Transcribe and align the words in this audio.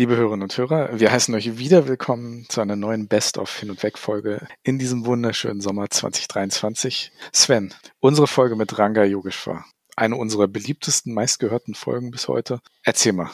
Liebe 0.00 0.16
Hörerinnen 0.16 0.44
und 0.44 0.56
Hörer, 0.56 0.98
wir 0.98 1.12
heißen 1.12 1.34
euch 1.34 1.58
wieder 1.58 1.86
willkommen 1.86 2.46
zu 2.48 2.62
einer 2.62 2.74
neuen 2.74 3.06
Best-of 3.06 3.54
Hin- 3.58 3.68
und 3.68 3.82
Weg-Folge 3.82 4.48
in 4.62 4.78
diesem 4.78 5.04
wunderschönen 5.04 5.60
Sommer 5.60 5.90
2023. 5.90 7.12
Sven, 7.34 7.74
unsere 7.98 8.26
Folge 8.26 8.56
mit 8.56 8.78
Ranga 8.78 9.04
Yogeshwar, 9.04 9.66
eine 9.96 10.16
unserer 10.16 10.48
beliebtesten, 10.48 11.12
meistgehörten 11.12 11.74
Folgen 11.74 12.12
bis 12.12 12.28
heute. 12.28 12.62
Erzähl 12.82 13.12
mal, 13.12 13.28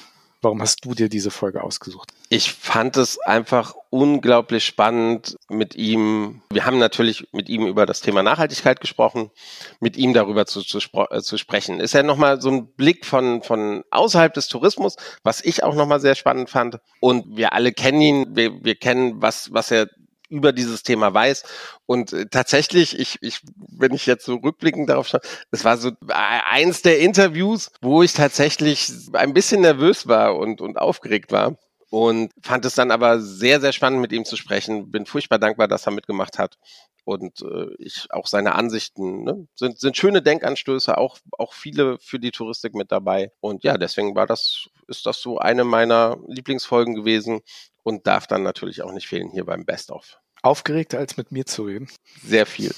Warum 0.47 0.63
hast 0.63 0.85
du 0.85 0.95
dir 0.95 1.09
diese 1.09 1.33
Folge 1.33 1.65
ausgesucht? 1.65 2.13
Ich 2.29 2.53
fand 2.53 2.97
es 2.97 3.19
einfach 3.19 3.75
unglaublich 3.91 4.65
spannend 4.65 5.37
mit 5.49 5.75
ihm. 5.75 6.41
Wir 6.53 6.65
haben 6.65 6.79
natürlich 6.79 7.27
mit 7.33 7.49
ihm 7.49 7.67
über 7.67 7.85
das 7.85 8.01
Thema 8.01 8.23
Nachhaltigkeit 8.23 8.81
gesprochen, 8.81 9.33
mit 9.81 9.97
ihm 9.97 10.15
darüber 10.15 10.47
zu, 10.47 10.63
zu, 10.63 10.79
äh, 11.11 11.21
zu 11.21 11.37
sprechen. 11.37 11.81
Ist 11.81 11.95
ja 11.95 12.05
nochmal 12.05 12.41
so 12.41 12.49
ein 12.53 12.69
Blick 12.69 13.05
von, 13.05 13.43
von 13.43 13.83
außerhalb 13.91 14.33
des 14.35 14.47
Tourismus, 14.47 14.95
was 15.25 15.45
ich 15.45 15.65
auch 15.65 15.75
nochmal 15.75 15.99
sehr 15.99 16.15
spannend 16.15 16.49
fand. 16.49 16.79
Und 17.01 17.37
wir 17.37 17.53
alle 17.53 17.73
kennen 17.73 18.01
ihn, 18.01 18.37
wir, 18.37 18.63
wir 18.63 18.77
kennen, 18.77 19.21
was, 19.21 19.53
was 19.53 19.73
er 19.73 19.89
über 20.29 20.53
dieses 20.53 20.83
Thema 20.83 21.13
weiß. 21.13 21.45
Und 21.87 22.13
äh, 22.13 22.27
tatsächlich, 22.27 22.99
ich, 22.99 23.19
ich, 23.21 23.41
wenn 23.57 23.95
ich 23.95 24.07
jetzt 24.07 24.25
so 24.25 24.37
rückblickend 24.37 24.89
darauf 24.89 25.09
schaue, 25.09 25.21
es 25.51 25.65
war 25.65 25.77
so 25.77 25.91
äh, 25.91 26.13
eins 26.51 26.83
der 26.83 27.01
Interviews, 27.01 27.71
wo 27.81 28.03
ich 28.03 28.13
tatsächlich 28.13 28.91
ein 29.13 29.35
bisschen 29.35 29.61
nervös 29.61 30.07
war 30.07 30.37
und, 30.37 30.61
und 30.61 30.79
aufgeregt 30.79 31.33
war. 31.33 31.57
Und 31.89 32.33
fand 32.43 32.65
es 32.65 32.75
dann 32.75 32.91
aber 32.91 33.21
sehr, 33.21 33.61
sehr 33.61 33.73
spannend, 33.73 34.01
mit 34.01 34.13
ihm 34.13 34.25
zu 34.25 34.37
sprechen. 34.37 34.91
Bin 34.91 35.07
furchtbar 35.07 35.39
dankbar, 35.39 35.69
dass 35.69 35.87
er 35.87 35.93
mitgemacht 35.93 36.39
hat. 36.39 36.59
Und 37.05 37.43
äh, 37.43 37.69
ich 37.79 38.09
auch 38.11 38.27
seine 38.27 38.57
Ansichten 38.57 39.23
ne, 39.23 39.47
sind, 39.55 39.79
sind 39.79 39.97
schöne 39.97 40.23
Denkanstöße, 40.23 40.99
auch, 40.99 41.19
auch 41.39 41.53
viele 41.53 41.99
für 42.01 42.19
die 42.19 42.33
Touristik 42.33 42.75
mit 42.75 42.91
dabei. 42.91 43.31
Und 43.39 43.63
ja, 43.63 43.79
deswegen 43.79 44.17
war 44.17 44.27
das, 44.27 44.69
ist 44.89 45.07
das 45.07 45.21
so 45.21 45.39
eine 45.39 45.63
meiner 45.63 46.19
Lieblingsfolgen 46.27 46.97
gewesen 46.97 47.43
und 47.87 48.09
darf 48.09 48.27
dann 48.27 48.43
natürlich 48.43 48.83
auch 48.83 48.91
nicht 48.91 49.07
fehlen 49.07 49.31
hier 49.31 49.45
beim 49.45 49.65
Best 49.65 49.93
of. 49.93 50.19
Aufgeregter 50.43 50.99
als 50.99 51.17
mit 51.17 51.31
mir 51.31 51.47
zu 51.47 51.63
reden? 51.63 51.89
Sehr 52.21 52.45
viel. 52.45 52.75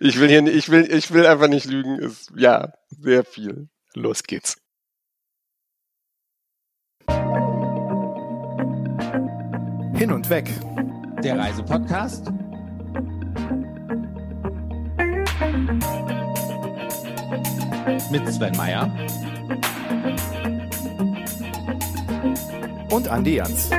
Ich 0.00 0.18
will 0.18 0.28
hier, 0.28 0.46
ich 0.46 0.70
will, 0.70 0.90
ich 0.90 1.12
will 1.12 1.26
einfach 1.26 1.48
nicht 1.48 1.66
lügen. 1.66 1.98
Ist, 1.98 2.32
ja, 2.34 2.72
sehr 2.88 3.24
viel. 3.24 3.68
Los 3.92 4.22
geht's. 4.22 4.56
Hin 9.96 10.12
und 10.12 10.30
weg. 10.30 10.48
Der 11.22 11.38
Reisepodcast. 11.38 12.30
Mit 18.10 18.32
Sven 18.32 18.56
Meyer. 18.56 18.90
Und 22.90 23.08
Andi 23.08 23.34
Jans. 23.36 23.70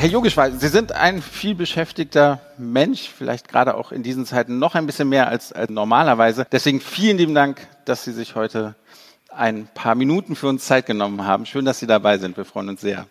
Herr 0.00 0.08
Yogeshwar, 0.08 0.50
Sie 0.52 0.68
sind 0.68 0.92
ein 0.92 1.20
vielbeschäftigter 1.20 2.40
Mensch, 2.56 3.10
vielleicht 3.10 3.48
gerade 3.48 3.74
auch 3.74 3.92
in 3.92 4.02
diesen 4.02 4.24
Zeiten 4.24 4.58
noch 4.58 4.74
ein 4.74 4.86
bisschen 4.86 5.10
mehr 5.10 5.28
als, 5.28 5.52
als 5.52 5.70
normalerweise. 5.70 6.46
Deswegen 6.50 6.80
vielen 6.80 7.18
lieben 7.18 7.34
Dank, 7.34 7.68
dass 7.84 8.04
Sie 8.04 8.12
sich 8.14 8.34
heute 8.34 8.76
ein 9.28 9.68
paar 9.74 9.94
Minuten 9.94 10.36
für 10.36 10.48
uns 10.48 10.64
Zeit 10.64 10.86
genommen 10.86 11.26
haben. 11.26 11.44
Schön, 11.44 11.66
dass 11.66 11.80
Sie 11.80 11.86
dabei 11.86 12.16
sind. 12.16 12.38
Wir 12.38 12.46
freuen 12.46 12.70
uns 12.70 12.80
sehr. 12.80 13.08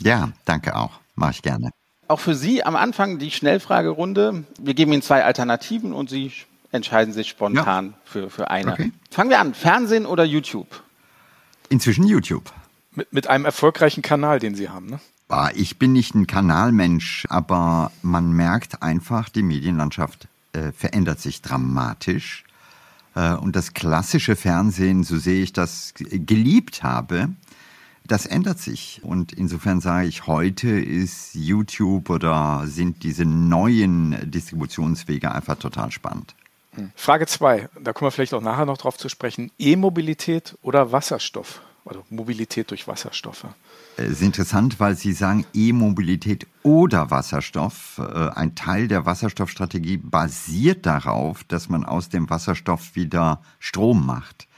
Ja, 0.00 0.30
danke 0.46 0.74
auch. 0.74 0.92
Mache 1.14 1.32
ich 1.32 1.42
gerne. 1.42 1.72
Auch 2.08 2.20
für 2.20 2.34
Sie 2.34 2.64
am 2.64 2.74
Anfang 2.74 3.18
die 3.18 3.30
Schnellfragerunde. 3.30 4.44
Wir 4.58 4.72
geben 4.72 4.94
Ihnen 4.94 5.02
zwei 5.02 5.24
Alternativen 5.24 5.92
und 5.92 6.08
Sie 6.08 6.32
entscheiden 6.72 7.12
sich 7.12 7.28
spontan 7.28 7.88
ja. 7.88 7.92
für, 8.04 8.30
für 8.30 8.50
eine. 8.50 8.72
Okay. 8.72 8.92
Fangen 9.10 9.28
wir 9.28 9.40
an. 9.40 9.52
Fernsehen 9.52 10.06
oder 10.06 10.24
YouTube? 10.24 10.82
Inzwischen 11.68 12.06
YouTube. 12.06 12.50
Mit, 12.92 13.12
mit 13.12 13.26
einem 13.26 13.44
erfolgreichen 13.44 14.00
Kanal, 14.00 14.38
den 14.38 14.54
Sie 14.54 14.70
haben, 14.70 14.86
ne? 14.86 15.00
Ich 15.54 15.78
bin 15.78 15.92
nicht 15.92 16.14
ein 16.14 16.26
Kanalmensch, 16.26 17.26
aber 17.28 17.90
man 18.02 18.32
merkt 18.32 18.82
einfach, 18.82 19.28
die 19.28 19.42
Medienlandschaft 19.42 20.28
äh, 20.52 20.72
verändert 20.72 21.20
sich 21.20 21.42
dramatisch. 21.42 22.44
Äh, 23.14 23.34
und 23.34 23.56
das 23.56 23.74
klassische 23.74 24.36
Fernsehen, 24.36 25.02
so 25.02 25.18
sehe 25.18 25.42
ich 25.42 25.52
das, 25.52 25.94
geliebt 25.96 26.82
habe, 26.82 27.30
das 28.06 28.26
ändert 28.26 28.58
sich. 28.58 29.00
Und 29.02 29.32
insofern 29.32 29.80
sage 29.80 30.08
ich, 30.08 30.26
heute 30.26 30.68
ist 30.68 31.34
YouTube 31.34 32.10
oder 32.10 32.64
sind 32.66 33.02
diese 33.02 33.24
neuen 33.24 34.30
Distributionswege 34.30 35.32
einfach 35.32 35.56
total 35.56 35.90
spannend. 35.90 36.34
Hm. 36.74 36.92
Frage 36.94 37.26
zwei, 37.26 37.68
da 37.80 37.92
kommen 37.92 38.08
wir 38.08 38.12
vielleicht 38.12 38.34
auch 38.34 38.42
nachher 38.42 38.66
noch 38.66 38.78
drauf 38.78 38.98
zu 38.98 39.08
sprechen. 39.08 39.50
E-Mobilität 39.58 40.56
oder 40.62 40.92
Wasserstoff? 40.92 41.62
Also 41.86 42.04
Mobilität 42.10 42.70
durch 42.70 42.86
Wasserstoffe. 42.88 43.46
Es 43.96 44.10
ist 44.10 44.22
interessant, 44.22 44.80
weil 44.80 44.96
Sie 44.96 45.12
sagen 45.12 45.46
E-Mobilität 45.54 46.48
oder 46.64 47.12
Wasserstoff. 47.12 47.98
Äh, 47.98 48.30
ein 48.30 48.56
Teil 48.56 48.88
der 48.88 49.06
Wasserstoffstrategie 49.06 49.98
basiert 49.98 50.84
darauf, 50.84 51.44
dass 51.44 51.68
man 51.68 51.84
aus 51.84 52.08
dem 52.08 52.28
Wasserstoff 52.28 52.96
wieder 52.96 53.40
Strom 53.60 54.04
macht. 54.04 54.48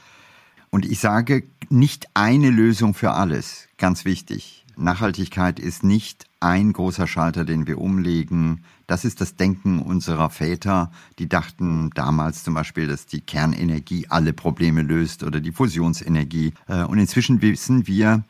Und 0.71 0.85
ich 0.85 0.99
sage, 0.99 1.43
nicht 1.69 2.07
eine 2.15 2.49
Lösung 2.49 2.95
für 2.95 3.11
alles. 3.11 3.67
Ganz 3.77 4.05
wichtig. 4.05 4.65
Nachhaltigkeit 4.75 5.59
ist 5.59 5.83
nicht 5.83 6.25
ein 6.39 6.73
großer 6.73 7.05
Schalter, 7.05 7.45
den 7.45 7.67
wir 7.67 7.79
umlegen. 7.79 8.63
Das 8.87 9.05
ist 9.05 9.21
das 9.21 9.35
Denken 9.35 9.79
unserer 9.79 10.31
Väter, 10.31 10.91
die 11.19 11.29
dachten 11.29 11.91
damals 11.93 12.43
zum 12.43 12.55
Beispiel, 12.55 12.87
dass 12.87 13.05
die 13.05 13.21
Kernenergie 13.21 14.07
alle 14.09 14.33
Probleme 14.33 14.81
löst 14.81 15.23
oder 15.23 15.41
die 15.41 15.51
Fusionsenergie. 15.51 16.53
Äh, 16.67 16.83
und 16.83 16.97
inzwischen 16.97 17.41
wissen 17.43 17.85
wir, 17.85 18.23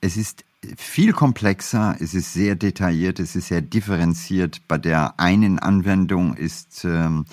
es 0.00 0.16
ist 0.16 0.44
viel 0.76 1.12
komplexer, 1.12 1.96
es 2.00 2.14
ist 2.14 2.32
sehr 2.32 2.54
detailliert, 2.54 3.18
es 3.18 3.34
ist 3.34 3.48
sehr 3.48 3.62
differenziert. 3.62 4.60
Bei 4.68 4.78
der 4.78 5.18
einen 5.18 5.58
Anwendung 5.58 6.34
ist 6.34 6.84
ähm, 6.84 7.24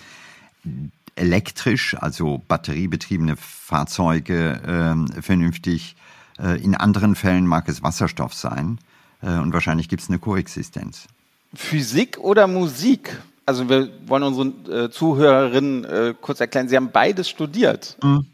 elektrisch, 1.16 1.96
also 2.00 2.42
batteriebetriebene 2.48 3.36
Fahrzeuge 3.38 4.62
ähm, 4.66 5.08
vernünftig. 5.22 5.96
Äh, 6.40 6.62
in 6.64 6.76
anderen 6.76 7.16
Fällen 7.16 7.46
mag 7.46 7.68
es 7.70 7.84
Wasserstoff 7.84 8.34
sein 8.34 8.80
äh, 9.22 9.38
und 9.38 9.54
wahrscheinlich 9.54 9.90
gibt 9.90 10.02
es 10.02 10.10
eine 10.10 10.20
Koexistenz. 10.20 11.08
Physik 11.54 12.18
oder 12.20 12.48
Musik? 12.48 13.22
Also 13.46 13.68
wir 13.68 13.90
wollen 14.06 14.24
unseren 14.24 14.72
äh, 14.72 14.92
Zuhörerinnen 14.92 15.84
äh, 15.84 16.14
kurz 16.20 16.40
erklären, 16.40 16.70
Sie 16.70 16.76
haben 16.76 16.92
beides 16.92 17.30
studiert. 17.30 17.98
Mhm. 18.04 18.28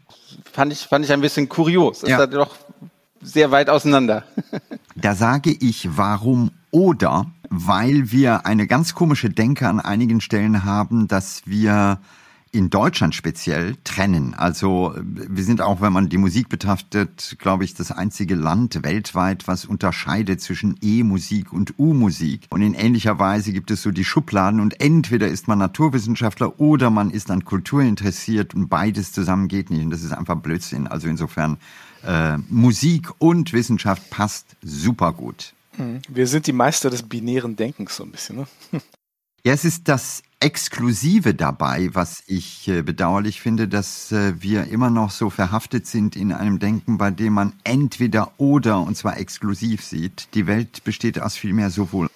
Fand, 0.52 0.72
ich, 0.72 0.80
fand 0.80 1.04
ich 1.04 1.12
ein 1.12 1.22
bisschen 1.22 1.48
kurios. 1.48 2.02
Ist 2.02 2.10
ja. 2.10 2.26
doch 2.26 2.54
sehr 3.26 3.50
weit 3.50 3.68
auseinander. 3.68 4.24
da 4.96 5.14
sage 5.14 5.50
ich, 5.50 5.96
warum 5.96 6.50
oder, 6.70 7.26
weil 7.50 8.12
wir 8.12 8.46
eine 8.46 8.66
ganz 8.66 8.94
komische 8.94 9.30
Denke 9.30 9.68
an 9.68 9.80
einigen 9.80 10.20
Stellen 10.20 10.64
haben, 10.64 11.08
dass 11.08 11.42
wir 11.44 11.98
in 12.52 12.70
Deutschland 12.70 13.14
speziell 13.14 13.76
trennen. 13.84 14.32
Also 14.32 14.94
wir 14.96 15.44
sind 15.44 15.60
auch, 15.60 15.82
wenn 15.82 15.92
man 15.92 16.08
die 16.08 16.16
Musik 16.16 16.48
betrachtet, 16.48 17.36
glaube 17.38 17.64
ich, 17.64 17.74
das 17.74 17.92
einzige 17.92 18.34
Land 18.34 18.82
weltweit, 18.82 19.46
was 19.46 19.66
unterscheidet 19.66 20.40
zwischen 20.40 20.76
E-Musik 20.80 21.52
und 21.52 21.78
U-Musik. 21.78 22.46
Und 22.48 22.62
in 22.62 22.72
ähnlicher 22.72 23.18
Weise 23.18 23.52
gibt 23.52 23.70
es 23.70 23.82
so 23.82 23.90
die 23.90 24.04
Schubladen 24.04 24.60
und 24.60 24.80
entweder 24.80 25.28
ist 25.28 25.48
man 25.48 25.58
Naturwissenschaftler 25.58 26.58
oder 26.58 26.88
man 26.88 27.10
ist 27.10 27.30
an 27.30 27.44
Kultur 27.44 27.82
interessiert 27.82 28.54
und 28.54 28.68
beides 28.68 29.12
zusammen 29.12 29.48
geht 29.48 29.68
nicht. 29.68 29.84
Und 29.84 29.90
das 29.90 30.02
ist 30.02 30.12
einfach 30.12 30.36
Blödsinn. 30.36 30.86
Also 30.86 31.08
insofern 31.08 31.58
äh, 32.06 32.38
Musik 32.48 33.10
und 33.18 33.52
Wissenschaft 33.52 34.08
passt 34.10 34.56
super 34.62 35.12
gut. 35.12 35.52
Hm. 35.76 36.00
Wir 36.08 36.26
sind 36.26 36.46
die 36.46 36.52
Meister 36.52 36.90
des 36.90 37.02
binären 37.02 37.56
Denkens 37.56 37.96
so 37.96 38.04
ein 38.04 38.10
bisschen. 38.10 38.36
Ne? 38.36 38.46
Ja, 39.44 39.52
es 39.52 39.64
ist 39.64 39.86
das 39.86 40.24
Exklusive 40.40 41.32
dabei, 41.32 41.90
was 41.92 42.24
ich 42.26 42.66
äh, 42.66 42.82
bedauerlich 42.82 43.40
finde, 43.40 43.68
dass 43.68 44.10
äh, 44.10 44.34
wir 44.42 44.64
immer 44.64 44.90
noch 44.90 45.12
so 45.12 45.30
verhaftet 45.30 45.86
sind 45.86 46.16
in 46.16 46.32
einem 46.32 46.58
Denken, 46.58 46.98
bei 46.98 47.12
dem 47.12 47.34
man 47.34 47.52
entweder 47.62 48.32
oder 48.38 48.80
und 48.80 48.96
zwar 48.96 49.18
exklusiv 49.18 49.84
sieht. 49.84 50.28
Die 50.34 50.48
Welt 50.48 50.82
besteht 50.82 51.20
aus 51.20 51.36
viel 51.36 51.52
mehr 51.52 51.70
sowohl 51.70 52.08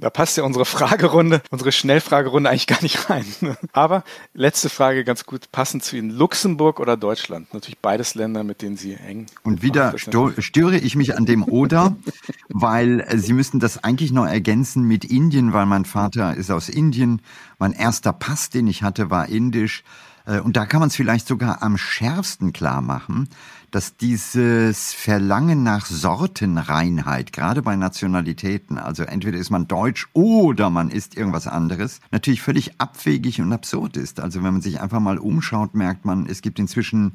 da 0.00 0.10
passt 0.10 0.36
ja 0.36 0.44
unsere 0.44 0.64
Fragerunde, 0.64 1.42
unsere 1.50 1.72
Schnellfragerunde 1.72 2.50
eigentlich 2.50 2.66
gar 2.66 2.82
nicht 2.82 3.10
rein. 3.10 3.24
Aber 3.72 4.04
letzte 4.34 4.68
Frage 4.68 5.04
ganz 5.04 5.24
gut 5.24 5.50
passend 5.52 5.84
zu 5.84 5.96
Ihnen. 5.96 6.10
Luxemburg 6.10 6.80
oder 6.80 6.96
Deutschland? 6.96 7.52
Natürlich 7.52 7.78
beides 7.78 8.14
Länder, 8.14 8.44
mit 8.44 8.62
denen 8.62 8.76
Sie 8.76 8.94
eng. 8.94 9.26
Und 9.42 9.62
wieder 9.62 9.94
störe 9.98 10.78
ich 10.78 10.96
mich 10.96 11.16
an 11.16 11.26
dem 11.26 11.44
oder, 11.44 11.96
weil 12.48 13.00
äh, 13.00 13.18
Sie 13.18 13.32
müssten 13.32 13.60
das 13.60 13.82
eigentlich 13.84 14.12
noch 14.12 14.26
ergänzen 14.26 14.84
mit 14.84 15.04
Indien, 15.04 15.52
weil 15.52 15.66
mein 15.66 15.84
Vater 15.84 16.34
ist 16.34 16.50
aus 16.50 16.68
Indien. 16.68 17.22
Mein 17.58 17.72
erster 17.72 18.12
Pass, 18.12 18.50
den 18.50 18.66
ich 18.66 18.82
hatte, 18.82 19.10
war 19.10 19.28
indisch. 19.28 19.82
Äh, 20.28 20.40
und 20.40 20.56
da 20.56 20.66
kann 20.66 20.80
man 20.80 20.88
es 20.88 20.96
vielleicht 20.96 21.26
sogar 21.26 21.62
am 21.62 21.76
schärfsten 21.76 22.52
klar 22.52 22.82
machen, 22.82 23.28
dass 23.70 23.96
dieses 23.96 24.92
Verlangen 24.94 25.62
nach 25.62 25.86
Sortenreinheit, 25.86 27.32
gerade 27.32 27.62
bei 27.62 27.76
Nationalitäten, 27.76 28.78
also 28.78 29.02
entweder 29.02 29.38
ist 29.38 29.50
man 29.50 29.68
deutsch 29.68 30.08
oder 30.12 30.70
man 30.70 30.90
ist 30.90 31.16
irgendwas 31.16 31.46
anderes, 31.46 32.00
natürlich 32.10 32.42
völlig 32.42 32.80
abwegig 32.80 33.40
und 33.40 33.52
absurd 33.52 33.96
ist. 33.96 34.20
Also 34.20 34.42
wenn 34.42 34.54
man 34.54 34.62
sich 34.62 34.80
einfach 34.80 35.00
mal 35.00 35.18
umschaut, 35.18 35.74
merkt 35.74 36.04
man, 36.04 36.26
es 36.26 36.40
gibt 36.42 36.58
inzwischen 36.58 37.12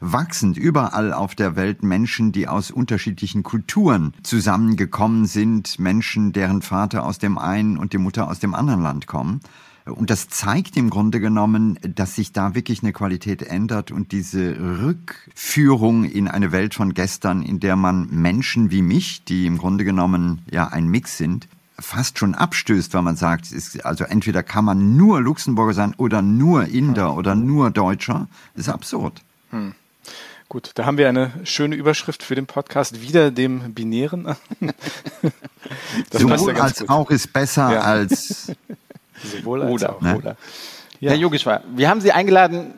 wachsend 0.00 0.58
überall 0.58 1.12
auf 1.12 1.34
der 1.36 1.54
Welt 1.54 1.82
Menschen, 1.84 2.32
die 2.32 2.48
aus 2.48 2.72
unterschiedlichen 2.72 3.44
Kulturen 3.44 4.14
zusammengekommen 4.24 5.26
sind, 5.26 5.78
Menschen, 5.78 6.32
deren 6.32 6.60
Vater 6.60 7.04
aus 7.04 7.18
dem 7.18 7.38
einen 7.38 7.76
und 7.78 7.92
die 7.92 7.98
Mutter 7.98 8.28
aus 8.28 8.40
dem 8.40 8.54
anderen 8.54 8.82
Land 8.82 9.06
kommen. 9.06 9.40
Und 9.84 10.10
das 10.10 10.28
zeigt 10.28 10.76
im 10.76 10.90
Grunde 10.90 11.18
genommen, 11.18 11.78
dass 11.82 12.14
sich 12.14 12.32
da 12.32 12.54
wirklich 12.54 12.82
eine 12.82 12.92
Qualität 12.92 13.42
ändert 13.42 13.90
und 13.90 14.12
diese 14.12 14.56
Rückführung 14.80 16.04
in 16.04 16.28
eine 16.28 16.52
Welt 16.52 16.74
von 16.74 16.94
gestern, 16.94 17.42
in 17.42 17.58
der 17.58 17.74
man 17.74 18.08
Menschen 18.10 18.70
wie 18.70 18.82
mich, 18.82 19.24
die 19.24 19.46
im 19.46 19.58
Grunde 19.58 19.84
genommen 19.84 20.42
ja 20.50 20.68
ein 20.68 20.86
Mix 20.86 21.18
sind, 21.18 21.48
fast 21.78 22.18
schon 22.18 22.34
abstößt, 22.34 22.94
weil 22.94 23.02
man 23.02 23.16
sagt, 23.16 23.50
ist, 23.50 23.84
also 23.84 24.04
entweder 24.04 24.44
kann 24.44 24.64
man 24.64 24.96
nur 24.96 25.20
Luxemburger 25.20 25.74
sein 25.74 25.94
oder 25.96 26.22
nur 26.22 26.66
Inder 26.66 27.16
oder 27.16 27.34
nur 27.34 27.70
Deutscher, 27.70 28.28
ist 28.54 28.68
absurd. 28.68 29.20
Hm. 29.50 29.74
Gut, 30.48 30.72
da 30.74 30.84
haben 30.84 30.98
wir 30.98 31.08
eine 31.08 31.32
schöne 31.44 31.76
Überschrift 31.76 32.22
für 32.22 32.34
den 32.34 32.46
Podcast, 32.46 33.00
wieder 33.00 33.30
dem 33.30 33.72
Binären. 33.72 34.24
das 36.10 36.22
Sowohl 36.22 36.54
ja 36.54 36.62
als 36.62 36.80
gut. 36.80 36.88
auch 36.90 37.10
ist 37.10 37.32
besser 37.32 37.72
ja. 37.72 37.80
als 37.80 38.52
Sowohl 39.22 39.62
als 39.62 39.72
oder, 39.72 39.96
auch. 39.96 40.00
Ne? 40.00 40.16
Oder. 40.16 40.36
Ja. 41.00 41.10
Herr 41.10 41.18
Yogeshwar, 41.18 41.62
wir 41.74 41.88
haben 41.88 42.00
Sie 42.00 42.12
eingeladen, 42.12 42.74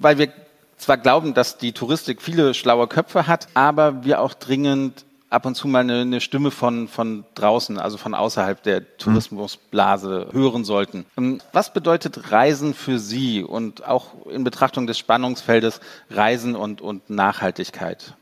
weil 0.00 0.18
wir 0.18 0.32
zwar 0.76 0.98
glauben, 0.98 1.34
dass 1.34 1.58
die 1.58 1.72
Touristik 1.72 2.22
viele 2.22 2.54
schlaue 2.54 2.86
Köpfe 2.86 3.26
hat, 3.26 3.48
aber 3.54 4.04
wir 4.04 4.20
auch 4.20 4.34
dringend 4.34 5.04
ab 5.30 5.44
und 5.46 5.56
zu 5.56 5.68
mal 5.68 5.80
eine, 5.80 6.02
eine, 6.02 6.20
Stimme 6.20 6.50
von, 6.50 6.88
von 6.88 7.24
draußen, 7.34 7.78
also 7.78 7.96
von 7.96 8.14
außerhalb 8.14 8.62
der 8.62 8.96
Tourismusblase 8.96 10.28
hören 10.32 10.64
sollten. 10.64 11.04
Ähm, 11.18 11.40
was 11.52 11.72
bedeutet 11.72 12.30
Reisen 12.30 12.74
für 12.74 12.98
Sie 12.98 13.42
und 13.42 13.84
auch 13.86 14.26
in 14.26 14.44
Betrachtung 14.44 14.86
des 14.86 14.98
Spannungsfeldes 14.98 15.80
Reisen 16.10 16.54
und, 16.54 16.80
und 16.80 17.10
Nachhaltigkeit? 17.10 18.14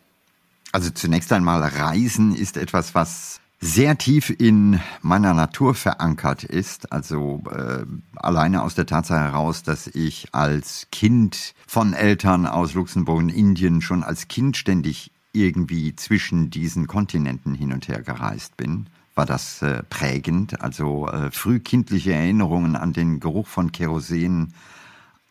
Also 0.73 0.91
zunächst 0.91 1.33
einmal 1.33 1.63
Reisen 1.63 2.35
ist 2.35 2.57
etwas, 2.57 2.95
was 2.95 3.41
sehr 3.65 3.97
tief 3.97 4.29
in 4.29 4.79
meiner 5.01 5.33
Natur 5.33 5.75
verankert 5.75 6.45
ist. 6.45 6.93
Also 6.93 7.43
äh, 7.51 7.87
alleine 8.15 8.63
aus 8.63 8.75
der 8.75 8.85
Tatsache 8.85 9.21
heraus, 9.21 9.63
dass 9.63 9.87
ich 9.87 10.29
als 10.33 10.89
Kind 10.93 11.55
von 11.67 11.95
Eltern 11.95 12.47
aus 12.47 12.75
Luxemburg 12.75 13.19
und 13.19 13.31
Indien 13.31 13.81
schon 13.81 14.03
als 14.03 14.29
Kind 14.29 14.59
ständig 14.59 15.13
irgendwie 15.33 15.97
zwischen 15.97 16.51
diesen 16.51 16.87
Kontinenten 16.87 17.55
hin 17.55 17.73
und 17.73 17.89
her 17.89 18.03
gereist 18.03 18.59
bin, 18.59 18.89
war 19.15 19.25
das 19.25 19.63
äh, 19.63 19.83
prägend. 19.85 20.61
Also 20.61 21.09
äh, 21.09 21.31
frühkindliche 21.31 22.13
Erinnerungen 22.13 22.77
an 22.77 22.93
den 22.93 23.19
Geruch 23.19 23.47
von 23.47 23.73
Kerosin 23.73 24.53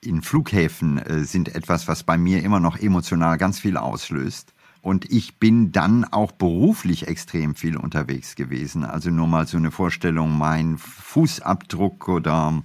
in 0.01 0.23
Flughäfen 0.23 0.97
äh, 0.97 1.23
sind 1.23 1.53
etwas, 1.53 1.87
was 1.87 2.03
bei 2.03 2.17
mir 2.17 2.41
immer 2.41 2.59
noch 2.59 2.79
emotional 2.79 3.37
ganz 3.37 3.59
viel 3.59 3.77
auslöst. 3.77 4.52
Und 4.83 5.09
ich 5.09 5.39
bin 5.39 5.71
dann 5.71 6.03
auch 6.03 6.33
beruflich 6.33 7.07
extrem 7.07 7.55
viel 7.55 7.77
unterwegs 7.77 8.35
gewesen. 8.35 8.83
Also 8.83 9.11
nur 9.11 9.27
mal 9.27 9.47
so 9.47 9.55
eine 9.55 9.71
Vorstellung, 9.71 10.37
mein 10.37 10.77
Fußabdruck 10.77 12.09
oder 12.09 12.61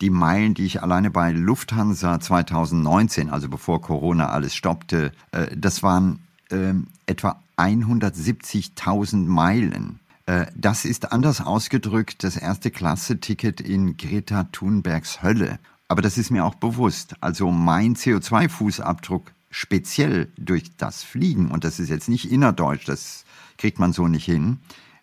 die 0.00 0.10
Meilen, 0.10 0.54
die 0.54 0.64
ich 0.64 0.82
alleine 0.82 1.12
bei 1.12 1.30
Lufthansa 1.30 2.18
2019, 2.18 3.30
also 3.30 3.48
bevor 3.48 3.80
Corona 3.80 4.30
alles 4.30 4.56
stoppte, 4.56 5.12
äh, 5.30 5.56
das 5.56 5.84
waren 5.84 6.18
äh, 6.50 6.74
etwa 7.06 7.40
170.000 7.56 9.26
Meilen. 9.26 10.00
Äh, 10.26 10.46
das 10.56 10.84
ist 10.84 11.12
anders 11.12 11.40
ausgedrückt 11.40 12.24
das 12.24 12.36
erste 12.36 12.72
Klasse-Ticket 12.72 13.60
in 13.60 13.96
Greta 13.96 14.42
Thunbergs 14.50 15.22
Hölle. 15.22 15.60
Aber 15.86 16.02
das 16.02 16.18
ist 16.18 16.30
mir 16.30 16.44
auch 16.44 16.56
bewusst. 16.56 17.14
Also 17.20 17.52
mein 17.52 17.94
CO2-Fußabdruck 17.94 19.22
speziell 19.50 20.32
durch 20.36 20.76
das 20.76 21.02
Fliegen, 21.02 21.50
und 21.50 21.64
das 21.64 21.80
ist 21.80 21.88
jetzt 21.88 22.08
nicht 22.08 22.30
innerdeutsch, 22.30 22.86
das 22.86 23.24
kriegt 23.58 23.78
man 23.78 23.92
so 23.92 24.08
nicht 24.08 24.24
hin, 24.24 24.58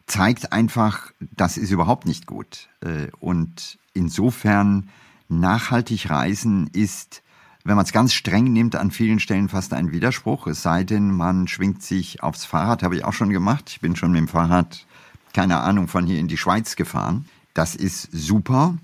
zeigt 0.08 0.54
einfach, 0.54 1.12
das 1.20 1.58
ist 1.58 1.72
überhaupt 1.72 2.06
nicht 2.06 2.26
gut. 2.26 2.70
Äh, 2.82 3.08
und 3.20 3.78
insofern 3.94 4.90
nachhaltig 5.28 6.10
reisen 6.10 6.70
ist, 6.72 7.22
wenn 7.66 7.76
man 7.76 7.86
es 7.86 7.92
ganz 7.92 8.14
streng 8.14 8.54
nimmt, 8.54 8.78
an 8.78 8.92
vielen 8.92 9.20
Stellen 9.20 9.50
fast 9.50 9.74
ein 9.74 9.92
Widerspruch. 9.92 10.48
Es 10.48 10.62
sei 10.62 10.86
denn, 10.86 11.12
man 11.12 11.50
schwingt 11.50 11.84
sich 11.84 12.24
aufs 12.24 12.46
Fahrrad, 12.46 12.82
habe 12.82 12.96
ich 12.96 13.04
auch 13.04 13.12
schon 13.12 13.30
gemacht. 13.30 13.66
Ich 13.70 13.82
bin 13.82 13.98
schon 13.98 14.14
mit 14.14 14.20
dem 14.20 14.30
Fahrrad, 14.30 14.86
keine 15.34 15.60
Ahnung, 15.60 15.90
von 15.90 16.06
hier 16.06 16.20
in 16.20 16.30
die 16.30 16.38
Schweiz 16.38 16.78
gefahren. 16.78 17.26
Das 17.54 17.76
ist 17.76 18.10
super. 18.14 18.78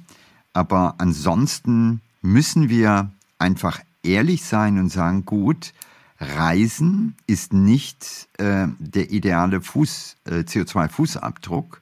Aber 0.51 0.95
ansonsten 0.98 2.01
müssen 2.21 2.68
wir 2.68 3.10
einfach 3.39 3.80
ehrlich 4.03 4.44
sein 4.45 4.77
und 4.77 4.89
sagen, 4.89 5.25
gut, 5.25 5.73
Reisen 6.19 7.15
ist 7.27 7.53
nicht 7.53 8.27
äh, 8.38 8.67
der 8.79 9.11
ideale 9.11 9.61
Fuß, 9.61 10.17
äh, 10.25 10.31
CO2-Fußabdruck, 10.39 11.81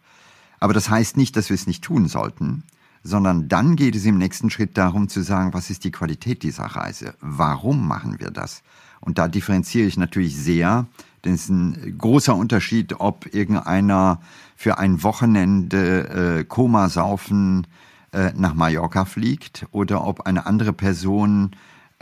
aber 0.60 0.74
das 0.74 0.90
heißt 0.90 1.18
nicht, 1.18 1.36
dass 1.36 1.50
wir 1.50 1.56
es 1.56 1.68
nicht 1.68 1.84
tun 1.84 2.08
sollten, 2.08 2.64
sondern 3.04 3.48
dann 3.48 3.76
geht 3.76 3.96
es 3.96 4.06
im 4.06 4.18
nächsten 4.18 4.50
Schritt 4.50 4.78
darum 4.78 5.10
zu 5.10 5.22
sagen, 5.22 5.54
was 5.54 5.70
ist 5.70 5.84
die 5.84 5.92
Qualität 5.92 6.44
dieser 6.44 6.66
Reise? 6.66 7.16
Warum 7.20 7.88
machen 7.88 8.20
wir 8.20 8.32
das? 8.32 8.62
Und 9.00 9.18
da 9.18 9.28
differenziere 9.28 9.88
ich 9.88 9.98
natürlich 9.98 10.38
sehr, 10.38 10.86
denn 11.26 11.34
es 11.34 11.44
ist 11.44 11.50
ein 11.50 11.98
großer 11.98 12.36
Unterschied, 12.36 13.00
ob 13.00 13.34
irgendeiner 13.34 14.22
für 14.56 14.78
ein 14.78 15.04
Wochenende 15.04 16.40
äh, 16.40 16.44
Koma 16.44 16.90
saufen 16.90 17.66
äh, 18.12 18.32
nach 18.36 18.54
Mallorca 18.54 19.06
fliegt 19.06 19.66
oder 19.72 20.06
ob 20.06 20.22
eine 20.22 20.46
andere 20.46 20.74
Person 20.74 21.52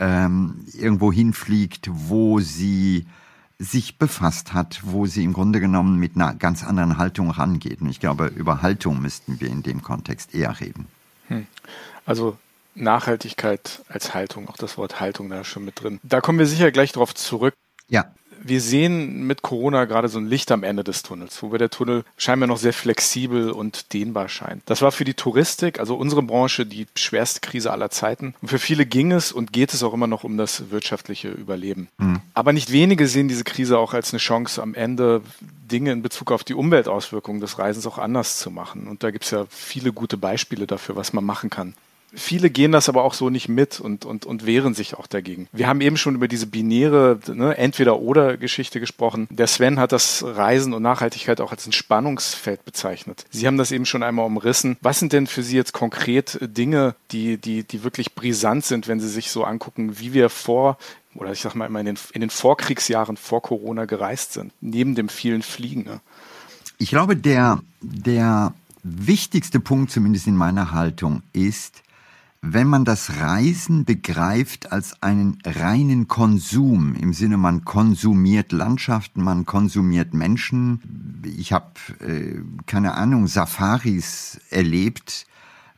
ähm, 0.00 0.64
irgendwo 0.72 1.12
hinfliegt, 1.12 1.88
wo 1.92 2.40
sie 2.40 3.06
sich 3.58 3.98
befasst 3.98 4.54
hat, 4.54 4.80
wo 4.84 5.06
sie 5.06 5.22
im 5.22 5.34
Grunde 5.34 5.60
genommen 5.60 5.98
mit 5.98 6.16
einer 6.16 6.34
ganz 6.34 6.64
anderen 6.64 6.96
Haltung 6.96 7.30
rangeht. 7.30 7.82
Und 7.82 7.90
ich 7.90 8.00
glaube, 8.00 8.26
über 8.26 8.62
Haltung 8.62 9.00
müssten 9.00 9.40
wir 9.40 9.48
in 9.48 9.62
dem 9.62 9.82
Kontext 9.82 10.34
eher 10.34 10.58
reden. 10.58 10.86
Hm. 11.28 11.46
Also 12.06 12.38
Nachhaltigkeit 12.74 13.82
als 13.88 14.14
Haltung, 14.14 14.48
auch 14.48 14.56
das 14.56 14.78
Wort 14.78 14.98
Haltung 14.98 15.28
da 15.28 15.44
schon 15.44 15.64
mit 15.64 15.82
drin. 15.82 16.00
Da 16.02 16.20
kommen 16.22 16.38
wir 16.38 16.46
sicher 16.46 16.72
gleich 16.72 16.92
darauf 16.92 17.14
zurück. 17.14 17.54
Ja 17.88 18.06
wir 18.42 18.60
sehen 18.60 19.26
mit 19.26 19.42
Corona 19.42 19.84
gerade 19.84 20.08
so 20.08 20.18
ein 20.18 20.26
Licht 20.26 20.50
am 20.50 20.62
Ende 20.62 20.84
des 20.84 21.02
Tunnels, 21.02 21.42
wobei 21.42 21.58
der 21.58 21.70
Tunnel 21.70 22.04
scheinbar 22.16 22.46
noch 22.46 22.56
sehr 22.56 22.72
flexibel 22.72 23.50
und 23.50 23.92
dehnbar 23.92 24.28
scheint. 24.28 24.62
Das 24.66 24.82
war 24.82 24.92
für 24.92 25.04
die 25.04 25.14
Touristik, 25.14 25.78
also 25.78 25.94
unsere 25.96 26.22
Branche, 26.22 26.66
die 26.66 26.86
schwerste 26.96 27.40
Krise 27.40 27.70
aller 27.70 27.90
Zeiten. 27.90 28.34
Und 28.40 28.48
für 28.48 28.58
viele 28.58 28.86
ging 28.86 29.12
es 29.12 29.32
und 29.32 29.52
geht 29.52 29.72
es 29.74 29.82
auch 29.82 29.94
immer 29.94 30.06
noch 30.06 30.24
um 30.24 30.36
das 30.36 30.70
wirtschaftliche 30.70 31.28
Überleben. 31.28 31.88
Mhm. 31.98 32.20
Aber 32.34 32.52
nicht 32.52 32.72
wenige 32.72 33.06
sehen 33.06 33.28
diese 33.28 33.44
Krise 33.44 33.78
auch 33.78 33.94
als 33.94 34.12
eine 34.12 34.18
Chance, 34.18 34.62
am 34.62 34.74
Ende 34.74 35.22
Dinge 35.70 35.92
in 35.92 36.02
Bezug 36.02 36.32
auf 36.32 36.44
die 36.44 36.54
Umweltauswirkungen 36.54 37.40
des 37.40 37.58
Reisens 37.58 37.86
auch 37.86 37.98
anders 37.98 38.38
zu 38.38 38.50
machen. 38.50 38.88
Und 38.88 39.02
da 39.02 39.10
gibt 39.10 39.24
es 39.24 39.30
ja 39.30 39.46
viele 39.48 39.92
gute 39.92 40.16
Beispiele 40.16 40.66
dafür, 40.66 40.96
was 40.96 41.12
man 41.12 41.24
machen 41.24 41.50
kann. 41.50 41.74
Viele 42.14 42.50
gehen 42.50 42.72
das 42.72 42.88
aber 42.88 43.04
auch 43.04 43.14
so 43.14 43.30
nicht 43.30 43.48
mit 43.48 43.80
und, 43.80 44.04
und, 44.04 44.26
und 44.26 44.46
wehren 44.46 44.74
sich 44.74 44.94
auch 44.94 45.06
dagegen. 45.06 45.48
Wir 45.52 45.68
haben 45.68 45.80
eben 45.80 45.96
schon 45.96 46.14
über 46.14 46.28
diese 46.28 46.46
binäre 46.46 47.18
ne, 47.32 47.56
Entweder-Oder-Geschichte 47.56 48.80
gesprochen. 48.80 49.28
Der 49.30 49.46
Sven 49.46 49.78
hat 49.78 49.92
das 49.92 50.24
Reisen 50.24 50.72
und 50.72 50.82
Nachhaltigkeit 50.82 51.40
auch 51.40 51.52
als 51.52 51.66
ein 51.66 51.72
Spannungsfeld 51.72 52.64
bezeichnet. 52.64 53.24
Sie 53.30 53.46
haben 53.46 53.58
das 53.58 53.72
eben 53.72 53.86
schon 53.86 54.02
einmal 54.02 54.26
umrissen. 54.26 54.76
Was 54.80 54.98
sind 54.98 55.12
denn 55.12 55.26
für 55.26 55.42
Sie 55.42 55.56
jetzt 55.56 55.72
konkret 55.72 56.38
Dinge, 56.42 56.94
die, 57.12 57.36
die, 57.36 57.62
die 57.62 57.84
wirklich 57.84 58.14
brisant 58.14 58.64
sind, 58.64 58.88
wenn 58.88 59.00
Sie 59.00 59.08
sich 59.08 59.30
so 59.30 59.44
angucken, 59.44 59.98
wie 59.98 60.12
wir 60.12 60.28
vor 60.28 60.78
oder 61.14 61.32
ich 61.32 61.40
sag 61.40 61.54
mal 61.54 61.66
immer 61.66 61.80
in 61.80 61.86
den, 61.86 61.98
in 62.12 62.20
den 62.20 62.30
Vorkriegsjahren 62.30 63.16
vor 63.16 63.42
Corona 63.42 63.84
gereist 63.84 64.32
sind, 64.32 64.52
neben 64.60 64.94
dem 64.94 65.08
vielen 65.08 65.42
Fliegen? 65.42 65.84
Ne? 65.84 66.00
Ich 66.78 66.90
glaube, 66.90 67.16
der, 67.16 67.60
der 67.80 68.54
wichtigste 68.82 69.60
Punkt, 69.60 69.90
zumindest 69.90 70.26
in 70.26 70.36
meiner 70.36 70.72
Haltung, 70.72 71.22
ist, 71.32 71.82
wenn 72.42 72.68
man 72.68 72.84
das 72.84 73.18
Reisen 73.20 73.84
begreift 73.84 74.72
als 74.72 75.02
einen 75.02 75.38
reinen 75.44 76.08
Konsum, 76.08 76.94
im 76.94 77.12
Sinne 77.12 77.36
man 77.36 77.64
konsumiert 77.64 78.52
Landschaften, 78.52 79.22
man 79.22 79.44
konsumiert 79.44 80.14
Menschen. 80.14 81.22
Ich 81.36 81.52
habe, 81.52 81.70
äh, 82.00 82.40
keine 82.66 82.94
Ahnung, 82.94 83.26
Safaris 83.26 84.40
erlebt, 84.48 85.26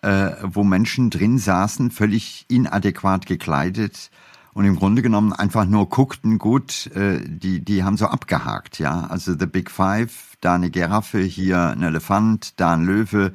äh, 0.03 0.31
wo 0.43 0.63
Menschen 0.63 1.11
drin 1.11 1.39
saßen, 1.39 1.91
völlig 1.91 2.47
inadäquat 2.49 3.27
gekleidet 3.27 4.11
und 4.55 4.65
im 4.65 4.77
Grunde 4.77 5.03
genommen 5.03 5.33
einfach 5.33 5.65
nur 5.65 5.89
guckten, 5.89 6.39
gut, 6.39 6.89
äh, 6.95 7.21
die, 7.27 7.65
die 7.65 7.83
haben 7.83 7.97
so 7.97 8.07
abgehakt, 8.07 8.79
ja. 8.79 9.07
Also 9.09 9.37
The 9.37 9.47
Big 9.47 9.71
Five, 9.71 10.37
da 10.41 10.55
eine 10.55 10.71
Giraffe, 10.71 11.21
hier 11.21 11.71
ein 11.71 11.83
Elefant, 11.83 12.61
da 12.61 12.75
ein 12.75 12.85
Löwe. 12.85 13.33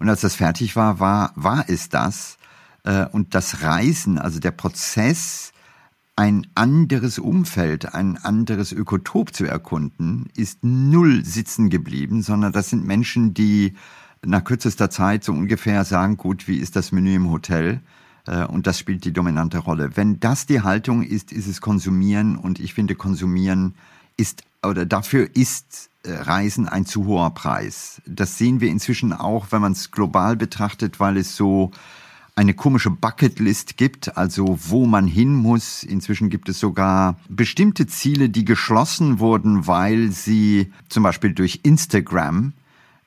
Und 0.00 0.08
als 0.08 0.20
das 0.20 0.34
fertig 0.34 0.76
war, 0.76 1.00
war, 1.00 1.32
war 1.34 1.64
es 1.68 1.88
das. 1.88 2.37
Äh, 2.84 3.06
und 3.06 3.34
das 3.34 3.62
Reisen, 3.62 4.18
also 4.18 4.40
der 4.40 4.50
Prozess, 4.50 5.52
ein 6.16 6.48
anderes 6.56 7.20
Umfeld, 7.20 7.94
ein 7.94 8.16
anderes 8.16 8.72
Ökotop 8.72 9.32
zu 9.32 9.44
erkunden, 9.44 10.28
ist 10.34 10.64
null 10.64 11.24
sitzen 11.24 11.70
geblieben, 11.70 12.22
sondern 12.22 12.52
das 12.52 12.70
sind 12.70 12.84
Menschen, 12.84 13.34
die 13.34 13.74
nach 14.26 14.42
kürzester 14.42 14.90
Zeit 14.90 15.22
so 15.22 15.32
ungefähr 15.32 15.84
sagen, 15.84 16.16
gut, 16.16 16.48
wie 16.48 16.56
ist 16.56 16.74
das 16.74 16.90
Menü 16.90 17.14
im 17.14 17.30
Hotel? 17.30 17.80
Äh, 18.26 18.44
und 18.44 18.66
das 18.66 18.78
spielt 18.78 19.04
die 19.04 19.12
dominante 19.12 19.58
Rolle. 19.58 19.96
Wenn 19.96 20.18
das 20.20 20.46
die 20.46 20.62
Haltung 20.62 21.02
ist, 21.02 21.32
ist 21.32 21.46
es 21.46 21.60
Konsumieren 21.60 22.36
und 22.36 22.58
ich 22.58 22.74
finde, 22.74 22.94
Konsumieren 22.94 23.74
ist 24.16 24.42
oder 24.66 24.86
dafür 24.86 25.28
ist 25.36 25.90
äh, 26.02 26.12
Reisen 26.12 26.68
ein 26.68 26.84
zu 26.84 27.06
hoher 27.06 27.30
Preis. 27.30 28.02
Das 28.06 28.38
sehen 28.38 28.60
wir 28.60 28.70
inzwischen 28.70 29.12
auch, 29.12 29.46
wenn 29.50 29.62
man 29.62 29.72
es 29.72 29.90
global 29.90 30.36
betrachtet, 30.36 30.98
weil 30.98 31.16
es 31.16 31.36
so 31.36 31.70
eine 32.38 32.54
komische 32.54 32.90
Bucketlist 32.90 33.76
gibt, 33.76 34.16
also 34.16 34.56
wo 34.68 34.86
man 34.86 35.08
hin 35.08 35.34
muss. 35.34 35.82
Inzwischen 35.82 36.30
gibt 36.30 36.48
es 36.48 36.60
sogar 36.60 37.18
bestimmte 37.28 37.88
Ziele, 37.88 38.28
die 38.28 38.44
geschlossen 38.44 39.18
wurden, 39.18 39.66
weil 39.66 40.12
sie 40.12 40.72
zum 40.88 41.02
Beispiel 41.02 41.34
durch 41.34 41.60
Instagram 41.64 42.52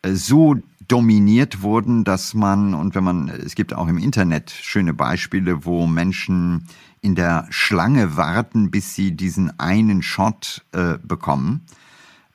äh, 0.01 0.11
so 0.11 0.57
dominiert 0.89 1.61
wurden, 1.61 2.03
dass 2.03 2.33
man, 2.33 2.73
und 2.73 2.93
wenn 2.93 3.05
man, 3.05 3.29
es 3.29 3.55
gibt 3.55 3.73
auch 3.73 3.87
im 3.87 3.97
Internet 3.97 4.51
schöne 4.51 4.93
Beispiele, 4.93 5.63
wo 5.63 5.87
Menschen 5.87 6.67
in 6.99 7.15
der 7.15 7.47
Schlange 7.51 8.17
warten, 8.17 8.69
bis 8.69 8.95
sie 8.95 9.13
diesen 9.13 9.57
einen 9.61 10.01
Shot 10.03 10.65
äh, 10.73 10.97
bekommen. 11.01 11.61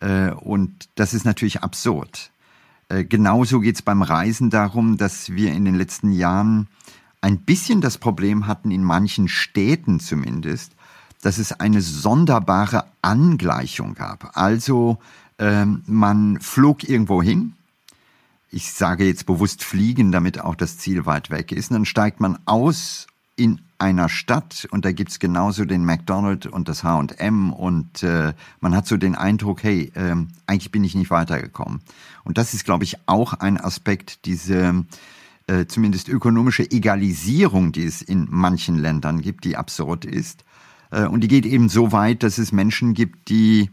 Äh, 0.00 0.30
und 0.30 0.88
das 0.94 1.12
ist 1.12 1.26
natürlich 1.26 1.62
absurd. 1.62 2.30
Äh, 2.88 3.04
genauso 3.04 3.60
geht 3.60 3.76
es 3.76 3.82
beim 3.82 4.02
Reisen 4.02 4.50
darum, 4.50 4.96
dass 4.96 5.30
wir 5.30 5.52
in 5.52 5.64
den 5.64 5.74
letzten 5.74 6.12
Jahren 6.12 6.68
ein 7.20 7.38
bisschen 7.38 7.80
das 7.80 7.98
Problem 7.98 8.46
hatten, 8.46 8.70
in 8.70 8.84
manchen 8.84 9.28
Städten 9.28 9.98
zumindest, 10.00 10.72
dass 11.22 11.38
es 11.38 11.52
eine 11.52 11.80
sonderbare 11.80 12.84
Angleichung 13.02 13.94
gab. 13.94 14.36
Also 14.36 14.98
ähm, 15.38 15.82
man 15.86 16.40
flog 16.40 16.88
irgendwo 16.88 17.22
hin. 17.22 17.54
Ich 18.50 18.72
sage 18.72 19.04
jetzt 19.04 19.26
bewusst 19.26 19.64
fliegen, 19.64 20.12
damit 20.12 20.40
auch 20.40 20.54
das 20.54 20.78
Ziel 20.78 21.04
weit 21.04 21.30
weg 21.30 21.52
ist. 21.52 21.70
Und 21.70 21.74
dann 21.74 21.84
steigt 21.84 22.20
man 22.20 22.38
aus 22.44 23.08
in 23.36 23.60
einer 23.78 24.08
Stadt 24.08 24.66
und 24.70 24.84
da 24.84 24.92
gibt's 24.92 25.18
genauso 25.18 25.64
den 25.66 25.84
McDonald's 25.84 26.46
und 26.46 26.68
das 26.68 26.82
H&M 26.82 27.52
und 27.52 28.02
äh, 28.02 28.32
man 28.60 28.74
hat 28.74 28.86
so 28.86 28.96
den 28.96 29.14
Eindruck, 29.14 29.62
hey, 29.62 29.92
äh, 29.94 30.16
eigentlich 30.46 30.70
bin 30.70 30.82
ich 30.82 30.94
nicht 30.94 31.10
weitergekommen. 31.10 31.80
Und 32.24 32.38
das 32.38 32.54
ist, 32.54 32.64
glaube 32.64 32.84
ich, 32.84 32.96
auch 33.06 33.34
ein 33.34 33.60
Aspekt, 33.60 34.24
diese 34.24 34.84
äh, 35.46 35.66
zumindest 35.66 36.08
ökonomische 36.08 36.70
Egalisierung, 36.70 37.72
die 37.72 37.84
es 37.84 38.02
in 38.02 38.26
manchen 38.30 38.78
Ländern 38.78 39.20
gibt, 39.20 39.44
die 39.44 39.56
absurd 39.56 40.04
ist. 40.04 40.44
Äh, 40.90 41.06
und 41.06 41.20
die 41.20 41.28
geht 41.28 41.46
eben 41.46 41.68
so 41.68 41.92
weit, 41.92 42.22
dass 42.22 42.38
es 42.38 42.52
Menschen 42.52 42.94
gibt, 42.94 43.28
die 43.28 43.70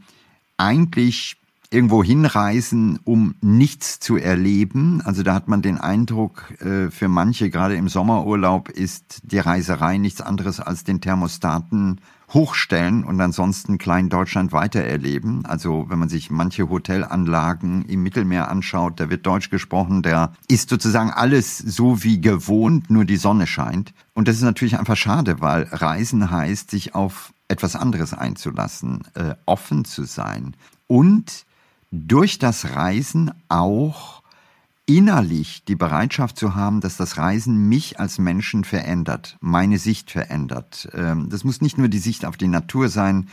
eigentlich 0.58 1.38
irgendwo 1.73 2.03
hinreisen, 2.03 2.99
um 3.03 3.35
nichts 3.41 3.99
zu 3.99 4.17
erleben. 4.17 5.01
Also 5.03 5.23
da 5.23 5.33
hat 5.33 5.47
man 5.47 5.61
den 5.61 5.79
Eindruck, 5.79 6.53
äh, 6.61 6.91
für 6.91 7.07
manche, 7.07 7.49
gerade 7.49 7.75
im 7.75 7.89
Sommerurlaub, 7.89 8.69
ist 8.69 9.21
die 9.23 9.39
Reiserei 9.39 9.97
nichts 9.97 10.21
anderes 10.21 10.59
als 10.59 10.83
den 10.83 11.01
Thermostaten 11.01 11.99
hochstellen 12.31 13.03
und 13.03 13.19
ansonsten 13.19 13.77
klein 13.77 14.09
Deutschland 14.09 14.51
weitererleben. 14.51 15.45
Also 15.45 15.85
wenn 15.89 15.99
man 15.99 16.09
sich 16.09 16.29
manche 16.31 16.69
Hotelanlagen 16.69 17.85
im 17.85 18.03
Mittelmeer 18.03 18.49
anschaut, 18.49 18.99
da 18.99 19.09
wird 19.09 19.25
Deutsch 19.25 19.49
gesprochen, 19.49 20.01
da 20.01 20.33
ist 20.47 20.69
sozusagen 20.69 21.11
alles 21.11 21.57
so 21.57 22.03
wie 22.03 22.21
gewohnt, 22.21 22.89
nur 22.89 23.05
die 23.05 23.17
Sonne 23.17 23.47
scheint. 23.47 23.93
Und 24.13 24.27
das 24.27 24.35
ist 24.35 24.43
natürlich 24.43 24.77
einfach 24.77 24.97
schade, 24.97 25.41
weil 25.41 25.63
Reisen 25.71 26.29
heißt, 26.29 26.71
sich 26.71 26.95
auf 26.95 27.33
etwas 27.47 27.75
anderes 27.75 28.13
einzulassen, 28.13 29.03
äh, 29.15 29.35
offen 29.45 29.85
zu 29.85 30.03
sein 30.03 30.55
und 30.87 31.45
durch 31.93 32.39
das 32.39 32.71
Reisen 32.71 33.31
auch 33.50 34.23
innerlich 34.88 35.63
die 35.63 35.75
Bereitschaft 35.75 36.38
zu 36.38 36.55
haben, 36.55 36.81
dass 36.81 36.97
das 36.97 37.17
Reisen 37.17 37.69
mich 37.69 38.00
als 38.00 38.17
Menschen 38.17 38.63
verändert, 38.63 39.38
meine 39.39 39.77
Sicht 39.77 40.09
verändert. 40.09 40.89
Ähm, 40.93 41.29
das 41.29 41.43
muss 41.43 41.62
nicht 41.62 41.77
nur 41.77 41.88
die 41.88 42.00
Sicht 42.00 42.25
auf 42.25 42.35
die 42.35 42.47
Natur 42.47 42.89
sein, 42.89 43.27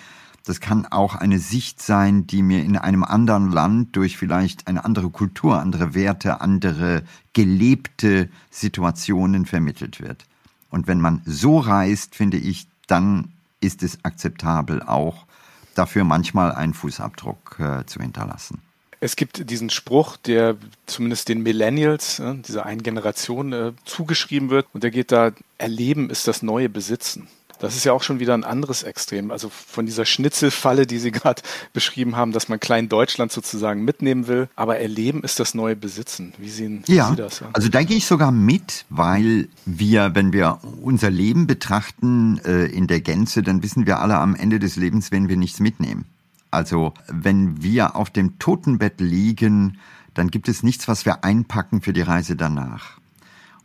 das 0.45 0.61
kann 0.61 0.87
auch 0.87 1.15
eine 1.15 1.39
Sicht 1.39 1.83
sein, 1.83 2.27
die 2.27 2.43
mir 2.43 2.63
in 2.63 2.77
einem 2.77 3.05
anderen 3.05 3.51
Land 3.51 3.97
durch 3.97 4.17
vielleicht 4.17 4.69
eine 4.69 4.85
andere 4.85 5.11
Kultur, 5.11 5.59
andere 5.59 5.95
Werte, 5.95 6.41
andere 6.41 7.03
gelebte 7.33 8.29
Situationen 8.51 9.45
vermittelt 9.45 10.01
wird. 10.01 10.25
Und 10.71 10.87
wenn 10.87 11.01
man 11.01 11.21
so 11.27 11.59
reist, 11.59 12.15
finde 12.15 12.39
ich, 12.39 12.69
dann 12.87 13.33
ist 13.61 13.83
es 13.83 14.05
akzeptabel 14.05 14.83
auch 14.83 15.27
dafür 15.75 16.05
manchmal 16.05 16.53
einen 16.53 16.75
Fußabdruck 16.75 17.59
äh, 17.59 17.87
zu 17.87 18.01
hinterlassen. 18.01 18.63
Es 19.03 19.17
gibt 19.17 19.49
diesen 19.51 19.71
Spruch, 19.71 20.19
der 20.19 20.57
zumindest 20.85 21.29
den 21.31 21.43
Millennials, 21.43 22.19
äh, 22.19 22.35
dieser 22.37 22.67
einen 22.67 22.83
Generation, 22.83 23.53
äh, 23.53 23.73
zugeschrieben 23.87 24.51
wird. 24.51 24.67
Und 24.75 24.85
der 24.85 24.91
geht 24.91 25.11
da, 25.11 25.33
Erleben 25.57 26.11
ist 26.11 26.29
das 26.29 26.43
neue 26.43 26.69
Besitzen. 26.69 27.29
Das 27.61 27.77
ist 27.77 27.85
ja 27.85 27.93
auch 27.93 28.03
schon 28.03 28.21
wieder 28.21 28.35
ein 28.35 28.45
anderes 28.45 28.83
Extrem. 28.83 29.31
Also 29.31 29.51
von 29.51 29.87
dieser 29.87 30.05
Schnitzelfalle, 30.05 30.87
die 30.87 30.99
Sie 30.99 31.11
gerade 31.13 31.43
beschrieben 31.73 32.17
haben, 32.17 32.33
dass 32.33 32.49
man 32.49 32.59
Klein 32.59 32.89
Deutschland 32.89 33.31
sozusagen 33.31 33.85
mitnehmen 33.85 34.27
will. 34.27 34.49
Aber 34.57 34.79
Erleben 34.79 35.23
ist 35.23 35.39
das 35.39 35.55
neue 35.55 35.77
Besitzen. 35.77 36.33
Wie 36.39 36.49
sehen 36.49 36.83
ja, 36.89 37.11
Sie 37.11 37.17
das? 37.17 37.41
Ja, 37.41 37.51
also 37.53 37.69
da 37.69 37.83
gehe 37.83 37.99
ich 37.99 38.07
sogar 38.07 38.33
mit, 38.33 38.87
weil 38.89 39.49
wir, 39.67 40.15
wenn 40.15 40.33
wir 40.33 40.59
unser 40.83 41.11
Leben 41.11 41.47
betrachten 41.47 42.41
äh, 42.45 42.65
in 42.67 42.87
der 42.87 43.01
Gänze, 43.01 43.43
dann 43.43 43.63
wissen 43.63 43.87
wir 43.87 44.01
alle 44.01 44.17
am 44.17 44.35
Ende 44.35 44.59
des 44.59 44.77
Lebens, 44.77 45.13
wenn 45.13 45.29
wir 45.29 45.37
nichts 45.37 45.61
mitnehmen. 45.61 46.07
Also 46.51 46.95
wenn 47.07 47.63
wir 47.63 47.95
auf 47.95 48.11
dem 48.11 48.39
Totenbett 48.39 49.01
liegen, 49.01 49.79
dann 50.15 50.29
gibt 50.29 50.49
es 50.49 50.63
nichts, 50.63 50.89
was 50.89 51.05
wir 51.05 51.25
einpacken 51.25 51.83
für 51.83 51.93
die 51.93 52.03
Reise 52.03 52.35
danach. 52.35 53.00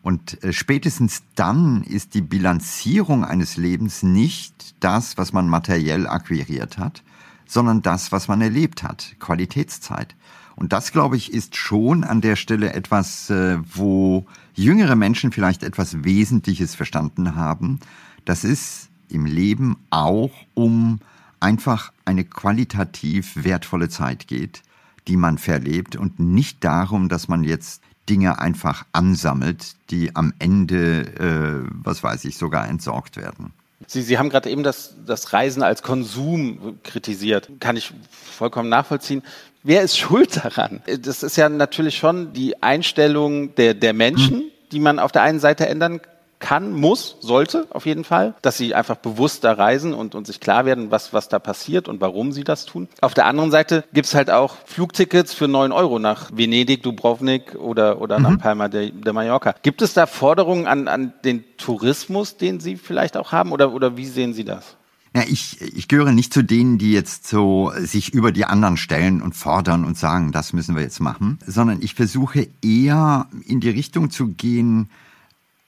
Und 0.05 0.43
äh, 0.43 0.53
spätestens 0.53 1.23
dann 1.33 1.81
ist 1.81 2.13
die 2.13 2.21
Bilanzierung 2.21 3.25
eines 3.25 3.57
Lebens 3.57 4.03
nicht 4.03 4.75
das, 4.79 5.17
was 5.17 5.33
man 5.33 5.49
materiell 5.49 6.05
akquiriert 6.05 6.77
hat, 6.77 7.01
sondern 7.47 7.81
das, 7.81 8.11
was 8.11 8.27
man 8.27 8.39
erlebt 8.39 8.83
hat, 8.83 9.15
Qualitätszeit. 9.17 10.15
Und 10.55 10.73
das, 10.73 10.91
glaube 10.91 11.17
ich, 11.17 11.33
ist 11.33 11.55
schon 11.55 12.03
an 12.03 12.21
der 12.21 12.35
Stelle 12.35 12.73
etwas, 12.73 13.31
äh, 13.31 13.57
wo 13.73 14.27
jüngere 14.53 14.95
Menschen 14.95 15.31
vielleicht 15.31 15.63
etwas 15.63 16.03
Wesentliches 16.03 16.75
verstanden 16.75 17.35
haben. 17.35 17.79
Das 18.25 18.43
ist 18.43 18.89
im 19.09 19.25
Leben 19.25 19.75
auch 19.89 20.29
um 20.53 20.99
einfach 21.39 21.91
eine 22.05 22.25
qualitativ 22.25 23.43
wertvolle 23.43 23.89
Zeit 23.89 24.27
geht, 24.27 24.61
die 25.07 25.17
man 25.17 25.39
verlebt 25.39 25.95
und 25.95 26.19
nicht 26.19 26.63
darum, 26.63 27.09
dass 27.09 27.27
man 27.27 27.43
jetzt 27.43 27.81
Dinge 28.09 28.39
einfach 28.39 28.85
ansammelt, 28.91 29.75
die 29.89 30.15
am 30.15 30.33
Ende, 30.39 31.01
äh, 31.01 31.69
was 31.83 32.03
weiß 32.03 32.25
ich, 32.25 32.37
sogar 32.37 32.67
entsorgt 32.67 33.17
werden. 33.17 33.53
Sie, 33.87 34.01
Sie 34.01 34.17
haben 34.17 34.29
gerade 34.29 34.49
eben 34.49 34.63
das, 34.63 34.95
das 35.05 35.33
Reisen 35.33 35.61
als 35.61 35.83
Konsum 35.83 36.79
kritisiert. 36.83 37.49
Kann 37.59 37.77
ich 37.77 37.93
vollkommen 38.11 38.69
nachvollziehen. 38.69 39.21
Wer 39.63 39.81
ist 39.81 39.97
schuld 39.97 40.37
daran? 40.43 40.81
Das 41.01 41.23
ist 41.23 41.35
ja 41.37 41.49
natürlich 41.49 41.97
schon 41.97 42.33
die 42.33 42.61
Einstellung 42.63 43.53
der, 43.55 43.73
der 43.73 43.93
Menschen, 43.93 44.37
hm. 44.37 44.43
die 44.71 44.79
man 44.79 44.99
auf 44.99 45.11
der 45.11 45.23
einen 45.23 45.39
Seite 45.39 45.67
ändern 45.67 46.01
kann, 46.45 46.73
muss, 46.73 47.17
sollte 47.21 47.65
auf 47.71 47.87
jeden 47.87 48.03
Fall, 48.03 48.35
dass 48.43 48.55
sie 48.55 48.75
einfach 48.75 48.97
bewusster 48.97 49.57
reisen 49.57 49.95
und, 49.95 50.13
und 50.13 50.27
sich 50.27 50.39
klar 50.39 50.63
werden, 50.65 50.91
was, 50.91 51.11
was 51.11 51.27
da 51.27 51.39
passiert 51.39 51.87
und 51.87 52.01
warum 52.01 52.31
sie 52.31 52.43
das 52.43 52.67
tun. 52.67 52.87
Auf 53.01 53.15
der 53.15 53.25
anderen 53.25 53.49
Seite 53.49 53.83
gibt 53.93 54.05
es 54.05 54.13
halt 54.13 54.29
auch 54.29 54.55
Flugtickets 54.65 55.33
für 55.33 55.47
neun 55.47 55.71
Euro 55.71 55.97
nach 55.97 56.29
Venedig, 56.31 56.83
Dubrovnik 56.83 57.55
oder, 57.55 57.99
oder 57.99 58.19
mhm. 58.19 58.23
nach 58.23 58.37
Palma 58.37 58.67
de, 58.67 58.91
de 58.91 59.11
Mallorca. 59.11 59.55
Gibt 59.63 59.81
es 59.81 59.95
da 59.95 60.05
Forderungen 60.05 60.67
an, 60.67 60.87
an 60.87 61.13
den 61.23 61.43
Tourismus, 61.57 62.37
den 62.37 62.59
Sie 62.59 62.75
vielleicht 62.75 63.17
auch 63.17 63.31
haben 63.31 63.51
oder, 63.51 63.73
oder 63.73 63.97
wie 63.97 64.05
sehen 64.05 64.35
Sie 64.35 64.45
das? 64.45 64.77
Ja, 65.15 65.23
ich, 65.27 65.59
ich 65.61 65.87
gehöre 65.87 66.11
nicht 66.11 66.31
zu 66.31 66.43
denen, 66.43 66.77
die 66.77 66.91
jetzt 66.91 67.25
so 67.25 67.71
sich 67.77 68.13
über 68.13 68.31
die 68.31 68.45
anderen 68.45 68.77
stellen 68.77 69.23
und 69.23 69.33
fordern 69.33 69.83
und 69.83 69.97
sagen, 69.97 70.31
das 70.31 70.53
müssen 70.53 70.75
wir 70.75 70.83
jetzt 70.83 70.99
machen, 70.99 71.39
sondern 71.47 71.81
ich 71.81 71.95
versuche 71.95 72.49
eher 72.61 73.27
in 73.47 73.61
die 73.61 73.69
Richtung 73.71 74.11
zu 74.11 74.27
gehen, 74.27 74.89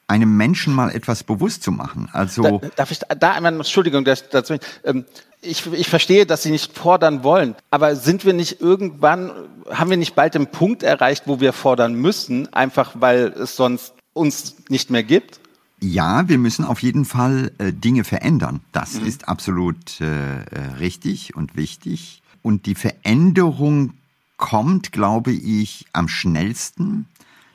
einem 0.07 0.37
Menschen 0.37 0.73
mal 0.73 0.89
etwas 0.89 1.23
bewusst 1.23 1.63
zu 1.63 1.71
machen. 1.71 2.09
Also 2.13 2.59
da, 2.59 2.69
darf 2.75 2.91
ich 2.91 2.99
da 2.99 3.31
einmal, 3.31 3.53
Entschuldigung, 3.53 4.05
dazu, 4.05 4.55
ähm, 4.83 5.05
ich, 5.41 5.71
ich 5.71 5.89
verstehe, 5.89 6.25
dass 6.25 6.43
Sie 6.43 6.51
nicht 6.51 6.77
fordern 6.77 7.23
wollen, 7.23 7.55
aber 7.69 7.95
sind 7.95 8.25
wir 8.25 8.33
nicht 8.33 8.61
irgendwann, 8.61 9.31
haben 9.69 9.89
wir 9.89 9.97
nicht 9.97 10.15
bald 10.15 10.33
den 10.33 10.47
Punkt 10.47 10.83
erreicht, 10.83 11.23
wo 11.25 11.39
wir 11.39 11.53
fordern 11.53 11.93
müssen, 11.93 12.51
einfach 12.53 12.93
weil 12.95 13.33
es 13.37 13.55
sonst 13.55 13.93
uns 14.13 14.55
nicht 14.69 14.89
mehr 14.89 15.03
gibt? 15.03 15.39
Ja, 15.79 16.27
wir 16.27 16.39
müssen 16.39 16.65
auf 16.65 16.81
jeden 16.81 17.05
Fall 17.05 17.51
äh, 17.59 17.71
Dinge 17.71 18.03
verändern. 18.03 18.61
Das 18.71 18.95
mhm. 18.99 19.05
ist 19.05 19.27
absolut 19.27 20.01
äh, 20.01 20.39
äh 20.41 20.43
richtig 20.79 21.35
und 21.35 21.55
wichtig. 21.55 22.23
Und 22.41 22.65
die 22.65 22.73
Veränderung 22.73 23.93
kommt, 24.37 24.91
glaube 24.91 25.31
ich, 25.31 25.85
am 25.93 26.07
schnellsten 26.07 27.05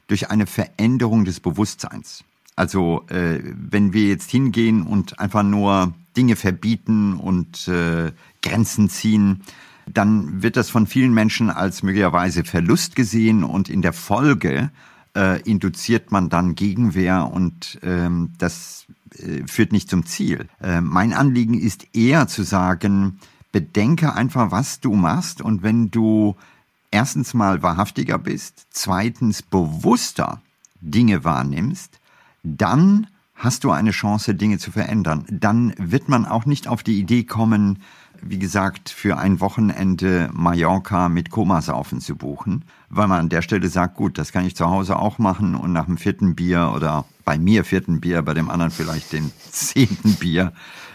durch 0.07 0.31
eine 0.31 0.47
Veränderung 0.47 1.25
des 1.25 1.41
Bewusstseins. 1.41 2.23
Also 2.57 3.05
äh, 3.09 3.41
wenn 3.43 3.93
wir 3.93 4.07
jetzt 4.09 4.31
hingehen 4.31 4.83
und 4.83 5.19
einfach 5.19 5.43
nur 5.43 5.95
Dinge 6.17 6.37
verbieten 6.37 7.15
und 7.15 7.67
äh, 7.69 8.13
Grenzen 8.43 8.91
ziehen, 8.91 9.43
dann 9.87 10.43
wird 10.43 10.57
das 10.57 10.71
von 10.71 10.87
vielen 10.87 11.15
Menschen 11.15 11.51
als 11.51 11.83
möglicherweise 11.83 12.45
Verlust 12.45 12.95
gesehen 12.95 13.45
und 13.45 13.69
in 13.69 13.83
der 13.83 13.93
Folge 13.93 14.71
äh, 15.17 15.41
induziert 15.43 16.13
man 16.13 16.29
dann 16.29 16.55
Gegenwehr 16.55 17.31
und 17.33 17.79
ähm, 17.83 18.33
das 18.39 18.87
äh, 19.19 19.47
führt 19.47 19.73
nicht 19.73 19.91
zum 19.91 20.07
Ziel. 20.07 20.49
Äh, 20.63 20.81
mein 20.81 21.13
Anliegen 21.13 21.59
ist 21.59 21.87
eher 21.95 22.29
zu 22.29 22.43
sagen, 22.43 23.19
bedenke 23.51 24.15
einfach, 24.15 24.51
was 24.51 24.81
du 24.81 24.95
machst 24.95 25.43
und 25.43 25.63
wenn 25.63 25.91
du 25.91 26.37
erstens 26.91 27.35
mal 27.35 27.63
wahrhaftiger 27.63 28.19
bist, 28.19 28.67
zweitens 28.71 29.43
bewusster 29.43 30.41
Dinge 30.81 31.25
wahrnimmst, 31.25 31.99
dann 32.43 33.07
hast 33.35 33.65
du 33.65 33.71
eine 33.71 33.91
Chance, 33.91 34.35
Dinge 34.35 34.59
zu 34.59 34.71
verändern. 34.71 35.27
Dann 35.31 35.75
wird 35.79 36.09
man 36.09 36.27
auch 36.27 36.47
nicht 36.47 36.69
auf 36.69 36.83
die 36.83 36.99
Idee 36.99 37.25
kommen, 37.25 37.79
wie 38.21 38.39
gesagt, 38.39 38.89
für 38.89 39.19
ein 39.19 39.41
Wochenende 39.41 40.31
Mallorca 40.33 41.09
mit 41.09 41.31
Komasaufen 41.31 42.01
zu 42.01 42.15
buchen, 42.15 42.65
weil 42.89 43.09
man 43.09 43.19
an 43.19 43.29
der 43.29 43.43
Stelle 43.43 43.69
sagt, 43.69 43.97
gut, 43.97 44.17
das 44.17 44.31
kann 44.31 44.47
ich 44.47 44.55
zu 44.55 44.71
Hause 44.71 44.97
auch 44.97 45.19
machen 45.19 45.57
und 45.57 45.73
nach 45.73 45.87
dem 45.87 45.97
vierten 45.99 46.37
Bier 46.37 46.73
oder 46.75 47.05
bei 47.25 47.37
mir 47.37 47.65
vierten 47.65 48.01
Bier, 48.01 48.23
bei 48.23 48.35
dem 48.35 48.49
anderen 48.49 48.71
vielleicht 48.71 49.13
den 49.13 49.33
zehnten 49.51 50.15
Bier, 50.15 50.53